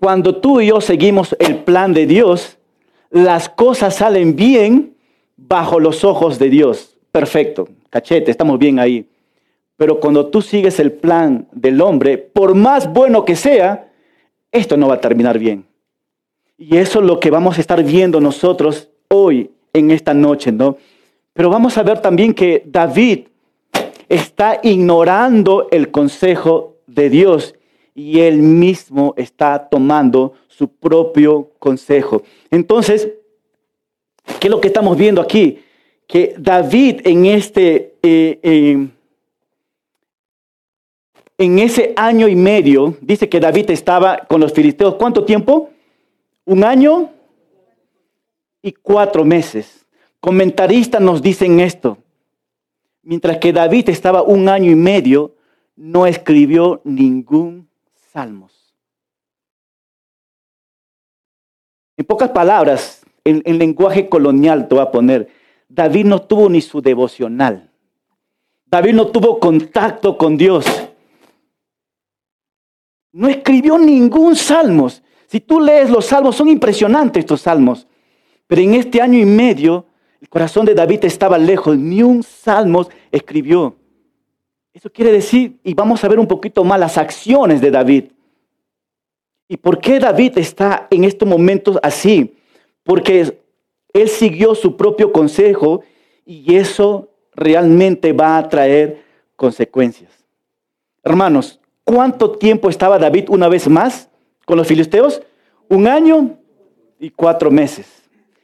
cuando 0.00 0.36
tú 0.36 0.60
y 0.60 0.66
yo 0.66 0.80
seguimos 0.80 1.36
el 1.38 1.56
plan 1.58 1.92
de 1.92 2.06
Dios, 2.06 2.58
las 3.10 3.48
cosas 3.48 3.94
salen 3.94 4.34
bien 4.34 4.96
bajo 5.36 5.78
los 5.78 6.04
ojos 6.04 6.38
de 6.38 6.50
Dios 6.50 6.90
perfecto, 7.10 7.68
cachete, 7.90 8.30
estamos 8.30 8.58
bien 8.58 8.78
ahí. 8.78 9.06
Pero 9.76 9.98
cuando 9.98 10.26
tú 10.26 10.42
sigues 10.42 10.78
el 10.78 10.92
plan 10.92 11.48
del 11.52 11.80
hombre, 11.80 12.18
por 12.18 12.54
más 12.54 12.92
bueno 12.92 13.24
que 13.24 13.36
sea, 13.36 13.88
esto 14.52 14.76
no 14.76 14.88
va 14.88 14.94
a 14.94 15.00
terminar 15.00 15.38
bien. 15.38 15.64
Y 16.58 16.76
eso 16.76 17.00
es 17.00 17.06
lo 17.06 17.18
que 17.18 17.30
vamos 17.30 17.56
a 17.56 17.60
estar 17.60 17.82
viendo 17.82 18.20
nosotros 18.20 18.90
hoy, 19.08 19.50
en 19.72 19.90
esta 19.90 20.12
noche, 20.12 20.52
¿no? 20.52 20.76
Pero 21.32 21.48
vamos 21.48 21.78
a 21.78 21.82
ver 21.82 22.00
también 22.00 22.34
que 22.34 22.62
David 22.66 23.28
está 24.08 24.60
ignorando 24.62 25.68
el 25.70 25.90
consejo 25.90 26.76
de 26.86 27.08
Dios 27.08 27.54
y 28.00 28.20
él 28.20 28.38
mismo 28.38 29.12
está 29.18 29.68
tomando 29.68 30.32
su 30.48 30.68
propio 30.68 31.50
consejo. 31.58 32.22
Entonces, 32.50 33.10
¿qué 34.40 34.46
es 34.46 34.50
lo 34.50 34.58
que 34.58 34.68
estamos 34.68 34.96
viendo 34.96 35.20
aquí? 35.20 35.58
Que 36.06 36.34
David 36.38 37.02
en 37.04 37.26
este, 37.26 37.96
eh, 38.02 38.40
eh, 38.42 38.88
en 41.36 41.58
ese 41.58 41.92
año 41.94 42.26
y 42.26 42.34
medio, 42.34 42.96
dice 43.02 43.28
que 43.28 43.38
David 43.38 43.70
estaba 43.70 44.26
con 44.28 44.40
los 44.40 44.54
filisteos, 44.54 44.94
¿cuánto 44.94 45.24
tiempo? 45.24 45.68
Un 46.46 46.64
año 46.64 47.10
y 48.62 48.72
cuatro 48.72 49.26
meses. 49.26 49.84
Comentaristas 50.20 51.02
nos 51.02 51.20
dicen 51.20 51.60
esto. 51.60 51.98
Mientras 53.02 53.36
que 53.38 53.52
David 53.52 53.90
estaba 53.90 54.22
un 54.22 54.48
año 54.48 54.70
y 54.70 54.74
medio, 54.74 55.34
no 55.76 56.06
escribió 56.06 56.80
ningún 56.84 57.69
salmos. 58.12 58.74
En 61.96 62.04
pocas 62.04 62.30
palabras, 62.30 63.02
en, 63.24 63.58
lenguaje 63.58 64.08
colonial 64.08 64.66
te 64.66 64.74
voy 64.74 64.82
a 64.82 64.90
poner, 64.90 65.28
David 65.68 66.06
no 66.06 66.22
tuvo 66.22 66.48
ni 66.48 66.60
su 66.60 66.80
devocional. 66.80 67.70
David 68.66 68.94
no 68.94 69.08
tuvo 69.08 69.38
contacto 69.38 70.16
con 70.16 70.36
Dios. 70.36 70.64
No 73.12 73.28
escribió 73.28 73.78
ningún 73.78 74.34
salmos. 74.34 75.02
Si 75.26 75.40
tú 75.40 75.60
lees 75.60 75.90
los 75.90 76.06
salmos, 76.06 76.36
son 76.36 76.48
impresionantes 76.48 77.20
estos 77.20 77.42
salmos. 77.42 77.86
Pero 78.46 78.62
en 78.62 78.74
este 78.74 79.00
año 79.00 79.18
y 79.18 79.24
medio, 79.24 79.86
el 80.20 80.28
corazón 80.28 80.66
de 80.66 80.74
David 80.74 81.04
estaba 81.04 81.38
lejos. 81.38 81.76
Ni 81.76 82.02
un 82.02 82.22
salmos 82.22 82.88
escribió. 83.12 83.76
Eso 84.72 84.90
quiere 84.90 85.12
decir, 85.12 85.58
y 85.64 85.74
vamos 85.74 86.02
a 86.04 86.08
ver 86.08 86.20
un 86.20 86.28
poquito 86.28 86.62
más 86.62 86.78
las 86.78 86.96
acciones 86.96 87.60
de 87.60 87.70
David. 87.70 88.04
¿Y 89.48 89.56
por 89.56 89.80
qué 89.80 89.98
David 89.98 90.38
está 90.38 90.86
en 90.90 91.02
estos 91.02 91.28
momentos 91.28 91.76
así? 91.82 92.36
Porque 92.84 93.36
él 93.92 94.08
siguió 94.08 94.54
su 94.54 94.76
propio 94.76 95.10
consejo 95.10 95.82
y 96.24 96.54
eso 96.54 97.08
realmente 97.34 98.12
va 98.12 98.38
a 98.38 98.48
traer 98.48 99.02
consecuencias. 99.34 100.12
Hermanos, 101.02 101.58
¿cuánto 101.82 102.30
tiempo 102.30 102.70
estaba 102.70 102.98
David 102.98 103.28
una 103.28 103.48
vez 103.48 103.68
más 103.68 104.08
con 104.44 104.56
los 104.56 104.68
filisteos? 104.68 105.20
Un 105.68 105.88
año 105.88 106.36
y 107.00 107.10
cuatro 107.10 107.50
meses. 107.50 107.86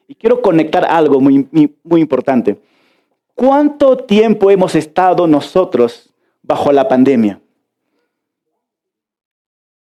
Y 0.09 0.15
quiero 0.17 0.43
conectar 0.43 0.85
algo 0.85 1.21
muy, 1.21 1.47
muy 1.85 2.01
importante. 2.01 2.59
¿Cuánto 3.35 3.97
tiempo 3.97 4.51
hemos 4.51 4.75
estado 4.75 5.27
nosotros 5.29 6.06
bajo 6.47 6.73
la 6.73 6.87
pandemia. 6.87 7.41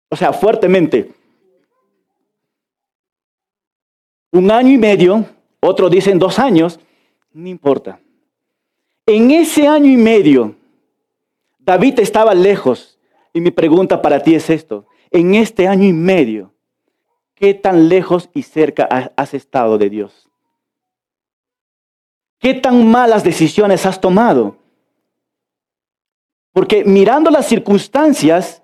O 0.10 0.16
sea, 0.16 0.34
fuertemente. 0.34 1.12
Un 4.32 4.52
año 4.52 4.72
y 4.72 4.78
medio, 4.78 5.26
otros 5.62 5.90
dicen 5.90 6.20
dos 6.20 6.38
años, 6.40 6.80
no 7.34 7.48
importa. 7.48 8.00
En 9.06 9.32
ese 9.32 9.68
año 9.68 9.88
y 9.88 9.98
medio, 9.98 10.56
David 11.60 12.00
estaba 12.00 12.34
lejos. 12.34 12.98
Y 13.34 13.40
mi 13.40 13.52
pregunta 13.52 14.02
para 14.02 14.22
ti 14.22 14.36
es 14.36 14.50
esto. 14.50 14.86
En 15.10 15.36
este 15.36 15.68
año 15.68 15.86
y 15.86 15.94
medio, 15.94 16.54
¿qué 17.36 17.54
tan 17.54 17.88
lejos 17.88 18.30
y 18.34 18.44
cerca 18.44 18.84
has 19.16 19.34
estado 19.34 19.78
de 19.78 19.90
Dios? 19.90 20.30
¿Qué 22.40 22.54
tan 22.54 22.90
malas 22.90 23.24
decisiones 23.24 23.86
has 23.86 24.02
tomado? 24.02 24.61
Porque 26.54 26.84
mirando 26.84 27.30
las 27.32 27.48
circunstancias, 27.48 28.62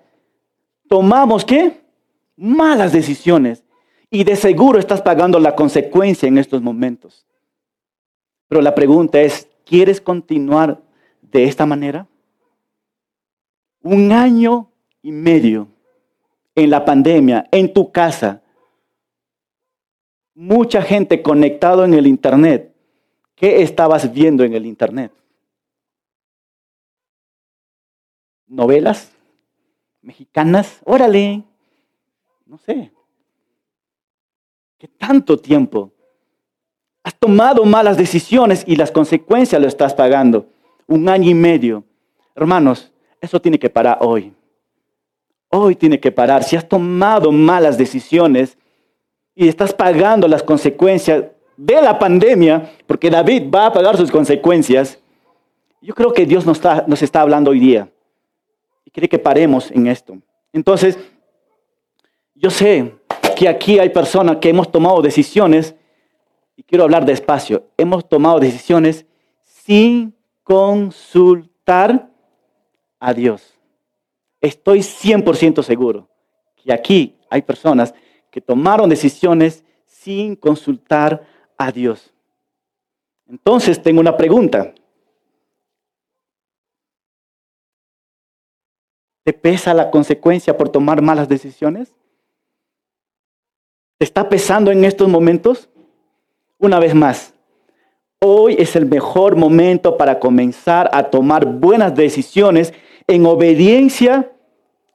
tomamos 0.89 1.45
qué? 1.45 1.81
Malas 2.35 2.91
decisiones. 2.91 3.63
Y 4.09 4.23
de 4.23 4.35
seguro 4.35 4.79
estás 4.79 5.01
pagando 5.01 5.39
la 5.39 5.55
consecuencia 5.55 6.27
en 6.27 6.37
estos 6.37 6.61
momentos. 6.61 7.25
Pero 8.47 8.61
la 8.61 8.73
pregunta 8.73 9.19
es, 9.21 9.47
¿quieres 9.65 9.99
continuar 9.99 10.81
de 11.21 11.43
esta 11.43 11.65
manera? 11.65 12.07
Un 13.81 14.11
año 14.11 14.69
y 15.01 15.11
medio 15.11 15.67
en 16.55 16.69
la 16.69 16.83
pandemia, 16.85 17.47
en 17.51 17.71
tu 17.73 17.91
casa, 17.91 18.41
mucha 20.33 20.81
gente 20.81 21.21
conectado 21.21 21.83
en 21.83 21.93
el 21.93 22.07
Internet. 22.07 22.73
¿Qué 23.35 23.61
estabas 23.61 24.11
viendo 24.13 24.43
en 24.43 24.53
el 24.53 24.65
Internet? 24.65 25.11
Novelas 28.47 29.11
mexicanas, 30.01 30.79
órale, 30.85 31.43
no 32.45 32.57
sé, 32.57 32.91
¿qué 34.77 34.87
tanto 34.87 35.37
tiempo? 35.37 35.91
Has 37.03 37.15
tomado 37.15 37.65
malas 37.65 37.97
decisiones 37.97 38.63
y 38.65 38.75
las 38.75 38.91
consecuencias 38.91 39.61
lo 39.61 39.67
estás 39.67 39.93
pagando. 39.93 40.47
Un 40.87 41.07
año 41.07 41.29
y 41.29 41.33
medio. 41.33 41.83
Hermanos, 42.35 42.91
eso 43.21 43.41
tiene 43.41 43.59
que 43.59 43.69
parar 43.69 43.99
hoy. 44.01 44.33
Hoy 45.49 45.75
tiene 45.75 45.99
que 45.99 46.11
parar. 46.11 46.43
Si 46.43 46.55
has 46.55 46.67
tomado 46.67 47.31
malas 47.31 47.77
decisiones 47.77 48.57
y 49.35 49.47
estás 49.47 49.73
pagando 49.73 50.27
las 50.27 50.43
consecuencias 50.43 51.25
de 51.55 51.81
la 51.81 51.97
pandemia, 51.97 52.73
porque 52.85 53.09
David 53.09 53.43
va 53.53 53.67
a 53.67 53.73
pagar 53.73 53.95
sus 53.95 54.11
consecuencias, 54.11 54.99
yo 55.81 55.93
creo 55.95 56.11
que 56.13 56.25
Dios 56.25 56.45
nos 56.45 56.57
está, 56.57 56.83
nos 56.87 57.01
está 57.01 57.21
hablando 57.21 57.51
hoy 57.51 57.59
día 57.59 57.89
y 58.87 58.89
quiere 58.89 59.09
que 59.09 59.19
paremos 59.19 59.69
en 59.69 59.85
esto. 59.87 60.17
Entonces, 60.53 60.97
yo 62.33 62.49
sé 62.49 62.95
que 63.35 63.49
aquí 63.49 63.79
hay 63.79 63.89
personas 63.89 64.37
que 64.37 64.47
hemos 64.47 64.71
tomado 64.71 65.01
decisiones, 65.01 65.75
y 66.55 66.63
quiero 66.63 66.85
hablar 66.85 67.03
despacio, 67.03 67.65
hemos 67.75 68.07
tomado 68.07 68.39
decisiones 68.39 69.05
sin 69.43 70.15
consultar 70.41 72.09
a 72.97 73.13
Dios. 73.13 73.59
Estoy 74.39 74.79
100% 74.79 75.63
seguro 75.63 76.07
que 76.55 76.71
aquí 76.71 77.17
hay 77.29 77.41
personas 77.41 77.93
que 78.31 78.39
tomaron 78.39 78.89
decisiones 78.89 79.65
sin 79.85 80.37
consultar 80.37 81.27
a 81.57 81.73
Dios. 81.73 82.13
Entonces 83.27 83.83
tengo 83.83 83.99
una 83.99 84.15
pregunta. 84.15 84.73
¿Te 89.27 89.33
pesa 89.33 89.73
la 89.73 89.91
consecuencia 89.91 90.55
por 90.55 90.69
tomar 90.69 91.01
malas 91.01 91.27
decisiones? 91.27 91.93
¿Te 93.97 94.05
está 94.05 94.29
pesando 94.29 94.71
en 94.71 94.85
estos 94.85 95.09
momentos? 95.09 95.69
Una 96.57 96.79
vez 96.79 96.95
más, 96.95 97.33
hoy 98.21 98.55
es 98.57 98.77
el 98.77 98.85
mejor 98.85 99.35
momento 99.35 99.97
para 99.97 100.17
comenzar 100.17 100.89
a 100.93 101.09
tomar 101.09 101.45
buenas 101.45 101.93
decisiones 101.93 102.73
en 103.05 103.25
obediencia 103.25 104.31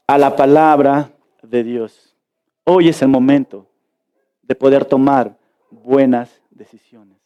a 0.06 0.16
la 0.16 0.34
palabra 0.34 1.10
de 1.42 1.62
Dios. 1.62 2.16
Hoy 2.64 2.88
es 2.88 3.02
el 3.02 3.08
momento 3.08 3.66
de 4.40 4.54
poder 4.54 4.86
tomar 4.86 5.36
buenas 5.70 6.40
decisiones. 6.48 7.18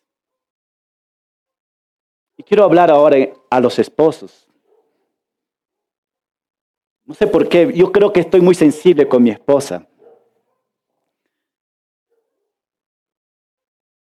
Y 2.36 2.42
quiero 2.42 2.64
hablar 2.64 2.90
ahora 2.90 3.16
a 3.48 3.60
los 3.60 3.78
esposos. 3.78 4.48
No 7.06 7.14
sé 7.14 7.28
por 7.28 7.48
qué, 7.48 7.72
yo 7.72 7.92
creo 7.92 8.12
que 8.12 8.20
estoy 8.20 8.40
muy 8.40 8.54
sensible 8.54 9.06
con 9.06 9.22
mi 9.22 9.30
esposa. 9.30 9.86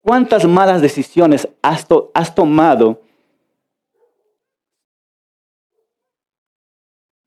¿Cuántas 0.02 0.44
malas 0.46 0.82
decisiones 0.82 1.48
has, 1.62 1.86
tomado 2.34 3.00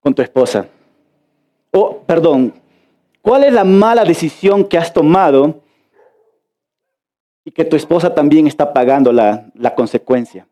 con 0.02 0.14
tu 0.14 0.22
esposa? 0.22 0.68
O, 1.72 2.00
perdón, 2.02 2.54
¿cuál 3.22 3.46
es 3.46 3.54
la 3.54 3.64
mala 3.64 4.04
decisión 4.04 4.66
que 4.66 4.78
has 4.78 4.94
tomado 4.94 5.64
y 7.44 7.52
que 7.52 7.66
tu 7.66 7.76
esposa 7.76 8.14
también 8.14 8.46
está 8.46 8.72
pagando 8.72 9.12
la 9.12 9.74
consecuencia? 9.76 10.48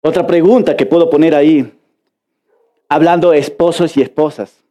Otra 0.00 0.26
pregunta 0.26 0.74
que 0.74 0.86
puedo 0.86 1.10
poner 1.10 1.34
ahí 1.34 1.76
hablando 2.88 3.32
esposos 3.32 3.96
y 3.96 4.02
esposas. 4.02 4.64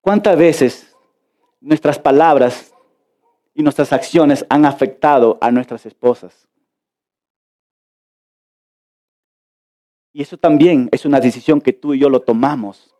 ¿Cuántas 0.00 0.36
veces 0.36 0.96
nuestras 1.60 1.98
palabras 1.98 2.72
y 3.54 3.62
nuestras 3.62 3.92
acciones 3.92 4.44
han 4.48 4.64
afectado 4.64 5.38
a 5.40 5.50
nuestras 5.50 5.84
esposas? 5.86 6.48
Y 10.12 10.22
eso 10.22 10.36
también 10.36 10.88
es 10.92 11.04
una 11.04 11.20
decisión 11.20 11.60
que 11.60 11.72
tú 11.72 11.94
y 11.94 12.00
yo 12.00 12.08
lo 12.08 12.20
tomamos. 12.20 12.94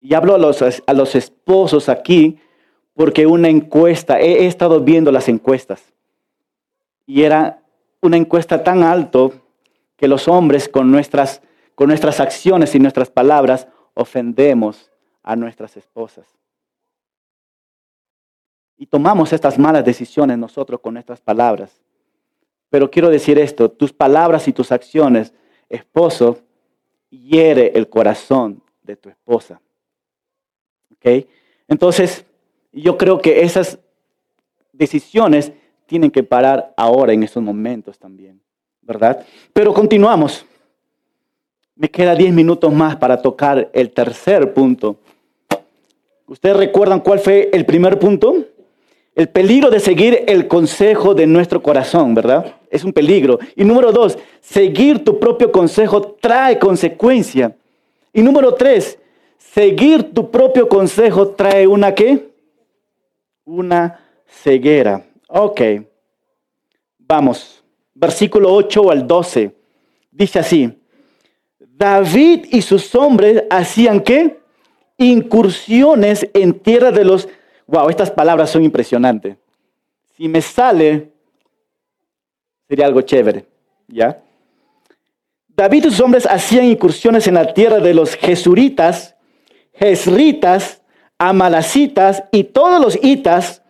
Y 0.00 0.14
hablo 0.14 0.34
a 0.34 0.38
los, 0.38 0.62
a 0.62 0.92
los 0.92 1.14
esposos 1.14 1.88
aquí 1.88 2.38
porque 2.94 3.26
una 3.26 3.48
encuesta, 3.48 4.20
he, 4.20 4.44
he 4.44 4.46
estado 4.46 4.80
viendo 4.80 5.10
las 5.10 5.28
encuestas. 5.28 5.82
Y 7.06 7.22
era 7.22 7.62
una 8.00 8.16
encuesta 8.16 8.62
tan 8.62 8.82
alto 8.82 9.41
que 10.02 10.08
los 10.08 10.26
hombres 10.26 10.68
con 10.68 10.90
nuestras, 10.90 11.42
con 11.76 11.86
nuestras 11.86 12.18
acciones 12.18 12.74
y 12.74 12.80
nuestras 12.80 13.08
palabras 13.08 13.68
ofendemos 13.94 14.90
a 15.22 15.36
nuestras 15.36 15.76
esposas. 15.76 16.26
Y 18.76 18.86
tomamos 18.86 19.32
estas 19.32 19.60
malas 19.60 19.84
decisiones 19.84 20.38
nosotros 20.38 20.80
con 20.80 20.94
nuestras 20.94 21.20
palabras. 21.20 21.80
Pero 22.68 22.90
quiero 22.90 23.10
decir 23.10 23.38
esto, 23.38 23.70
tus 23.70 23.92
palabras 23.92 24.48
y 24.48 24.52
tus 24.52 24.72
acciones, 24.72 25.32
esposo, 25.68 26.40
hiere 27.08 27.70
el 27.72 27.88
corazón 27.88 28.60
de 28.82 28.96
tu 28.96 29.08
esposa. 29.08 29.60
Entonces, 31.68 32.26
yo 32.72 32.98
creo 32.98 33.20
que 33.20 33.42
esas 33.42 33.78
decisiones 34.72 35.52
tienen 35.86 36.10
que 36.10 36.24
parar 36.24 36.74
ahora 36.76 37.12
en 37.12 37.22
estos 37.22 37.40
momentos 37.40 38.00
también, 38.00 38.42
¿verdad? 38.82 39.24
Pero 39.52 39.72
continuamos. 39.72 40.44
Me 41.74 41.88
queda 41.88 42.14
10 42.14 42.32
minutos 42.32 42.72
más 42.72 42.96
para 42.96 43.20
tocar 43.20 43.70
el 43.72 43.90
tercer 43.90 44.52
punto. 44.52 44.96
¿Ustedes 46.26 46.56
recuerdan 46.56 47.00
cuál 47.00 47.18
fue 47.18 47.50
el 47.52 47.64
primer 47.64 47.98
punto? 47.98 48.44
El 49.14 49.28
peligro 49.28 49.68
de 49.70 49.80
seguir 49.80 50.24
el 50.26 50.48
consejo 50.48 51.14
de 51.14 51.26
nuestro 51.26 51.62
corazón, 51.62 52.14
¿verdad? 52.14 52.56
Es 52.70 52.84
un 52.84 52.92
peligro. 52.92 53.38
Y 53.56 53.64
número 53.64 53.92
dos, 53.92 54.18
seguir 54.40 55.04
tu 55.04 55.18
propio 55.20 55.52
consejo 55.52 56.00
trae 56.00 56.58
consecuencia. 56.58 57.54
Y 58.12 58.22
número 58.22 58.54
tres, 58.54 58.98
seguir 59.36 60.14
tu 60.14 60.30
propio 60.30 60.68
consejo 60.68 61.28
trae 61.28 61.66
una 61.66 61.94
qué? 61.94 62.30
Una 63.44 64.00
ceguera. 64.26 65.04
Ok. 65.28 65.60
Vamos. 66.98 67.61
Versículo 67.94 68.52
8 68.54 68.90
al 68.90 69.06
12. 69.06 69.54
Dice 70.10 70.38
así. 70.38 70.78
David 71.58 72.46
y 72.50 72.62
sus 72.62 72.94
hombres 72.94 73.44
hacían 73.50 74.00
qué? 74.00 74.40
Incursiones 74.98 76.28
en 76.34 76.60
tierra 76.60 76.92
de 76.92 77.04
los 77.04 77.28
Wow, 77.72 77.88
estas 77.88 78.10
palabras 78.10 78.50
son 78.50 78.64
impresionantes. 78.64 79.38
Si 80.14 80.28
me 80.28 80.42
sale, 80.42 81.10
sería 82.68 82.84
algo 82.84 83.00
chévere, 83.00 83.46
¿ya? 83.88 84.22
David 85.48 85.86
y 85.86 85.90
sus 85.90 86.00
hombres 86.00 86.26
hacían 86.26 86.66
incursiones 86.66 87.26
en 87.26 87.34
la 87.34 87.54
tierra 87.54 87.78
de 87.78 87.94
los 87.94 88.14
Jesuritas, 88.14 89.16
Jesritas, 89.72 90.82
Amalacitas 91.16 92.24
y 92.32 92.44
todos 92.44 92.78
los 92.78 92.98
hitas, 93.02 93.61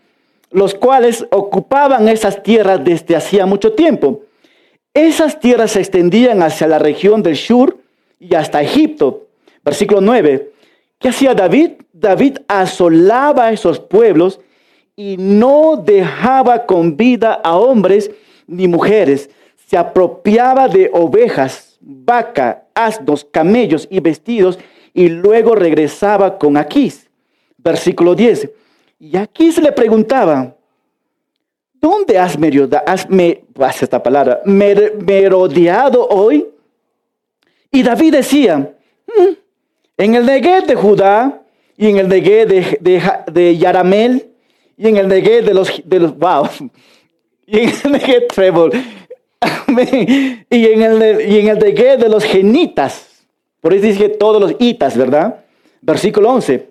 los 0.53 0.75
cuales 0.75 1.27
ocupaban 1.31 2.09
esas 2.09 2.43
tierras 2.43 2.83
desde 2.85 3.17
hacía 3.17 3.47
mucho 3.47 3.73
tiempo. 3.73 4.23
Esas 4.95 5.41
tierras 5.41 5.73
se 5.73 5.81
extendían 5.81 6.43
hacia 6.43 6.67
la 6.67 6.79
región 6.79 7.23
del 7.23 7.35
Shur 7.35 7.79
y 8.21 8.35
hasta 8.35 8.63
Egipto. 8.63 9.27
Versículo 9.65 10.01
9. 10.01 10.51
¿Qué 10.99 11.09
hacía 11.09 11.35
David? 11.35 11.73
David 11.93 12.39
asolaba 12.47 13.47
a 13.47 13.53
esos 13.53 13.81
pueblos 13.81 14.41
y 14.95 15.17
no 15.17 15.77
dejaba 15.77 16.67
con 16.67 16.97
vida 16.97 17.33
a 17.43 17.57
hombres 17.57 18.11
ni 18.47 18.69
mujeres. 18.69 19.31
Se 19.67 19.79
apropiaba 19.79 20.69
de 20.69 20.91
ovejas, 20.93 21.79
vaca, 21.81 22.65
asnos, 22.75 23.25
camellos 23.25 23.89
y 23.91 24.01
vestidos 24.01 24.59
y 24.93 25.09
luego 25.09 25.55
regresaba 25.55 26.39
con 26.39 26.57
Aquís. 26.57 27.09
Versículo 27.57 28.15
10. 28.15 28.51
Y 29.05 29.17
Aquís 29.17 29.59
le 29.59 29.73
preguntaba, 29.73 30.55
¿dónde 31.75 32.17
has, 32.21 32.39
has 32.87 33.11
me, 33.11 33.43
esta 33.81 34.01
palabra, 34.01 34.41
merodeado 34.45 36.07
hoy? 36.07 36.47
Y 37.73 37.83
David 37.83 38.13
decía, 38.13 38.59
mm, 38.59 39.33
en 39.97 40.15
el 40.15 40.25
Negev 40.25 40.67
de 40.67 40.77
Judá 40.77 41.43
y 41.77 41.89
en 41.89 41.97
el 41.97 42.09
Negev 42.09 42.47
de, 42.47 43.03
de, 43.27 43.57
Yaramel 43.57 44.31
y 44.77 44.87
en 44.87 44.97
el 44.97 45.09
Negev 45.09 45.47
de 45.47 45.55
los, 45.55 45.83
de 45.85 45.99
los 45.99 46.17
wow, 46.17 46.49
y 47.45 47.59
en 47.59 47.73
el 47.83 47.93
Negev 47.95 48.29
Trevor, 48.29 48.71
y 50.49 50.67
en 50.67 50.81
el, 50.81 51.29
y 51.29 51.39
en 51.41 51.49
el 51.49 51.59
de 51.59 52.09
los 52.09 52.23
Genitas. 52.23 53.25
Por 53.61 53.75
eso 53.75 53.85
dice 53.85 54.11
todos 54.11 54.41
los 54.41 54.55
itas, 54.61 54.97
¿verdad? 54.97 55.45
Versículo 55.81 56.31
11. 56.31 56.69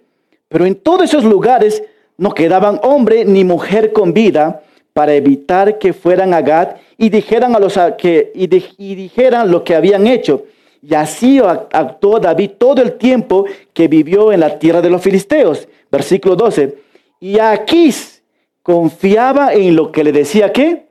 Pero 0.47 0.65
en 0.65 0.75
todos 0.75 1.03
esos 1.03 1.25
lugares 1.25 1.83
no 2.21 2.33
quedaban 2.33 2.79
hombre 2.83 3.25
ni 3.25 3.43
mujer 3.43 3.91
con 3.91 4.13
vida 4.13 4.61
para 4.93 5.13
evitar 5.13 5.79
que 5.79 5.91
fueran 5.91 6.33
a 6.33 6.41
Gad 6.41 6.75
y 6.97 7.09
dijeran, 7.09 7.55
a 7.55 7.59
los, 7.59 7.79
que, 7.97 8.31
y 8.33 8.95
dijeran 8.95 9.49
lo 9.49 9.63
que 9.63 9.75
habían 9.75 10.05
hecho 10.07 10.45
y 10.81 10.95
así 10.95 11.39
actuó 11.39 12.19
David 12.19 12.51
todo 12.57 12.81
el 12.81 12.93
tiempo 12.93 13.45
que 13.73 13.87
vivió 13.87 14.31
en 14.31 14.39
la 14.39 14.57
tierra 14.57 14.81
de 14.81 14.89
los 14.89 15.01
filisteos. 15.01 15.67
Versículo 15.91 16.35
12. 16.35 16.75
Y 17.19 17.37
Aquís 17.37 18.23
confiaba 18.63 19.53
en 19.53 19.75
lo 19.75 19.91
que 19.91 20.03
le 20.03 20.11
decía 20.11 20.51
que 20.51 20.87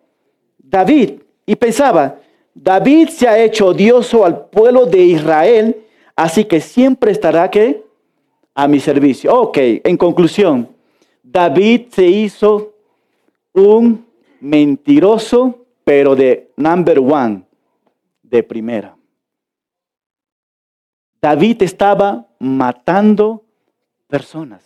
David 0.58 1.14
y 1.44 1.56
pensaba, 1.56 2.20
David 2.54 3.08
se 3.08 3.26
ha 3.26 3.42
hecho 3.42 3.66
odioso 3.66 4.24
al 4.24 4.46
pueblo 4.46 4.86
de 4.86 4.98
Israel, 4.98 5.76
así 6.14 6.44
que 6.44 6.60
siempre 6.60 7.10
estará 7.10 7.50
a 8.54 8.68
mi 8.68 8.78
servicio. 8.78 9.34
Ok, 9.34 9.58
en 9.58 9.96
conclusión, 9.96 10.68
David 11.32 11.90
se 11.90 12.06
hizo 12.06 12.74
un 13.52 14.04
mentiroso, 14.40 15.64
pero 15.84 16.16
de 16.16 16.50
number 16.56 16.98
one, 16.98 17.44
de 18.22 18.42
primera. 18.42 18.96
David 21.22 21.62
estaba 21.62 22.26
matando 22.40 23.44
personas. 24.08 24.64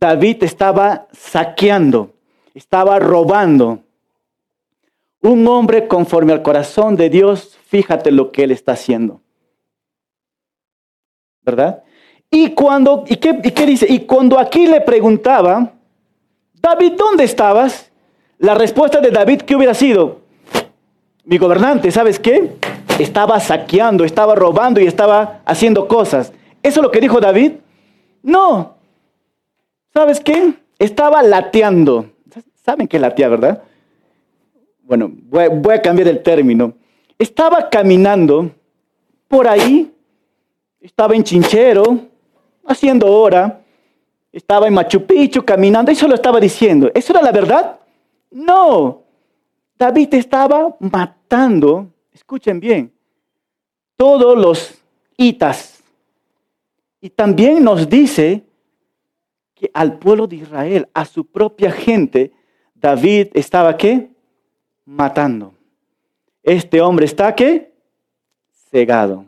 David 0.00 0.44
estaba 0.44 1.06
saqueando, 1.12 2.14
estaba 2.54 2.98
robando. 2.98 3.80
Un 5.20 5.46
hombre 5.48 5.86
conforme 5.86 6.32
al 6.32 6.42
corazón 6.42 6.96
de 6.96 7.10
Dios, 7.10 7.58
fíjate 7.66 8.10
lo 8.10 8.32
que 8.32 8.44
él 8.44 8.52
está 8.52 8.72
haciendo. 8.72 9.20
¿Verdad? 11.42 11.82
Y 12.30 12.50
cuando, 12.50 13.04
¿y 13.06 13.16
qué, 13.16 13.40
y 13.42 13.50
qué 13.50 13.66
dice? 13.66 13.86
Y 13.88 14.00
cuando 14.00 14.38
aquí 14.38 14.66
le 14.66 14.80
preguntaba, 14.80 15.72
David, 16.60 16.92
¿dónde 16.96 17.24
estabas? 17.24 17.90
La 18.38 18.54
respuesta 18.54 19.00
de 19.00 19.10
David, 19.10 19.42
¿qué 19.42 19.56
hubiera 19.56 19.74
sido? 19.74 20.20
Mi 21.24 21.38
gobernante, 21.38 21.90
¿sabes 21.90 22.18
qué? 22.18 22.56
estaba 23.02 23.38
saqueando, 23.40 24.04
estaba 24.04 24.34
robando 24.34 24.80
y 24.80 24.86
estaba 24.86 25.40
haciendo 25.44 25.86
cosas. 25.86 26.32
¿Eso 26.62 26.80
es 26.80 26.82
lo 26.82 26.90
que 26.90 27.00
dijo 27.00 27.20
David? 27.20 27.52
No. 28.22 28.76
¿Sabes 29.92 30.20
qué? 30.20 30.54
Estaba 30.78 31.22
lateando. 31.22 32.06
¿Saben 32.64 32.88
qué 32.88 32.98
latea, 32.98 33.28
verdad? 33.28 33.62
Bueno, 34.82 35.10
voy, 35.12 35.74
a 35.74 35.82
cambiar 35.82 36.08
el 36.08 36.22
término. 36.22 36.72
Estaba 37.18 37.68
caminando 37.68 38.50
por 39.26 39.46
ahí, 39.48 39.92
estaba 40.80 41.14
en 41.14 41.24
Chinchero, 41.24 41.98
haciendo 42.68 43.06
hora, 43.06 43.60
estaba 44.32 44.66
en 44.68 44.74
Machu 44.74 45.04
Picchu 45.06 45.44
caminando, 45.44 45.90
eso 45.90 46.06
lo 46.06 46.14
estaba 46.14 46.38
diciendo. 46.40 46.90
¿Eso 46.94 47.12
era 47.12 47.22
la 47.22 47.32
verdad? 47.32 47.80
No. 48.30 49.02
David 49.76 50.14
estaba 50.14 50.76
matando 50.80 51.88
escuchen 52.18 52.60
bien, 52.60 52.92
todos 53.96 54.36
los 54.36 54.82
itas. 55.16 55.82
Y 57.00 57.10
también 57.10 57.62
nos 57.62 57.88
dice 57.88 58.44
que 59.54 59.70
al 59.72 59.98
pueblo 59.98 60.26
de 60.26 60.36
Israel, 60.36 60.88
a 60.92 61.04
su 61.04 61.24
propia 61.24 61.70
gente, 61.70 62.32
David 62.74 63.28
estaba 63.34 63.76
qué? 63.76 64.10
Matando. 64.84 65.54
Este 66.42 66.80
hombre 66.80 67.06
está 67.06 67.34
qué? 67.34 67.72
Cegado 68.70 69.24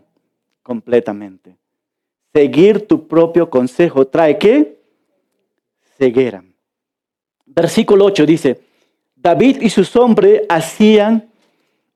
completamente. 0.63 1.57
Seguir 2.33 2.87
tu 2.87 3.09
propio 3.09 3.51
consejo 3.51 4.07
trae 4.07 4.39
qué? 4.39 4.79
Ceguera. 5.99 6.45
Versículo 7.47 8.05
8 8.07 8.27
dice, 8.27 8.61
David 9.17 9.61
y 9.61 9.71
sus 9.71 9.95
hombres 9.97 10.43
hacían 10.49 11.31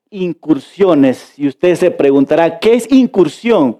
incursiones. 0.09 1.33
Y 1.37 1.47
usted 1.47 1.75
se 1.75 1.91
preguntará, 1.91 2.59
¿qué 2.59 2.75
es 2.75 2.91
incursión? 2.91 3.77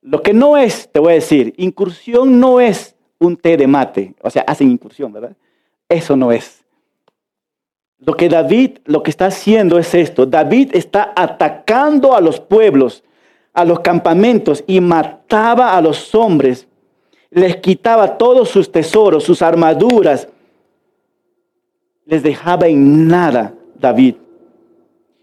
Lo 0.00 0.22
que 0.22 0.32
no 0.32 0.56
es, 0.56 0.88
te 0.90 1.00
voy 1.00 1.12
a 1.12 1.14
decir, 1.16 1.54
incursión 1.56 2.38
no 2.38 2.60
es 2.60 2.94
un 3.18 3.36
té 3.36 3.56
de 3.56 3.66
mate. 3.66 4.14
O 4.22 4.30
sea, 4.30 4.42
hacen 4.42 4.70
incursión, 4.70 5.12
¿verdad? 5.12 5.36
Eso 5.88 6.16
no 6.16 6.30
es. 6.30 6.64
Lo 7.98 8.14
que 8.14 8.28
David, 8.28 8.78
lo 8.84 9.02
que 9.02 9.10
está 9.10 9.26
haciendo 9.26 9.78
es 9.78 9.94
esto. 9.94 10.26
David 10.26 10.70
está 10.74 11.12
atacando 11.16 12.14
a 12.14 12.20
los 12.20 12.38
pueblos, 12.38 13.02
a 13.54 13.64
los 13.64 13.80
campamentos 13.80 14.62
y 14.66 14.80
mataba 14.80 15.76
a 15.76 15.80
los 15.80 16.14
hombres. 16.14 16.68
les 17.30 17.56
quitaba 17.56 18.16
todos 18.16 18.48
sus 18.48 18.70
tesoros, 18.70 19.24
sus 19.24 19.42
armaduras, 19.42 20.28
les 22.04 22.22
dejaba 22.22 22.68
en 22.68 23.08
nada 23.08 23.54
David. 23.74 24.14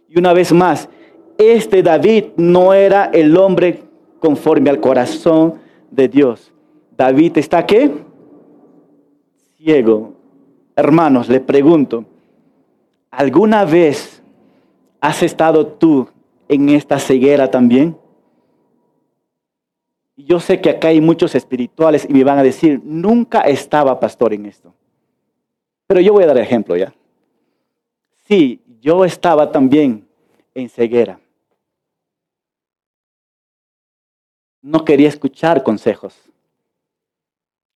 Y 0.10 0.20
una 0.20 0.34
vez 0.34 0.52
más, 0.52 0.90
este 1.38 1.82
David 1.82 2.26
no 2.36 2.74
era 2.74 3.06
el 3.06 3.38
hombre 3.38 3.84
conforme 4.20 4.70
al 4.70 4.82
corazón 4.82 5.56
de 5.90 6.10
Dios. 6.10 6.52
David 6.98 7.38
está 7.38 7.66
qué? 7.66 7.92
Ciego. 9.58 10.14
Hermanos, 10.76 11.30
le 11.30 11.40
pregunto, 11.40 12.04
¿alguna 13.10 13.64
vez 13.64 14.22
has 15.00 15.24
estado 15.24 15.66
tú 15.66 16.10
en 16.50 16.70
esta 16.70 17.00
ceguera 17.00 17.50
también? 17.50 17.96
Yo 20.26 20.40
sé 20.40 20.62
que 20.62 20.70
acá 20.70 20.90
hay 20.90 21.02
muchos 21.02 21.36
espirituales 21.36 22.06
y 22.10 22.14
me 22.14 22.24
van 22.24 22.38
a 22.38 22.44
decir, 22.44 22.82
nunca 22.84 23.42
estaba 23.42 24.00
pastor 24.00 24.34
en 24.34 24.46
esto. 24.46 24.74
Pero 25.88 26.02
yo 26.02 26.14
voy 26.14 26.24
a 26.24 26.28
dar 26.28 26.38
ejemplo 26.38 26.76
ya. 26.76 26.94
Sí, 28.28 28.62
yo 28.80 29.04
estaba 29.06 29.52
también 29.52 30.08
en 30.54 30.70
ceguera. 30.70 31.20
No 34.62 34.86
quería 34.86 35.10
escuchar 35.10 35.64
consejos. 35.64 36.16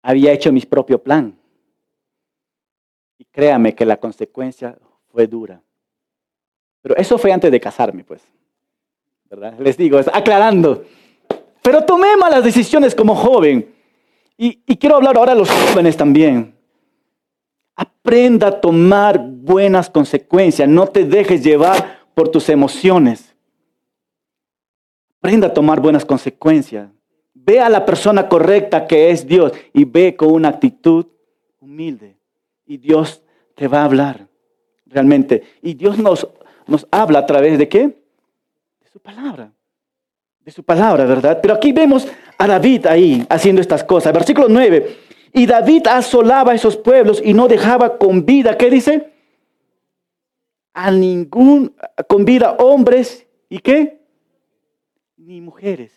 Había 0.02 0.32
hecho 0.32 0.52
mi 0.52 0.62
propio 0.62 1.02
plan. 1.02 1.38
Y 3.18 3.26
créame 3.26 3.76
que 3.76 3.86
la 3.86 3.98
consecuencia 3.98 4.78
fue 5.12 5.28
dura. 5.28 5.62
Pero 6.82 6.98
eso 6.98 7.18
fue 7.18 7.32
antes 7.32 7.52
de 7.52 7.60
casarme, 7.60 8.04
pues. 8.04 8.24
¿Verdad? 9.30 9.58
Les 9.60 9.78
digo, 9.78 10.00
aclarando. 10.12 10.84
Pero 11.62 11.84
tomé 11.84 12.18
malas 12.18 12.44
decisiones 12.44 12.96
como 12.96 13.16
joven. 13.16 13.74
Y, 14.38 14.56
quiero 14.78 14.96
hablar 14.96 15.18
ahora 15.18 15.34
a 15.34 15.36
los 15.36 15.52
jóvenes 15.52 15.96
también. 15.96 16.56
Aprenda 17.76 18.48
a 18.48 18.62
tomar 18.62 19.20
buenas 19.20 19.90
consecuencias. 19.90 20.68
No 20.68 20.88
te 20.88 21.06
dejes 21.06 21.44
llevar 21.44 22.00
por 22.16 22.30
tus 22.30 22.50
emociones. 22.50 23.36
Aprenda 25.20 25.48
a 25.48 25.54
tomar 25.54 25.80
buenas 25.80 26.06
consecuencias. 26.06 26.90
Ve 27.36 27.60
a 27.60 27.70
la 27.70 27.86
persona 27.86 28.28
correcta 28.28 28.88
que 28.88 29.12
es 29.12 29.28
Dios 29.28 29.52
y 29.74 29.86
ve 29.86 30.16
con 30.16 30.32
una 30.32 30.50
actitud 30.50 31.06
humilde. 31.60 32.18
Y 32.66 32.78
Dios 32.78 33.22
te 33.54 33.68
va 33.68 33.82
a 33.82 33.86
hablar 33.86 34.28
realmente. 34.88 35.44
Y 35.62 35.76
Dios 35.76 36.00
nos, 36.00 36.28
nos 36.66 36.88
habla 36.90 37.20
a 37.20 37.26
través 37.28 37.60
de 37.60 37.70
qué? 37.70 37.88
De 37.88 38.90
su 38.92 39.00
palabra. 39.00 39.54
De 40.44 40.52
su 40.52 40.64
palabra, 40.64 41.06
¿verdad? 41.06 41.40
Pero 41.42 41.54
aquí 41.54 41.72
vemos 41.72 42.08
a 42.38 42.48
David 42.48 42.88
ahí 42.88 43.26
haciendo 43.30 43.62
estas 43.62 43.84
cosas. 43.84 44.12
Versículo 44.12 44.48
9. 44.50 44.98
Y 45.34 45.46
David 45.46 45.88
asolaba 45.88 46.52
a 46.52 46.56
esos 46.56 46.76
pueblos 46.78 47.22
y 47.24 47.34
no 47.34 47.48
dejaba 47.48 47.98
con 47.98 48.26
vida, 48.26 48.58
¿qué 48.58 48.70
dice? 48.70 49.12
A 50.74 50.92
ningún, 50.92 51.76
con 52.08 52.26
vida 52.26 52.54
hombres 52.54 53.28
y 53.50 53.60
qué? 53.60 54.00
Ni 55.16 55.42
mujeres. 55.42 55.94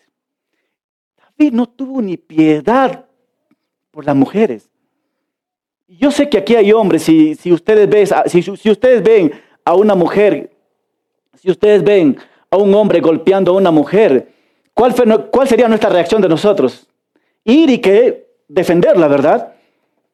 David 1.17 1.53
no 1.53 1.67
tuvo 1.67 2.03
ni 2.03 2.17
piedad 2.17 3.07
por 3.91 4.05
las 4.05 4.15
mujeres. 4.15 4.71
Yo 5.89 6.11
sé 6.11 6.29
que 6.29 6.39
aquí 6.39 6.55
hay 6.55 6.73
hombres, 6.73 7.03
si, 7.03 7.35
si, 7.35 7.53
ustedes, 7.53 7.89
ven, 7.89 8.07
si, 8.27 8.43
si 8.43 8.71
ustedes 8.71 9.03
ven 9.03 9.33
a 9.65 9.75
una 9.75 9.95
mujer, 9.95 10.51
si 11.35 11.51
ustedes 11.51 11.83
ven 11.83 12.17
a 12.51 12.57
un 12.57 12.75
hombre 12.75 13.01
golpeando 13.01 13.53
a 13.53 13.57
una 13.57 13.71
mujer, 13.71 14.34
¿cuál, 14.75 15.49
sería 15.49 15.69
nuestra 15.69 15.89
reacción 15.89 16.21
de 16.21 16.29
nosotros? 16.29 16.87
Ir 17.45 17.71
y 17.71 17.81
que 17.81 18.29
defenderla, 18.49 19.09
¿verdad? 19.09 19.55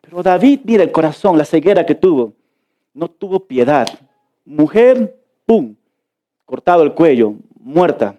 Pero 0.01 0.23
David, 0.23 0.61
mira 0.65 0.83
el 0.83 0.93
corazón, 0.93 1.39
la 1.39 1.45
ceguera 1.45 1.87
que 1.87 1.95
tuvo. 1.95 2.35
No 2.93 3.09
tuvo 3.09 3.41
piedad. 3.41 3.89
Mujer, 4.45 5.17
¡pum! 5.47 5.75
Cortado 6.45 6.83
el 6.83 6.95
cuello, 6.95 7.35
muerta. 7.59 8.17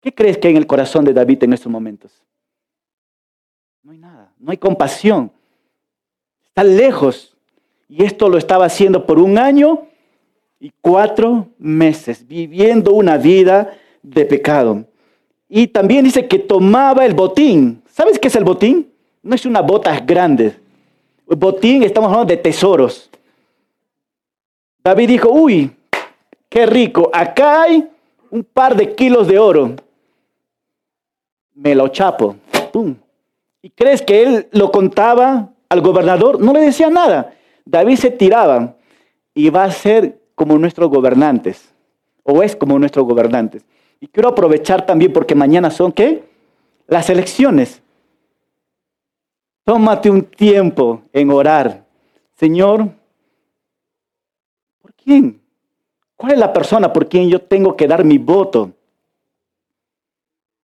¿Qué 0.00 0.14
crees 0.14 0.38
que 0.38 0.48
hay 0.48 0.54
en 0.54 0.58
el 0.58 0.66
corazón 0.66 1.04
de 1.04 1.12
David 1.12 1.44
en 1.44 1.52
estos 1.52 1.70
momentos? 1.70 2.22
No 3.82 3.92
hay 3.92 3.98
nada, 3.98 4.32
no 4.38 4.50
hay 4.50 4.56
compasión. 4.56 5.30
Está 6.44 6.64
lejos. 6.64 7.36
Y 7.88 8.04
esto 8.04 8.28
lo 8.28 8.38
estaba 8.38 8.66
haciendo 8.66 9.06
por 9.06 9.18
un 9.18 9.38
año 9.38 9.86
y 10.58 10.72
cuatro 10.80 11.48
meses, 11.58 12.26
viviendo 12.26 12.92
una 12.92 13.18
vida 13.18 13.76
de 14.06 14.24
pecado. 14.24 14.84
Y 15.48 15.66
también 15.68 16.04
dice 16.04 16.26
que 16.26 16.38
tomaba 16.38 17.04
el 17.04 17.14
botín. 17.14 17.82
¿Sabes 17.90 18.18
qué 18.18 18.28
es 18.28 18.36
el 18.36 18.44
botín? 18.44 18.90
No 19.22 19.34
es 19.34 19.44
una 19.44 19.60
bota 19.60 19.98
grande. 20.00 20.56
El 21.28 21.36
botín, 21.36 21.82
estamos 21.82 22.10
hablando 22.10 22.30
de 22.30 22.36
tesoros. 22.36 23.10
David 24.82 25.08
dijo, 25.08 25.30
uy, 25.30 25.70
qué 26.48 26.66
rico, 26.66 27.10
acá 27.12 27.62
hay 27.62 27.88
un 28.30 28.44
par 28.44 28.76
de 28.76 28.94
kilos 28.94 29.26
de 29.26 29.38
oro. 29.38 29.74
Me 31.54 31.74
lo 31.74 31.88
chapo. 31.88 32.36
¿Y 33.62 33.70
crees 33.70 34.02
que 34.02 34.22
él 34.22 34.48
lo 34.52 34.70
contaba 34.70 35.48
al 35.68 35.80
gobernador? 35.80 36.40
No 36.40 36.52
le 36.52 36.60
decía 36.60 36.90
nada. 36.90 37.34
David 37.64 37.96
se 37.96 38.10
tiraba 38.10 38.76
y 39.34 39.50
va 39.50 39.64
a 39.64 39.72
ser 39.72 40.20
como 40.34 40.58
nuestros 40.58 40.90
gobernantes, 40.90 41.72
o 42.22 42.42
es 42.42 42.54
como 42.54 42.78
nuestros 42.78 43.06
gobernantes. 43.06 43.64
Y 44.00 44.08
quiero 44.08 44.28
aprovechar 44.28 44.84
también 44.84 45.12
porque 45.12 45.34
mañana 45.34 45.70
son, 45.70 45.92
¿qué? 45.92 46.24
Las 46.86 47.10
elecciones. 47.10 47.82
Tómate 49.64 50.10
un 50.10 50.22
tiempo 50.22 51.02
en 51.12 51.30
orar. 51.30 51.84
Señor, 52.34 52.90
¿por 54.80 54.94
quién? 54.94 55.40
¿Cuál 56.16 56.32
es 56.32 56.38
la 56.38 56.52
persona 56.52 56.92
por 56.92 57.08
quien 57.08 57.28
yo 57.28 57.40
tengo 57.40 57.76
que 57.76 57.88
dar 57.88 58.04
mi 58.04 58.18
voto? 58.18 58.72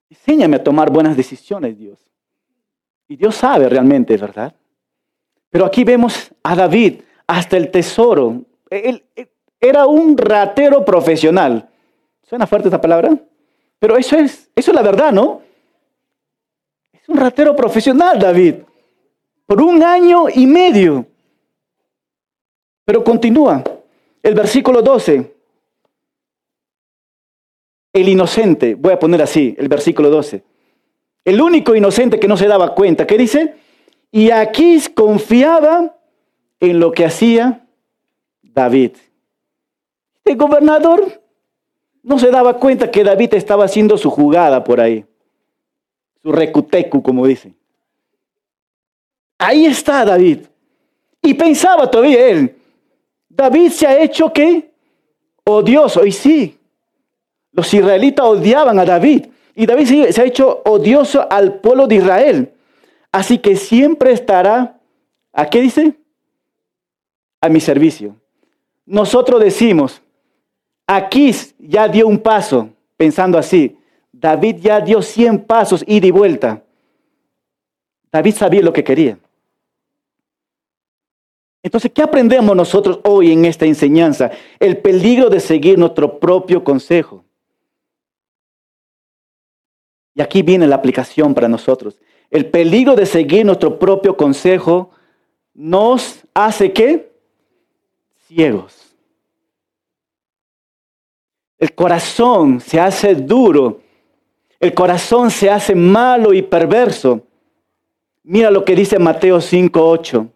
Enséñame 0.09 0.57
a 0.57 0.64
tomar 0.64 0.91
buenas 0.91 1.16
decisiones, 1.16 1.78
Dios. 1.78 1.99
Y 3.09 3.16
Dios 3.16 3.35
sabe 3.35 3.68
realmente, 3.68 4.16
¿verdad? 4.16 4.55
Pero 5.51 5.66
aquí 5.66 5.85
vemos 5.85 6.33
a 6.43 6.55
David, 6.55 7.01
hasta 7.26 7.57
el 7.57 7.70
tesoro. 7.70 8.43
Él, 8.70 9.05
era 9.61 9.87
un 9.87 10.16
ratero 10.18 10.85
profesional. 10.85 11.68
¿Suena 12.33 12.47
fuerte 12.47 12.68
esta 12.68 12.80
palabra? 12.80 13.14
Pero 13.78 13.99
eso 13.99 14.16
es, 14.16 14.49
eso 14.57 14.70
es 14.70 14.74
la 14.74 14.80
verdad, 14.80 15.12
¿no? 15.12 15.43
Es 16.95 17.07
un 17.07 17.18
ratero 17.18 17.55
profesional, 17.55 18.18
David 18.18 18.55
por 19.45 19.61
un 19.61 19.83
año 19.83 20.30
y 20.35 20.47
medio. 20.47 21.05
Pero 22.87 23.05
continúa. 23.05 23.62
El 24.22 24.35
versículo 24.35 24.80
12. 24.80 25.30
El 27.93 28.09
inocente, 28.09 28.76
voy 28.76 28.95
a 28.95 28.99
poner 28.99 29.20
así, 29.20 29.55
el 29.59 29.68
versículo 29.68 30.09
12. 30.09 30.43
El 31.26 31.39
único 31.39 31.74
inocente 31.74 32.18
que 32.18 32.28
no 32.28 32.39
se 32.39 32.47
daba 32.47 32.74
cuenta, 32.74 33.07
¿qué 33.07 33.18
dice? 33.18 33.57
Y 34.11 34.30
aquí 34.30 34.80
confiaba 34.95 35.99
en 36.59 36.80
lo 36.80 36.93
que 36.93 37.05
hacía 37.05 37.66
David. 38.41 38.93
El 40.24 40.37
gobernador 40.39 41.21
no 42.03 42.18
se 42.18 42.30
daba 42.30 42.59
cuenta 42.59 42.90
que 42.90 43.05
David 43.05 43.34
estaba 43.34 43.64
haciendo 43.64 43.96
su 43.96 44.11
jugada 44.11 44.64
por 44.64 44.80
ahí, 44.80 45.05
su 46.22 46.32
recutecu, 46.32 47.03
como 47.03 47.26
dicen. 47.26 47.55
Ahí 49.38 49.66
está 49.66 50.05
David. 50.05 50.40
Y 51.20 51.34
pensaba 51.34 51.90
todavía 51.90 52.28
él, 52.28 52.57
David 53.28 53.70
se 53.70 53.86
ha 53.86 54.00
hecho 54.00 54.32
qué? 54.32 54.70
Odioso. 55.44 56.05
Y 56.05 56.12
sí, 56.12 56.59
los 57.53 57.72
israelitas 57.72 58.26
odiaban 58.26 58.78
a 58.78 58.84
David. 58.84 59.26
Y 59.55 59.66
David 59.66 60.11
se 60.11 60.20
ha 60.20 60.24
hecho 60.24 60.62
odioso 60.64 61.26
al 61.30 61.61
pueblo 61.61 61.86
de 61.86 61.96
Israel. 61.96 62.53
Así 63.12 63.38
que 63.38 63.57
siempre 63.57 64.12
estará, 64.12 64.80
¿a 65.32 65.50
qué 65.50 65.61
dice? 65.61 65.94
A 67.40 67.48
mi 67.48 67.61
servicio. 67.61 68.16
Nosotros 68.86 69.40
decimos, 69.40 70.03
aquí 70.97 71.32
ya 71.59 71.88
dio 71.88 72.07
un 72.07 72.18
paso, 72.18 72.70
pensando 72.97 73.38
así. 73.38 73.76
David 74.12 74.57
ya 74.61 74.80
dio 74.80 75.03
100 75.03 75.45
pasos 75.45 75.84
ida 75.86 76.07
y 76.07 76.11
vuelta. 76.11 76.62
David 78.11 78.34
sabía 78.34 78.62
lo 78.62 78.72
que 78.72 78.84
quería. 78.84 79.18
Entonces, 81.62 81.93
¿qué 81.95 82.03
aprendemos 82.03 82.57
nosotros 82.57 83.01
hoy 83.05 83.32
en 83.32 83.45
esta 83.45 83.64
enseñanza? 83.64 84.30
El 84.59 84.78
peligro 84.78 85.30
de 85.30 85.40
seguir 85.40 85.78
nuestro 85.78 86.18
propio 86.18 86.64
consejo. 86.64 87.24
Y 90.14 90.20
aquí 90.20 90.43
viene 90.43 90.66
la 90.66 90.76
aplicación 90.76 91.34
para 91.34 91.49
nosotros. 91.49 91.99
El 92.30 92.51
peligro 92.51 92.97
de 92.97 93.07
seguir 93.07 93.47
nuestro 93.47 93.78
propio 93.78 94.16
consejo 94.16 94.90
nos 95.55 96.24
hace 96.34 96.72
qué? 96.72 97.12
Ciegos. 98.26 98.82
El 101.62 101.76
corazón 101.76 102.60
se 102.60 102.80
hace 102.80 103.14
duro. 103.14 103.82
el 104.58 104.74
corazón 104.74 105.30
se 105.30 105.48
hace 105.48 105.76
malo 105.76 106.32
y 106.34 106.42
perverso. 106.42 107.20
Mira 108.24 108.50
lo 108.50 108.64
que 108.64 108.74
dice 108.74 108.98
Mateo 108.98 109.40
5:8. 109.40 110.28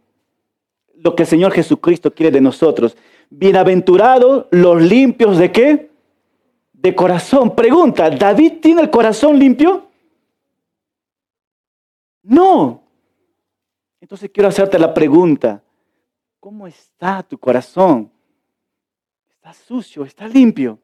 Lo 0.94 1.16
que 1.16 1.24
el 1.24 1.28
Señor 1.28 1.50
Jesucristo 1.50 2.14
quiere 2.14 2.30
de 2.30 2.40
nosotros. 2.40 2.96
Bienaventurados 3.28 4.46
los 4.52 4.80
limpios 4.80 5.36
de 5.38 5.50
qué? 5.50 5.90
De 6.72 6.94
corazón. 6.94 7.56
Pregunta, 7.56 8.08
¿David 8.08 8.60
tiene 8.62 8.82
el 8.82 8.90
corazón 8.90 9.36
limpio? 9.36 9.88
No. 12.22 12.84
Entonces 14.00 14.30
quiero 14.32 14.48
hacerte 14.48 14.78
la 14.78 14.94
pregunta, 14.94 15.60
¿cómo 16.38 16.68
está 16.68 17.24
tu 17.24 17.36
corazón? 17.36 18.12
¿Está 19.28 19.52
sucio? 19.52 20.04
¿Está 20.04 20.28
limpio? 20.28 20.78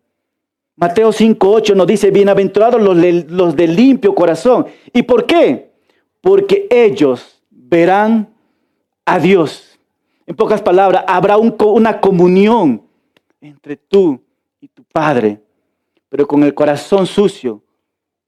Mateo 0.76 1.10
5.8 1.10 1.76
nos 1.76 1.86
dice, 1.86 2.10
bienaventurados 2.10 2.80
los, 2.80 2.96
los 3.30 3.54
de 3.56 3.66
limpio 3.68 4.14
corazón. 4.14 4.66
¿Y 4.92 5.02
por 5.02 5.26
qué? 5.26 5.72
Porque 6.20 6.66
ellos 6.70 7.42
verán 7.50 8.32
a 9.04 9.18
Dios. 9.18 9.78
En 10.26 10.34
pocas 10.34 10.62
palabras, 10.62 11.04
habrá 11.06 11.36
una 11.36 12.00
comunión 12.00 12.82
entre 13.40 13.76
tú 13.76 14.20
y 14.60 14.68
tu 14.68 14.82
Padre. 14.84 15.40
Pero 16.08 16.26
con 16.26 16.42
el 16.42 16.54
corazón 16.54 17.06
sucio, 17.06 17.62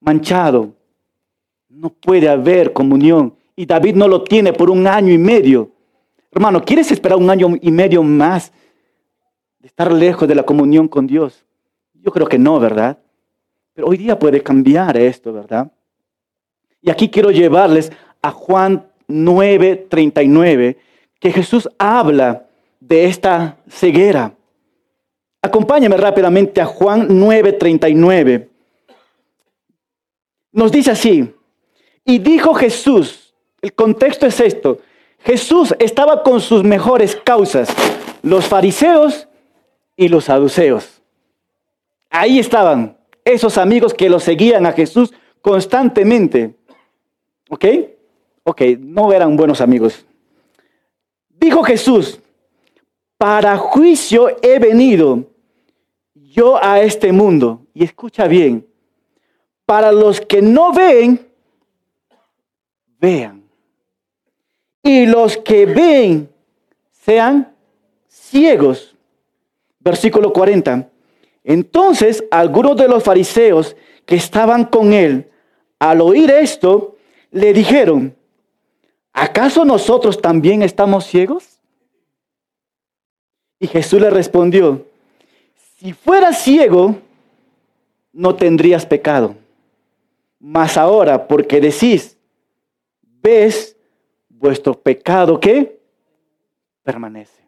manchado, 0.01 0.74
no 1.68 1.90
puede 1.90 2.28
haber 2.28 2.72
comunión. 2.72 3.34
Y 3.57 3.66
David 3.66 3.95
no 3.95 4.09
lo 4.09 4.22
tiene 4.22 4.53
por 4.53 4.70
un 4.70 4.86
año 4.86 5.12
y 5.12 5.18
medio. 5.18 5.70
Hermano, 6.30 6.62
¿quieres 6.62 6.90
esperar 6.90 7.18
un 7.18 7.30
año 7.30 7.49
y 7.61 7.70
medio 7.70 8.03
más 8.03 8.53
de 9.61 9.68
estar 9.68 9.92
lejos 9.92 10.28
de 10.28 10.34
la 10.34 10.42
comunión 10.42 10.88
con 10.88 11.07
Dios? 11.07 11.45
Yo 12.05 12.12
creo 12.12 12.26
que 12.26 12.38
no, 12.38 12.61
¿verdad? 12.61 12.98
Pero 13.72 13.88
hoy 13.88 13.96
día 13.96 14.18
puede 14.18 14.42
cambiar 14.42 14.96
esto, 14.98 15.32
¿verdad? 15.32 15.72
Y 16.82 16.90
aquí 16.90 17.09
quiero 17.09 17.30
llevarles 17.30 17.90
a 18.20 18.30
Juan 18.30 18.86
9, 19.09 19.86
39, 19.88 20.76
que 21.18 21.32
Jesús 21.32 21.66
habla 21.78 22.46
de 22.78 23.07
esta 23.07 23.57
ceguera. 23.68 24.34
Acompáñame 25.40 25.96
rápidamente 25.96 26.61
a 26.61 26.66
Juan 26.66 27.07
9, 27.09 27.55
39. 27.55 28.50
Nos 30.52 30.70
dice 30.70 30.90
así, 30.90 31.34
y 32.05 32.18
dijo 32.18 32.52
Jesús, 32.52 33.34
el 33.62 33.72
contexto 33.72 34.26
es 34.26 34.38
esto, 34.40 34.78
Jesús 35.20 35.74
estaba 35.78 36.22
con 36.22 36.42
sus 36.42 36.62
mejores 36.62 37.16
causas, 37.16 37.74
los 38.22 38.44
fariseos 38.46 39.26
y 39.96 40.09
los 40.09 40.24
saduceos. 40.24 41.00
Ahí 42.16 42.38
estaban 42.38 42.96
esos 43.24 43.58
amigos 43.58 43.92
que 43.92 44.08
lo 44.08 44.20
seguían 44.20 44.66
a 44.66 44.72
Jesús 44.72 45.12
constantemente. 45.42 46.54
¿Ok? 47.50 47.64
Ok, 48.44 48.62
no 48.78 49.12
eran 49.12 49.36
buenos 49.36 49.60
amigos. 49.60 50.06
Dijo 51.28 51.64
Jesús, 51.64 52.20
para 53.18 53.58
juicio 53.58 54.28
he 54.42 54.60
venido 54.60 55.24
yo 56.14 56.62
a 56.62 56.80
este 56.82 57.10
mundo. 57.10 57.66
Y 57.74 57.82
escucha 57.82 58.28
bien, 58.28 58.64
para 59.66 59.90
los 59.90 60.20
que 60.20 60.40
no 60.40 60.72
ven, 60.72 61.26
vean. 63.00 63.42
Y 64.84 65.06
los 65.06 65.36
que 65.38 65.66
ven 65.66 66.32
sean 66.92 67.52
ciegos. 68.06 68.94
Versículo 69.80 70.32
40. 70.32 70.93
Entonces 71.45 72.24
algunos 72.30 72.76
de 72.76 72.88
los 72.88 73.05
fariseos 73.05 73.76
que 74.07 74.16
estaban 74.16 74.64
con 74.64 74.92
él, 74.92 75.30
al 75.78 76.01
oír 76.01 76.30
esto, 76.30 76.97
le 77.30 77.53
dijeron, 77.53 78.16
¿acaso 79.12 79.64
nosotros 79.64 80.20
también 80.20 80.62
estamos 80.62 81.05
ciegos? 81.05 81.61
Y 83.61 83.66
Jesús 83.66 84.01
le 84.01 84.11
respondió, 84.11 84.86
si 85.78 85.92
fueras 85.92 86.42
ciego, 86.42 86.97
no 88.12 88.34
tendrías 88.34 88.86
pecado. 88.86 89.36
Mas 90.38 90.76
ahora, 90.76 91.26
porque 91.26 91.61
decís, 91.61 92.16
ves 93.03 93.76
vuestro 94.28 94.74
pecado 94.74 95.40
que 95.40 95.78
permanece. 96.82 97.43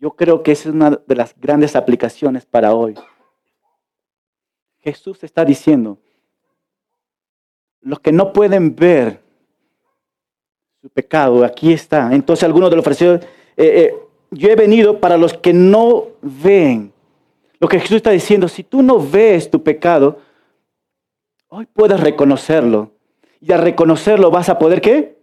Yo 0.00 0.12
creo 0.12 0.42
que 0.42 0.52
esa 0.52 0.70
es 0.70 0.74
una 0.74 0.90
de 0.90 1.14
las 1.14 1.38
grandes 1.38 1.76
aplicaciones 1.76 2.46
para 2.46 2.74
hoy. 2.74 2.94
Jesús 4.78 5.22
está 5.22 5.44
diciendo, 5.44 5.98
los 7.82 8.00
que 8.00 8.10
no 8.10 8.32
pueden 8.32 8.74
ver 8.74 9.20
su 10.80 10.88
pecado, 10.88 11.44
aquí 11.44 11.74
está. 11.74 12.14
Entonces 12.14 12.44
algunos 12.44 12.70
de 12.70 12.76
los 12.76 12.84
fariseos, 12.84 13.20
eh, 13.20 13.26
eh, 13.58 13.94
yo 14.30 14.48
he 14.48 14.56
venido 14.56 15.00
para 15.00 15.18
los 15.18 15.34
que 15.34 15.52
no 15.52 16.06
ven. 16.22 16.92
Lo 17.58 17.68
que 17.68 17.78
Jesús 17.78 17.96
está 17.96 18.10
diciendo, 18.10 18.48
si 18.48 18.64
tú 18.64 18.82
no 18.82 18.98
ves 18.98 19.50
tu 19.50 19.62
pecado, 19.62 20.18
hoy 21.48 21.66
puedes 21.66 22.00
reconocerlo. 22.00 22.92
Y 23.38 23.52
al 23.52 23.60
reconocerlo 23.60 24.30
vas 24.30 24.48
a 24.48 24.58
poder 24.58 24.80
qué? 24.80 25.18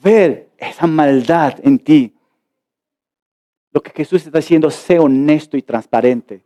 Ver 0.00 0.50
esa 0.56 0.86
maldad 0.86 1.58
en 1.64 1.80
ti. 1.80 2.14
Lo 3.72 3.82
que 3.82 3.90
Jesús 3.90 4.24
está 4.26 4.38
diciendo, 4.38 4.70
sé 4.70 4.98
honesto 4.98 5.56
y 5.56 5.62
transparente. 5.62 6.44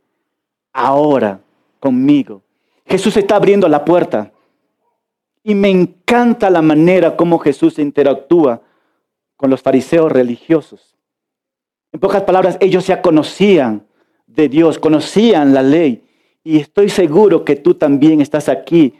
Ahora, 0.71 1.41
conmigo. 1.79 2.41
Jesús 2.85 3.17
está 3.17 3.35
abriendo 3.35 3.67
la 3.67 3.83
puerta. 3.83 4.31
Y 5.43 5.55
me 5.55 5.69
encanta 5.69 6.49
la 6.49 6.61
manera 6.61 7.15
como 7.15 7.39
Jesús 7.39 7.79
interactúa 7.79 8.61
con 9.35 9.49
los 9.49 9.61
fariseos 9.61 10.11
religiosos. 10.11 10.95
En 11.91 11.99
pocas 11.99 12.23
palabras, 12.23 12.57
ellos 12.59 12.87
ya 12.87 13.01
conocían 13.01 13.85
de 14.25 14.49
Dios, 14.49 14.79
conocían 14.79 15.53
la 15.53 15.63
ley. 15.63 16.03
Y 16.43 16.59
estoy 16.59 16.89
seguro 16.89 17.43
que 17.43 17.55
tú 17.55 17.75
también 17.75 18.21
estás 18.21 18.49
aquí 18.49 18.93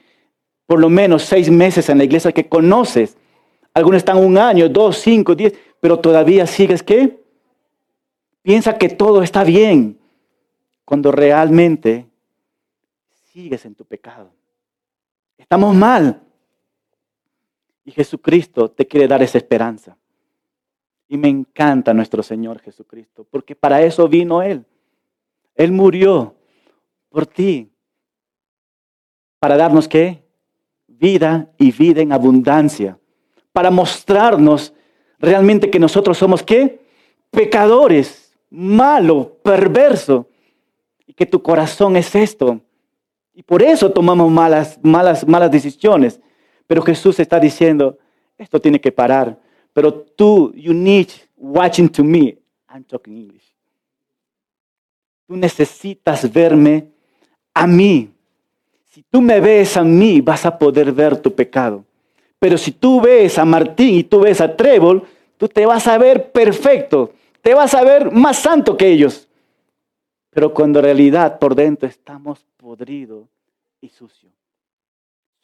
por 0.68 0.80
lo 0.80 0.90
menos 0.90 1.24
seis 1.24 1.50
meses 1.50 1.90
en 1.90 1.98
la 1.98 2.04
iglesia 2.04 2.34
que 2.34 2.48
conoces. 2.48 3.18
Algunos 3.74 4.00
están 4.00 4.18
un 4.18 4.38
año, 4.38 4.68
dos, 4.68 4.98
cinco, 4.98 5.34
diez, 5.34 5.54
pero 5.80 5.98
todavía 5.98 6.46
sigues 6.46 6.84
qué? 6.84 7.24
Piensa 8.48 8.78
que 8.78 8.88
todo 8.88 9.24
está 9.24 9.44
bien 9.44 10.00
cuando 10.86 11.12
realmente 11.12 12.08
sigues 13.34 13.66
en 13.66 13.76
tu 13.76 13.84
pecado. 13.84 14.32
Estamos 15.38 15.76
mal. 15.76 16.24
Y 17.84 17.92
Jesucristo 17.92 18.72
te 18.72 18.88
quiere 18.88 19.06
dar 19.06 19.22
esa 19.22 19.38
esperanza. 19.38 19.98
Y 21.10 21.18
me 21.18 21.28
encanta 21.28 21.94
nuestro 21.94 22.24
Señor 22.24 22.62
Jesucristo, 22.62 23.28
porque 23.30 23.54
para 23.54 23.82
eso 23.82 24.08
vino 24.08 24.42
Él. 24.42 24.64
Él 25.54 25.74
murió 25.74 26.34
por 27.10 27.28
ti. 27.28 27.70
Para 29.40 29.58
darnos 29.58 29.90
qué? 29.90 30.24
vida 30.88 31.52
y 31.58 31.74
vida 31.74 32.00
en 32.00 32.14
abundancia, 32.14 32.98
para 33.52 33.70
mostrarnos 33.70 34.74
realmente 35.20 35.70
que 35.70 35.80
nosotros 35.80 36.18
somos 36.18 36.44
qué? 36.44 36.80
Pecadores, 37.30 38.27
malo, 38.50 39.38
perverso, 39.44 40.28
y 41.06 41.14
que 41.14 41.26
tu 41.26 41.42
corazón 41.42 41.96
es 41.96 42.14
esto. 42.16 42.62
Y 43.34 43.44
por 43.44 43.62
eso 43.62 43.92
tomamos 43.92 44.32
malas, 44.32 44.80
malas, 44.82 45.28
malas 45.28 45.52
decisiones. 45.52 46.20
Pero 46.66 46.82
Jesús 46.82 47.20
está 47.20 47.40
diciendo, 47.40 47.98
esto 48.38 48.60
tiene 48.60 48.82
que 48.82 48.92
parar. 48.92 49.38
Pero 49.74 49.94
tú, 49.94 50.52
you 50.56 50.74
need 50.74 51.08
watching 51.36 51.88
to 51.90 52.04
me. 52.04 52.38
I'm 52.70 52.84
talking 52.84 53.16
English. 53.16 53.54
Tú 55.28 55.36
necesitas 55.36 56.32
verme 56.32 56.88
a 57.54 57.68
mí. 57.68 58.10
Si 58.90 59.04
tú 59.04 59.22
me 59.22 59.40
ves 59.40 59.78
a 59.78 59.84
mí, 59.84 60.22
vas 60.22 60.46
a 60.46 60.58
poder 60.58 60.92
ver 60.92 61.18
tu 61.18 61.34
pecado. 61.34 61.86
Pero 62.40 62.58
si 62.58 62.72
tú 62.72 63.02
ves 63.02 63.38
a 63.38 63.46
Martín 63.46 63.96
y 63.96 64.04
tú 64.04 64.22
ves 64.22 64.42
a 64.42 64.56
Trébol, 64.56 65.04
tú 65.38 65.48
te 65.48 65.66
vas 65.66 65.88
a 65.88 65.98
ver 65.98 66.32
perfecto, 66.32 67.14
te 67.42 67.54
vas 67.54 67.74
a 67.74 67.84
ver 67.84 68.12
más 68.12 68.40
santo 68.40 68.78
que 68.78 68.88
ellos. 68.88 69.28
Pero 70.30 70.54
cuando 70.54 70.80
en 70.80 70.86
realidad 70.86 71.40
por 71.40 71.56
dentro 71.56 71.88
estamos 71.88 72.46
podridos 72.58 73.28
y 73.82 73.90
sucios. 73.90 74.34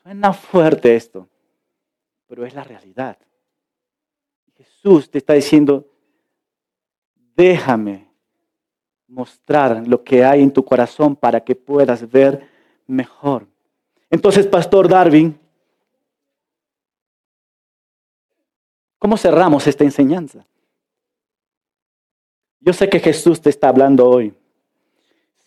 Suena 0.01 0.33
fuerte 0.33 0.95
esto, 0.95 1.27
pero 2.27 2.45
es 2.45 2.53
la 2.53 2.63
realidad. 2.63 3.17
Jesús 4.57 5.09
te 5.09 5.17
está 5.17 5.33
diciendo, 5.33 5.87
déjame 7.35 8.07
mostrar 9.07 9.87
lo 9.87 10.03
que 10.03 10.23
hay 10.23 10.41
en 10.41 10.51
tu 10.51 10.63
corazón 10.65 11.15
para 11.15 11.41
que 11.41 11.55
puedas 11.55 12.09
ver 12.09 12.47
mejor. 12.87 13.47
Entonces, 14.09 14.45
Pastor 14.45 14.87
Darwin, 14.87 15.39
¿cómo 18.99 19.17
cerramos 19.17 19.65
esta 19.67 19.83
enseñanza? 19.83 20.45
Yo 22.65 22.71
sé 22.71 22.87
que 22.87 22.99
Jesús 22.99 23.41
te 23.41 23.49
está 23.49 23.67
hablando 23.67 24.07
hoy. 24.07 24.33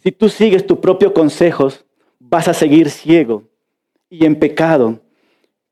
Si 0.02 0.12
tú 0.12 0.28
sigues 0.28 0.66
tus 0.66 0.78
propios 0.78 1.12
consejos, 1.12 1.84
vas 2.18 2.46
a 2.46 2.54
seguir 2.54 2.90
ciego 2.90 3.42
y 4.10 4.26
en 4.26 4.38
pecado. 4.38 5.00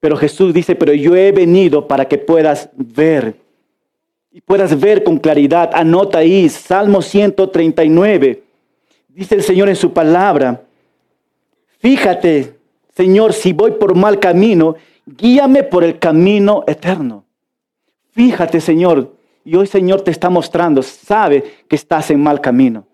Pero 0.00 0.16
Jesús 0.16 0.54
dice, 0.54 0.74
pero 0.74 0.94
yo 0.94 1.14
he 1.14 1.32
venido 1.32 1.86
para 1.86 2.06
que 2.06 2.16
puedas 2.16 2.70
ver 2.74 3.36
y 4.32 4.40
puedas 4.40 4.80
ver 4.80 5.04
con 5.04 5.18
claridad. 5.18 5.70
Anota 5.74 6.18
ahí, 6.18 6.48
Salmo 6.48 7.02
139. 7.02 8.42
Dice 9.08 9.34
el 9.34 9.42
Señor 9.42 9.68
en 9.68 9.76
su 9.76 9.92
palabra, 9.92 10.64
fíjate, 11.78 12.54
Señor, 12.96 13.34
si 13.34 13.52
voy 13.52 13.72
por 13.72 13.94
mal 13.94 14.18
camino, 14.18 14.76
guíame 15.04 15.62
por 15.62 15.84
el 15.84 15.98
camino 15.98 16.64
eterno. 16.66 17.24
Fíjate, 18.12 18.60
Señor, 18.60 19.13
y 19.44 19.56
hoy, 19.56 19.66
Señor, 19.66 20.00
te 20.00 20.10
está 20.10 20.30
mostrando, 20.30 20.82
sabe 20.82 21.44
que 21.68 21.76
estás 21.76 22.10
en 22.10 22.22
mal 22.22 22.40
camino. 22.40 22.86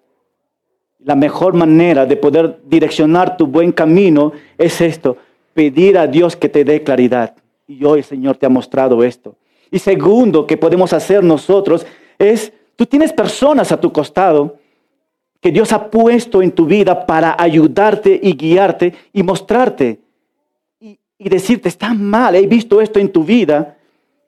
La 0.98 1.14
mejor 1.14 1.54
manera 1.54 2.04
de 2.04 2.16
poder 2.16 2.60
direccionar 2.66 3.36
tu 3.36 3.46
buen 3.46 3.70
camino 3.70 4.32
es 4.58 4.80
esto, 4.80 5.16
pedir 5.54 5.96
a 5.96 6.08
Dios 6.08 6.34
que 6.34 6.48
te 6.48 6.64
dé 6.64 6.82
claridad. 6.82 7.34
Y 7.68 7.84
hoy 7.84 8.00
el 8.00 8.04
Señor 8.04 8.36
te 8.36 8.46
ha 8.46 8.48
mostrado 8.50 9.02
esto. 9.04 9.36
Y 9.70 9.78
segundo 9.78 10.46
que 10.46 10.56
podemos 10.56 10.92
hacer 10.92 11.22
nosotros 11.22 11.86
es, 12.18 12.52
tú 12.74 12.84
tienes 12.84 13.12
personas 13.12 13.70
a 13.70 13.80
tu 13.80 13.92
costado 13.92 14.56
que 15.40 15.52
Dios 15.52 15.72
ha 15.72 15.88
puesto 15.88 16.42
en 16.42 16.50
tu 16.50 16.66
vida 16.66 17.06
para 17.06 17.36
ayudarte 17.38 18.18
y 18.20 18.34
guiarte 18.34 18.92
y 19.12 19.22
mostrarte 19.22 20.00
y, 20.80 20.98
y 21.16 21.28
decirte, 21.28 21.68
está 21.68 21.94
mal, 21.94 22.34
he 22.34 22.46
visto 22.46 22.80
esto 22.80 22.98
en 22.98 23.10
tu 23.10 23.22
vida. 23.22 23.76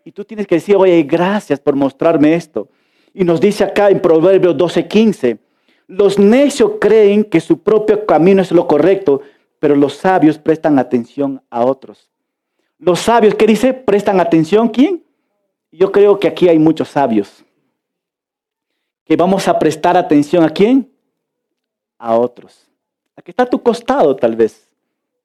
Y 0.05 0.12
tú 0.12 0.24
tienes 0.24 0.46
que 0.46 0.57
decir, 0.57 0.76
oye, 0.76 1.03
gracias 1.03 1.61
por 1.61 1.76
mostrarme 1.76 2.34
esto. 2.34 2.68
Y 3.14 3.24
nos 3.24 3.40
dice 3.40 3.64
acá 3.64 3.90
en 3.90 4.00
Proverbios 4.00 4.57
12:15, 4.57 5.38
los 5.86 6.18
necios 6.18 6.72
creen 6.80 7.24
que 7.24 7.40
su 7.40 7.59
propio 7.62 8.07
camino 8.07 8.42
es 8.42 8.50
lo 8.50 8.66
correcto, 8.66 9.20
pero 9.59 9.76
los 9.76 9.94
sabios 9.94 10.38
prestan 10.38 10.78
atención 10.78 11.42
a 11.50 11.64
otros. 11.64 12.11
Los 12.78 13.00
sabios, 13.00 13.34
¿qué 13.34 13.46
dice? 13.46 13.74
Prestan 13.74 14.18
atención, 14.18 14.68
¿quién? 14.68 15.05
Yo 15.70 15.92
creo 15.92 16.18
que 16.18 16.28
aquí 16.28 16.48
hay 16.48 16.59
muchos 16.59 16.88
sabios. 16.88 17.44
Que 19.05 19.16
vamos 19.16 19.46
a 19.46 19.59
prestar 19.59 19.96
atención 19.96 20.42
a 20.42 20.50
quién? 20.50 20.90
A 21.98 22.16
otros. 22.16 22.68
Aquí 23.14 23.30
está 23.30 23.44
a 23.44 23.50
tu 23.50 23.62
costado 23.62 24.16
tal 24.16 24.34
vez. 24.34 24.68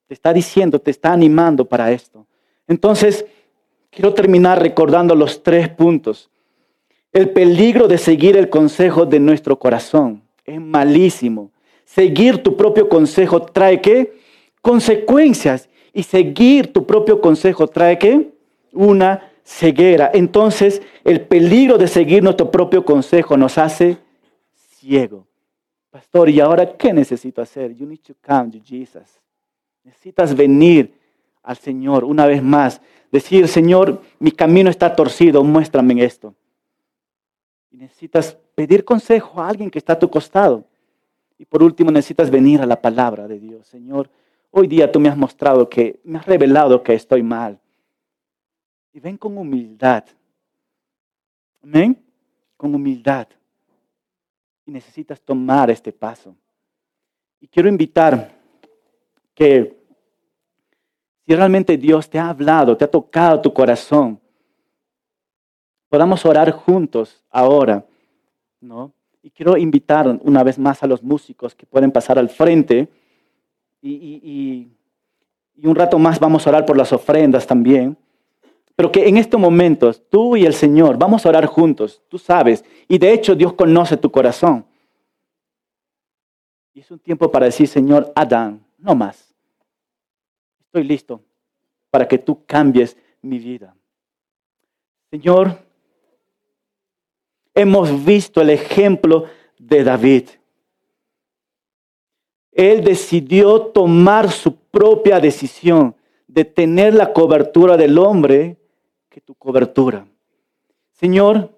Te 0.06 0.14
está 0.14 0.32
diciendo, 0.32 0.78
te 0.78 0.90
está 0.90 1.12
animando 1.12 1.64
para 1.64 1.90
esto. 1.90 2.26
Entonces, 2.66 3.24
quiero 3.98 4.14
terminar 4.14 4.62
recordando 4.62 5.16
los 5.16 5.42
tres 5.42 5.68
puntos. 5.68 6.30
El 7.12 7.30
peligro 7.30 7.88
de 7.88 7.98
seguir 7.98 8.36
el 8.36 8.48
consejo 8.48 9.06
de 9.06 9.18
nuestro 9.18 9.58
corazón 9.58 10.22
es 10.44 10.60
malísimo. 10.60 11.50
Seguir 11.84 12.40
tu 12.44 12.56
propio 12.56 12.88
consejo 12.88 13.42
trae 13.42 13.80
qué? 13.80 14.16
Consecuencias. 14.62 15.68
Y 15.92 16.04
seguir 16.04 16.72
tu 16.72 16.86
propio 16.86 17.20
consejo 17.20 17.66
trae 17.66 17.98
qué? 17.98 18.30
Una 18.72 19.32
ceguera. 19.42 20.12
Entonces, 20.14 20.80
el 21.02 21.22
peligro 21.22 21.76
de 21.76 21.88
seguir 21.88 22.22
nuestro 22.22 22.52
propio 22.52 22.84
consejo 22.84 23.36
nos 23.36 23.58
hace 23.58 23.96
ciego. 24.76 25.26
Pastor, 25.90 26.30
¿y 26.30 26.38
ahora 26.38 26.76
qué 26.76 26.92
necesito 26.92 27.42
hacer? 27.42 27.74
You 27.74 27.84
need 27.84 28.02
to 28.06 28.14
come 28.24 28.52
to 28.52 28.60
Jesus. 28.64 29.18
Necesitas 29.82 30.36
venir 30.36 30.92
al 31.48 31.56
Señor 31.56 32.04
una 32.04 32.26
vez 32.26 32.42
más. 32.42 32.82
Decir, 33.10 33.48
Señor, 33.48 34.02
mi 34.18 34.30
camino 34.30 34.68
está 34.68 34.94
torcido, 34.94 35.42
muéstrame 35.42 36.04
esto. 36.04 36.34
Y 37.70 37.78
necesitas 37.78 38.36
pedir 38.54 38.84
consejo 38.84 39.40
a 39.40 39.48
alguien 39.48 39.70
que 39.70 39.78
está 39.78 39.94
a 39.94 39.98
tu 39.98 40.10
costado. 40.10 40.66
Y 41.38 41.46
por 41.46 41.62
último, 41.62 41.90
necesitas 41.90 42.30
venir 42.30 42.60
a 42.60 42.66
la 42.66 42.82
palabra 42.82 43.26
de 43.26 43.38
Dios. 43.38 43.66
Señor, 43.66 44.10
hoy 44.50 44.66
día 44.66 44.92
tú 44.92 45.00
me 45.00 45.08
has 45.08 45.16
mostrado 45.16 45.70
que, 45.70 45.98
me 46.04 46.18
has 46.18 46.26
revelado 46.26 46.82
que 46.82 46.92
estoy 46.92 47.22
mal. 47.22 47.58
Y 48.92 49.00
ven 49.00 49.16
con 49.16 49.38
humildad. 49.38 50.04
Amén. 51.62 51.98
Con 52.58 52.74
humildad. 52.74 53.26
Y 54.66 54.70
necesitas 54.70 55.18
tomar 55.22 55.70
este 55.70 55.92
paso. 55.92 56.36
Y 57.40 57.48
quiero 57.48 57.70
invitar 57.70 58.36
que 59.34 59.77
si 61.28 61.36
realmente 61.36 61.76
Dios 61.76 62.08
te 62.08 62.18
ha 62.18 62.30
hablado, 62.30 62.74
te 62.74 62.86
ha 62.86 62.90
tocado 62.90 63.42
tu 63.42 63.52
corazón, 63.52 64.18
podamos 65.90 66.24
orar 66.24 66.50
juntos 66.52 67.22
ahora, 67.30 67.84
¿no? 68.62 68.94
Y 69.22 69.28
quiero 69.28 69.58
invitar 69.58 70.08
una 70.22 70.42
vez 70.42 70.58
más 70.58 70.82
a 70.82 70.86
los 70.86 71.02
músicos 71.02 71.54
que 71.54 71.66
pueden 71.66 71.92
pasar 71.92 72.18
al 72.18 72.30
frente 72.30 72.88
y, 73.82 74.68
un 75.62 75.74
rato 75.74 75.98
más 75.98 76.18
vamos 76.18 76.46
a 76.46 76.50
orar 76.50 76.64
por 76.64 76.78
las 76.78 76.94
ofrendas 76.94 77.46
también. 77.46 77.98
Pero 78.74 78.90
que 78.90 79.06
en 79.06 79.18
estos 79.18 79.38
momentos 79.38 80.02
tú 80.08 80.34
y 80.34 80.46
el 80.46 80.54
Señor 80.54 80.96
vamos 80.96 81.26
a 81.26 81.28
orar 81.28 81.44
juntos, 81.44 82.00
tú 82.08 82.16
sabes, 82.16 82.64
y 82.88 82.96
de 82.96 83.12
hecho 83.12 83.34
Dios 83.34 83.52
conoce 83.52 83.98
tu 83.98 84.10
corazón. 84.10 84.64
Y 86.72 86.80
es 86.80 86.90
un 86.90 87.00
tiempo 87.00 87.30
para 87.30 87.44
decir, 87.44 87.68
Señor, 87.68 88.10
Adán, 88.16 88.64
no 88.78 88.94
más. 88.94 89.27
Estoy 90.78 90.88
listo 90.90 91.20
para 91.90 92.06
que 92.06 92.18
tú 92.18 92.46
cambies 92.46 92.96
mi 93.20 93.40
vida. 93.40 93.74
Señor, 95.10 95.58
hemos 97.52 98.04
visto 98.04 98.40
el 98.40 98.50
ejemplo 98.50 99.24
de 99.58 99.82
David. 99.82 100.28
Él 102.52 102.84
decidió 102.84 103.60
tomar 103.60 104.30
su 104.30 104.54
propia 104.54 105.18
decisión 105.18 105.96
de 106.28 106.44
tener 106.44 106.94
la 106.94 107.12
cobertura 107.12 107.76
del 107.76 107.98
hombre 107.98 108.56
que 109.08 109.20
tu 109.20 109.34
cobertura. 109.34 110.06
Señor, 110.92 111.50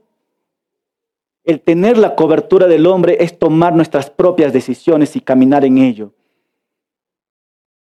el 1.45 1.61
tener 1.61 1.99
la 1.99 2.17
cobertura 2.17 2.67
del 2.67 2.87
hombre 2.87 3.19
es 3.21 3.39
tomar 3.39 3.77
nuestras 3.77 4.09
propias 4.09 4.55
decisiones 4.55 5.15
y 5.15 5.21
caminar 5.21 5.67
en 5.67 5.77
ello. 5.77 6.15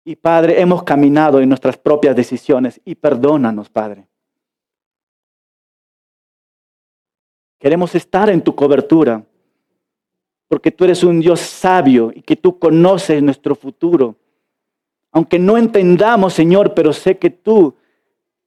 Y 0.08 0.16
Padre, 0.16 0.62
hemos 0.62 0.84
caminado 0.84 1.42
en 1.42 1.50
nuestras 1.50 1.76
propias 1.76 2.16
decisiones 2.16 2.80
y 2.86 2.96
perdónanos, 2.96 3.70
Padre. 3.70 4.08
Queremos 7.60 7.94
estar 7.94 8.30
en 8.30 8.42
tu 8.42 8.56
cobertura, 8.56 9.22
porque 10.48 10.72
tú 10.72 10.86
eres 10.86 11.04
un 11.04 11.20
Dios 11.20 11.42
sabio 11.42 12.14
y 12.16 12.22
que 12.22 12.38
tú 12.38 12.58
conoces 12.58 13.22
nuestro 13.22 13.54
futuro. 13.54 14.16
Aunque 15.12 15.40
no 15.40 15.58
entendamos, 15.58 16.34
Señor, 16.34 16.74
pero 16.74 16.94
sé 16.94 17.18
que 17.18 17.30
tú 17.30 17.76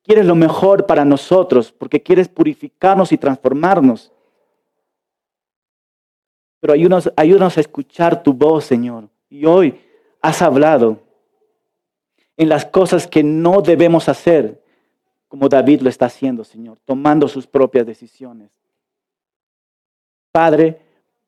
quieres 0.02 0.24
lo 0.24 0.34
mejor 0.34 0.86
para 0.86 1.04
nosotros, 1.04 1.70
porque 1.72 2.02
quieres 2.02 2.26
purificarnos 2.26 3.12
y 3.12 3.18
transformarnos. 3.18 4.10
Pero 6.58 6.72
ayúdanos, 6.72 7.58
a 7.58 7.60
escuchar 7.60 8.22
tu 8.22 8.32
voz, 8.32 8.64
Señor. 8.64 9.10
Y 9.28 9.44
hoy 9.44 9.78
has 10.22 10.40
hablado 10.40 11.09
en 12.40 12.48
las 12.48 12.64
cosas 12.64 13.06
que 13.06 13.22
no 13.22 13.60
debemos 13.60 14.08
hacer, 14.08 14.62
como 15.28 15.50
David 15.50 15.82
lo 15.82 15.90
está 15.90 16.06
haciendo, 16.06 16.42
Señor, 16.42 16.78
tomando 16.86 17.28
sus 17.28 17.46
propias 17.46 17.84
decisiones. 17.84 18.50
Padre, 20.32 20.80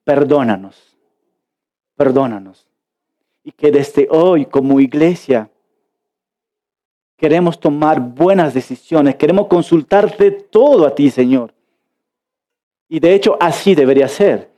perdónanos, 0.05 0.97
perdónanos. 1.97 2.67
Y 3.45 3.53
que 3.53 3.71
desde 3.71 4.09
hoy 4.11 4.47
como 4.47 4.81
iglesia 4.81 5.51
queremos 7.19 7.61
tomar 7.61 8.01
buenas 8.01 8.55
decisiones, 8.55 9.17
queremos 9.17 9.49
consultarte 9.49 10.31
todo 10.31 10.87
a 10.87 10.95
ti, 10.95 11.11
Señor. 11.11 11.53
Y 12.89 13.01
de 13.01 13.13
hecho 13.13 13.37
así 13.39 13.75
debería 13.75 14.09
ser. 14.09 14.51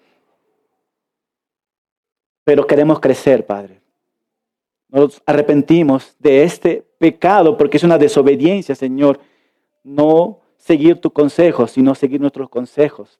Pero 2.44 2.64
queremos 2.64 3.00
crecer, 3.00 3.44
Padre. 3.44 3.83
Nos 4.94 5.20
arrepentimos 5.26 6.14
de 6.20 6.44
este 6.44 6.86
pecado 6.98 7.56
porque 7.56 7.78
es 7.78 7.82
una 7.82 7.98
desobediencia, 7.98 8.74
Señor. 8.74 9.20
No 9.82 10.38
seguir 10.56 11.00
tu 11.00 11.10
consejo, 11.10 11.66
sino 11.66 11.94
seguir 11.94 12.20
nuestros 12.20 12.48
consejos 12.48 13.18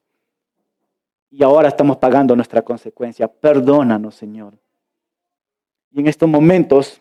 y 1.35 1.43
ahora 1.43 1.67
estamos 1.67 1.97
pagando 1.97 2.37
nuestra 2.37 2.63
consecuencia. 2.63 3.27
Perdónanos, 3.27 4.15
Señor. 4.15 4.57
Y 5.91 5.99
en 5.99 6.07
estos 6.07 6.29
momentos 6.29 7.01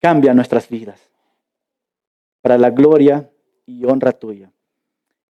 cambia 0.00 0.34
nuestras 0.34 0.68
vidas 0.68 1.00
para 2.42 2.58
la 2.58 2.70
gloria 2.70 3.30
y 3.66 3.84
honra 3.84 4.10
tuya. 4.10 4.50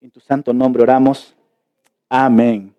En 0.01 0.09
tu 0.09 0.19
santo 0.19 0.51
nombre 0.51 0.81
oramos. 0.81 1.35
Amén. 2.09 2.74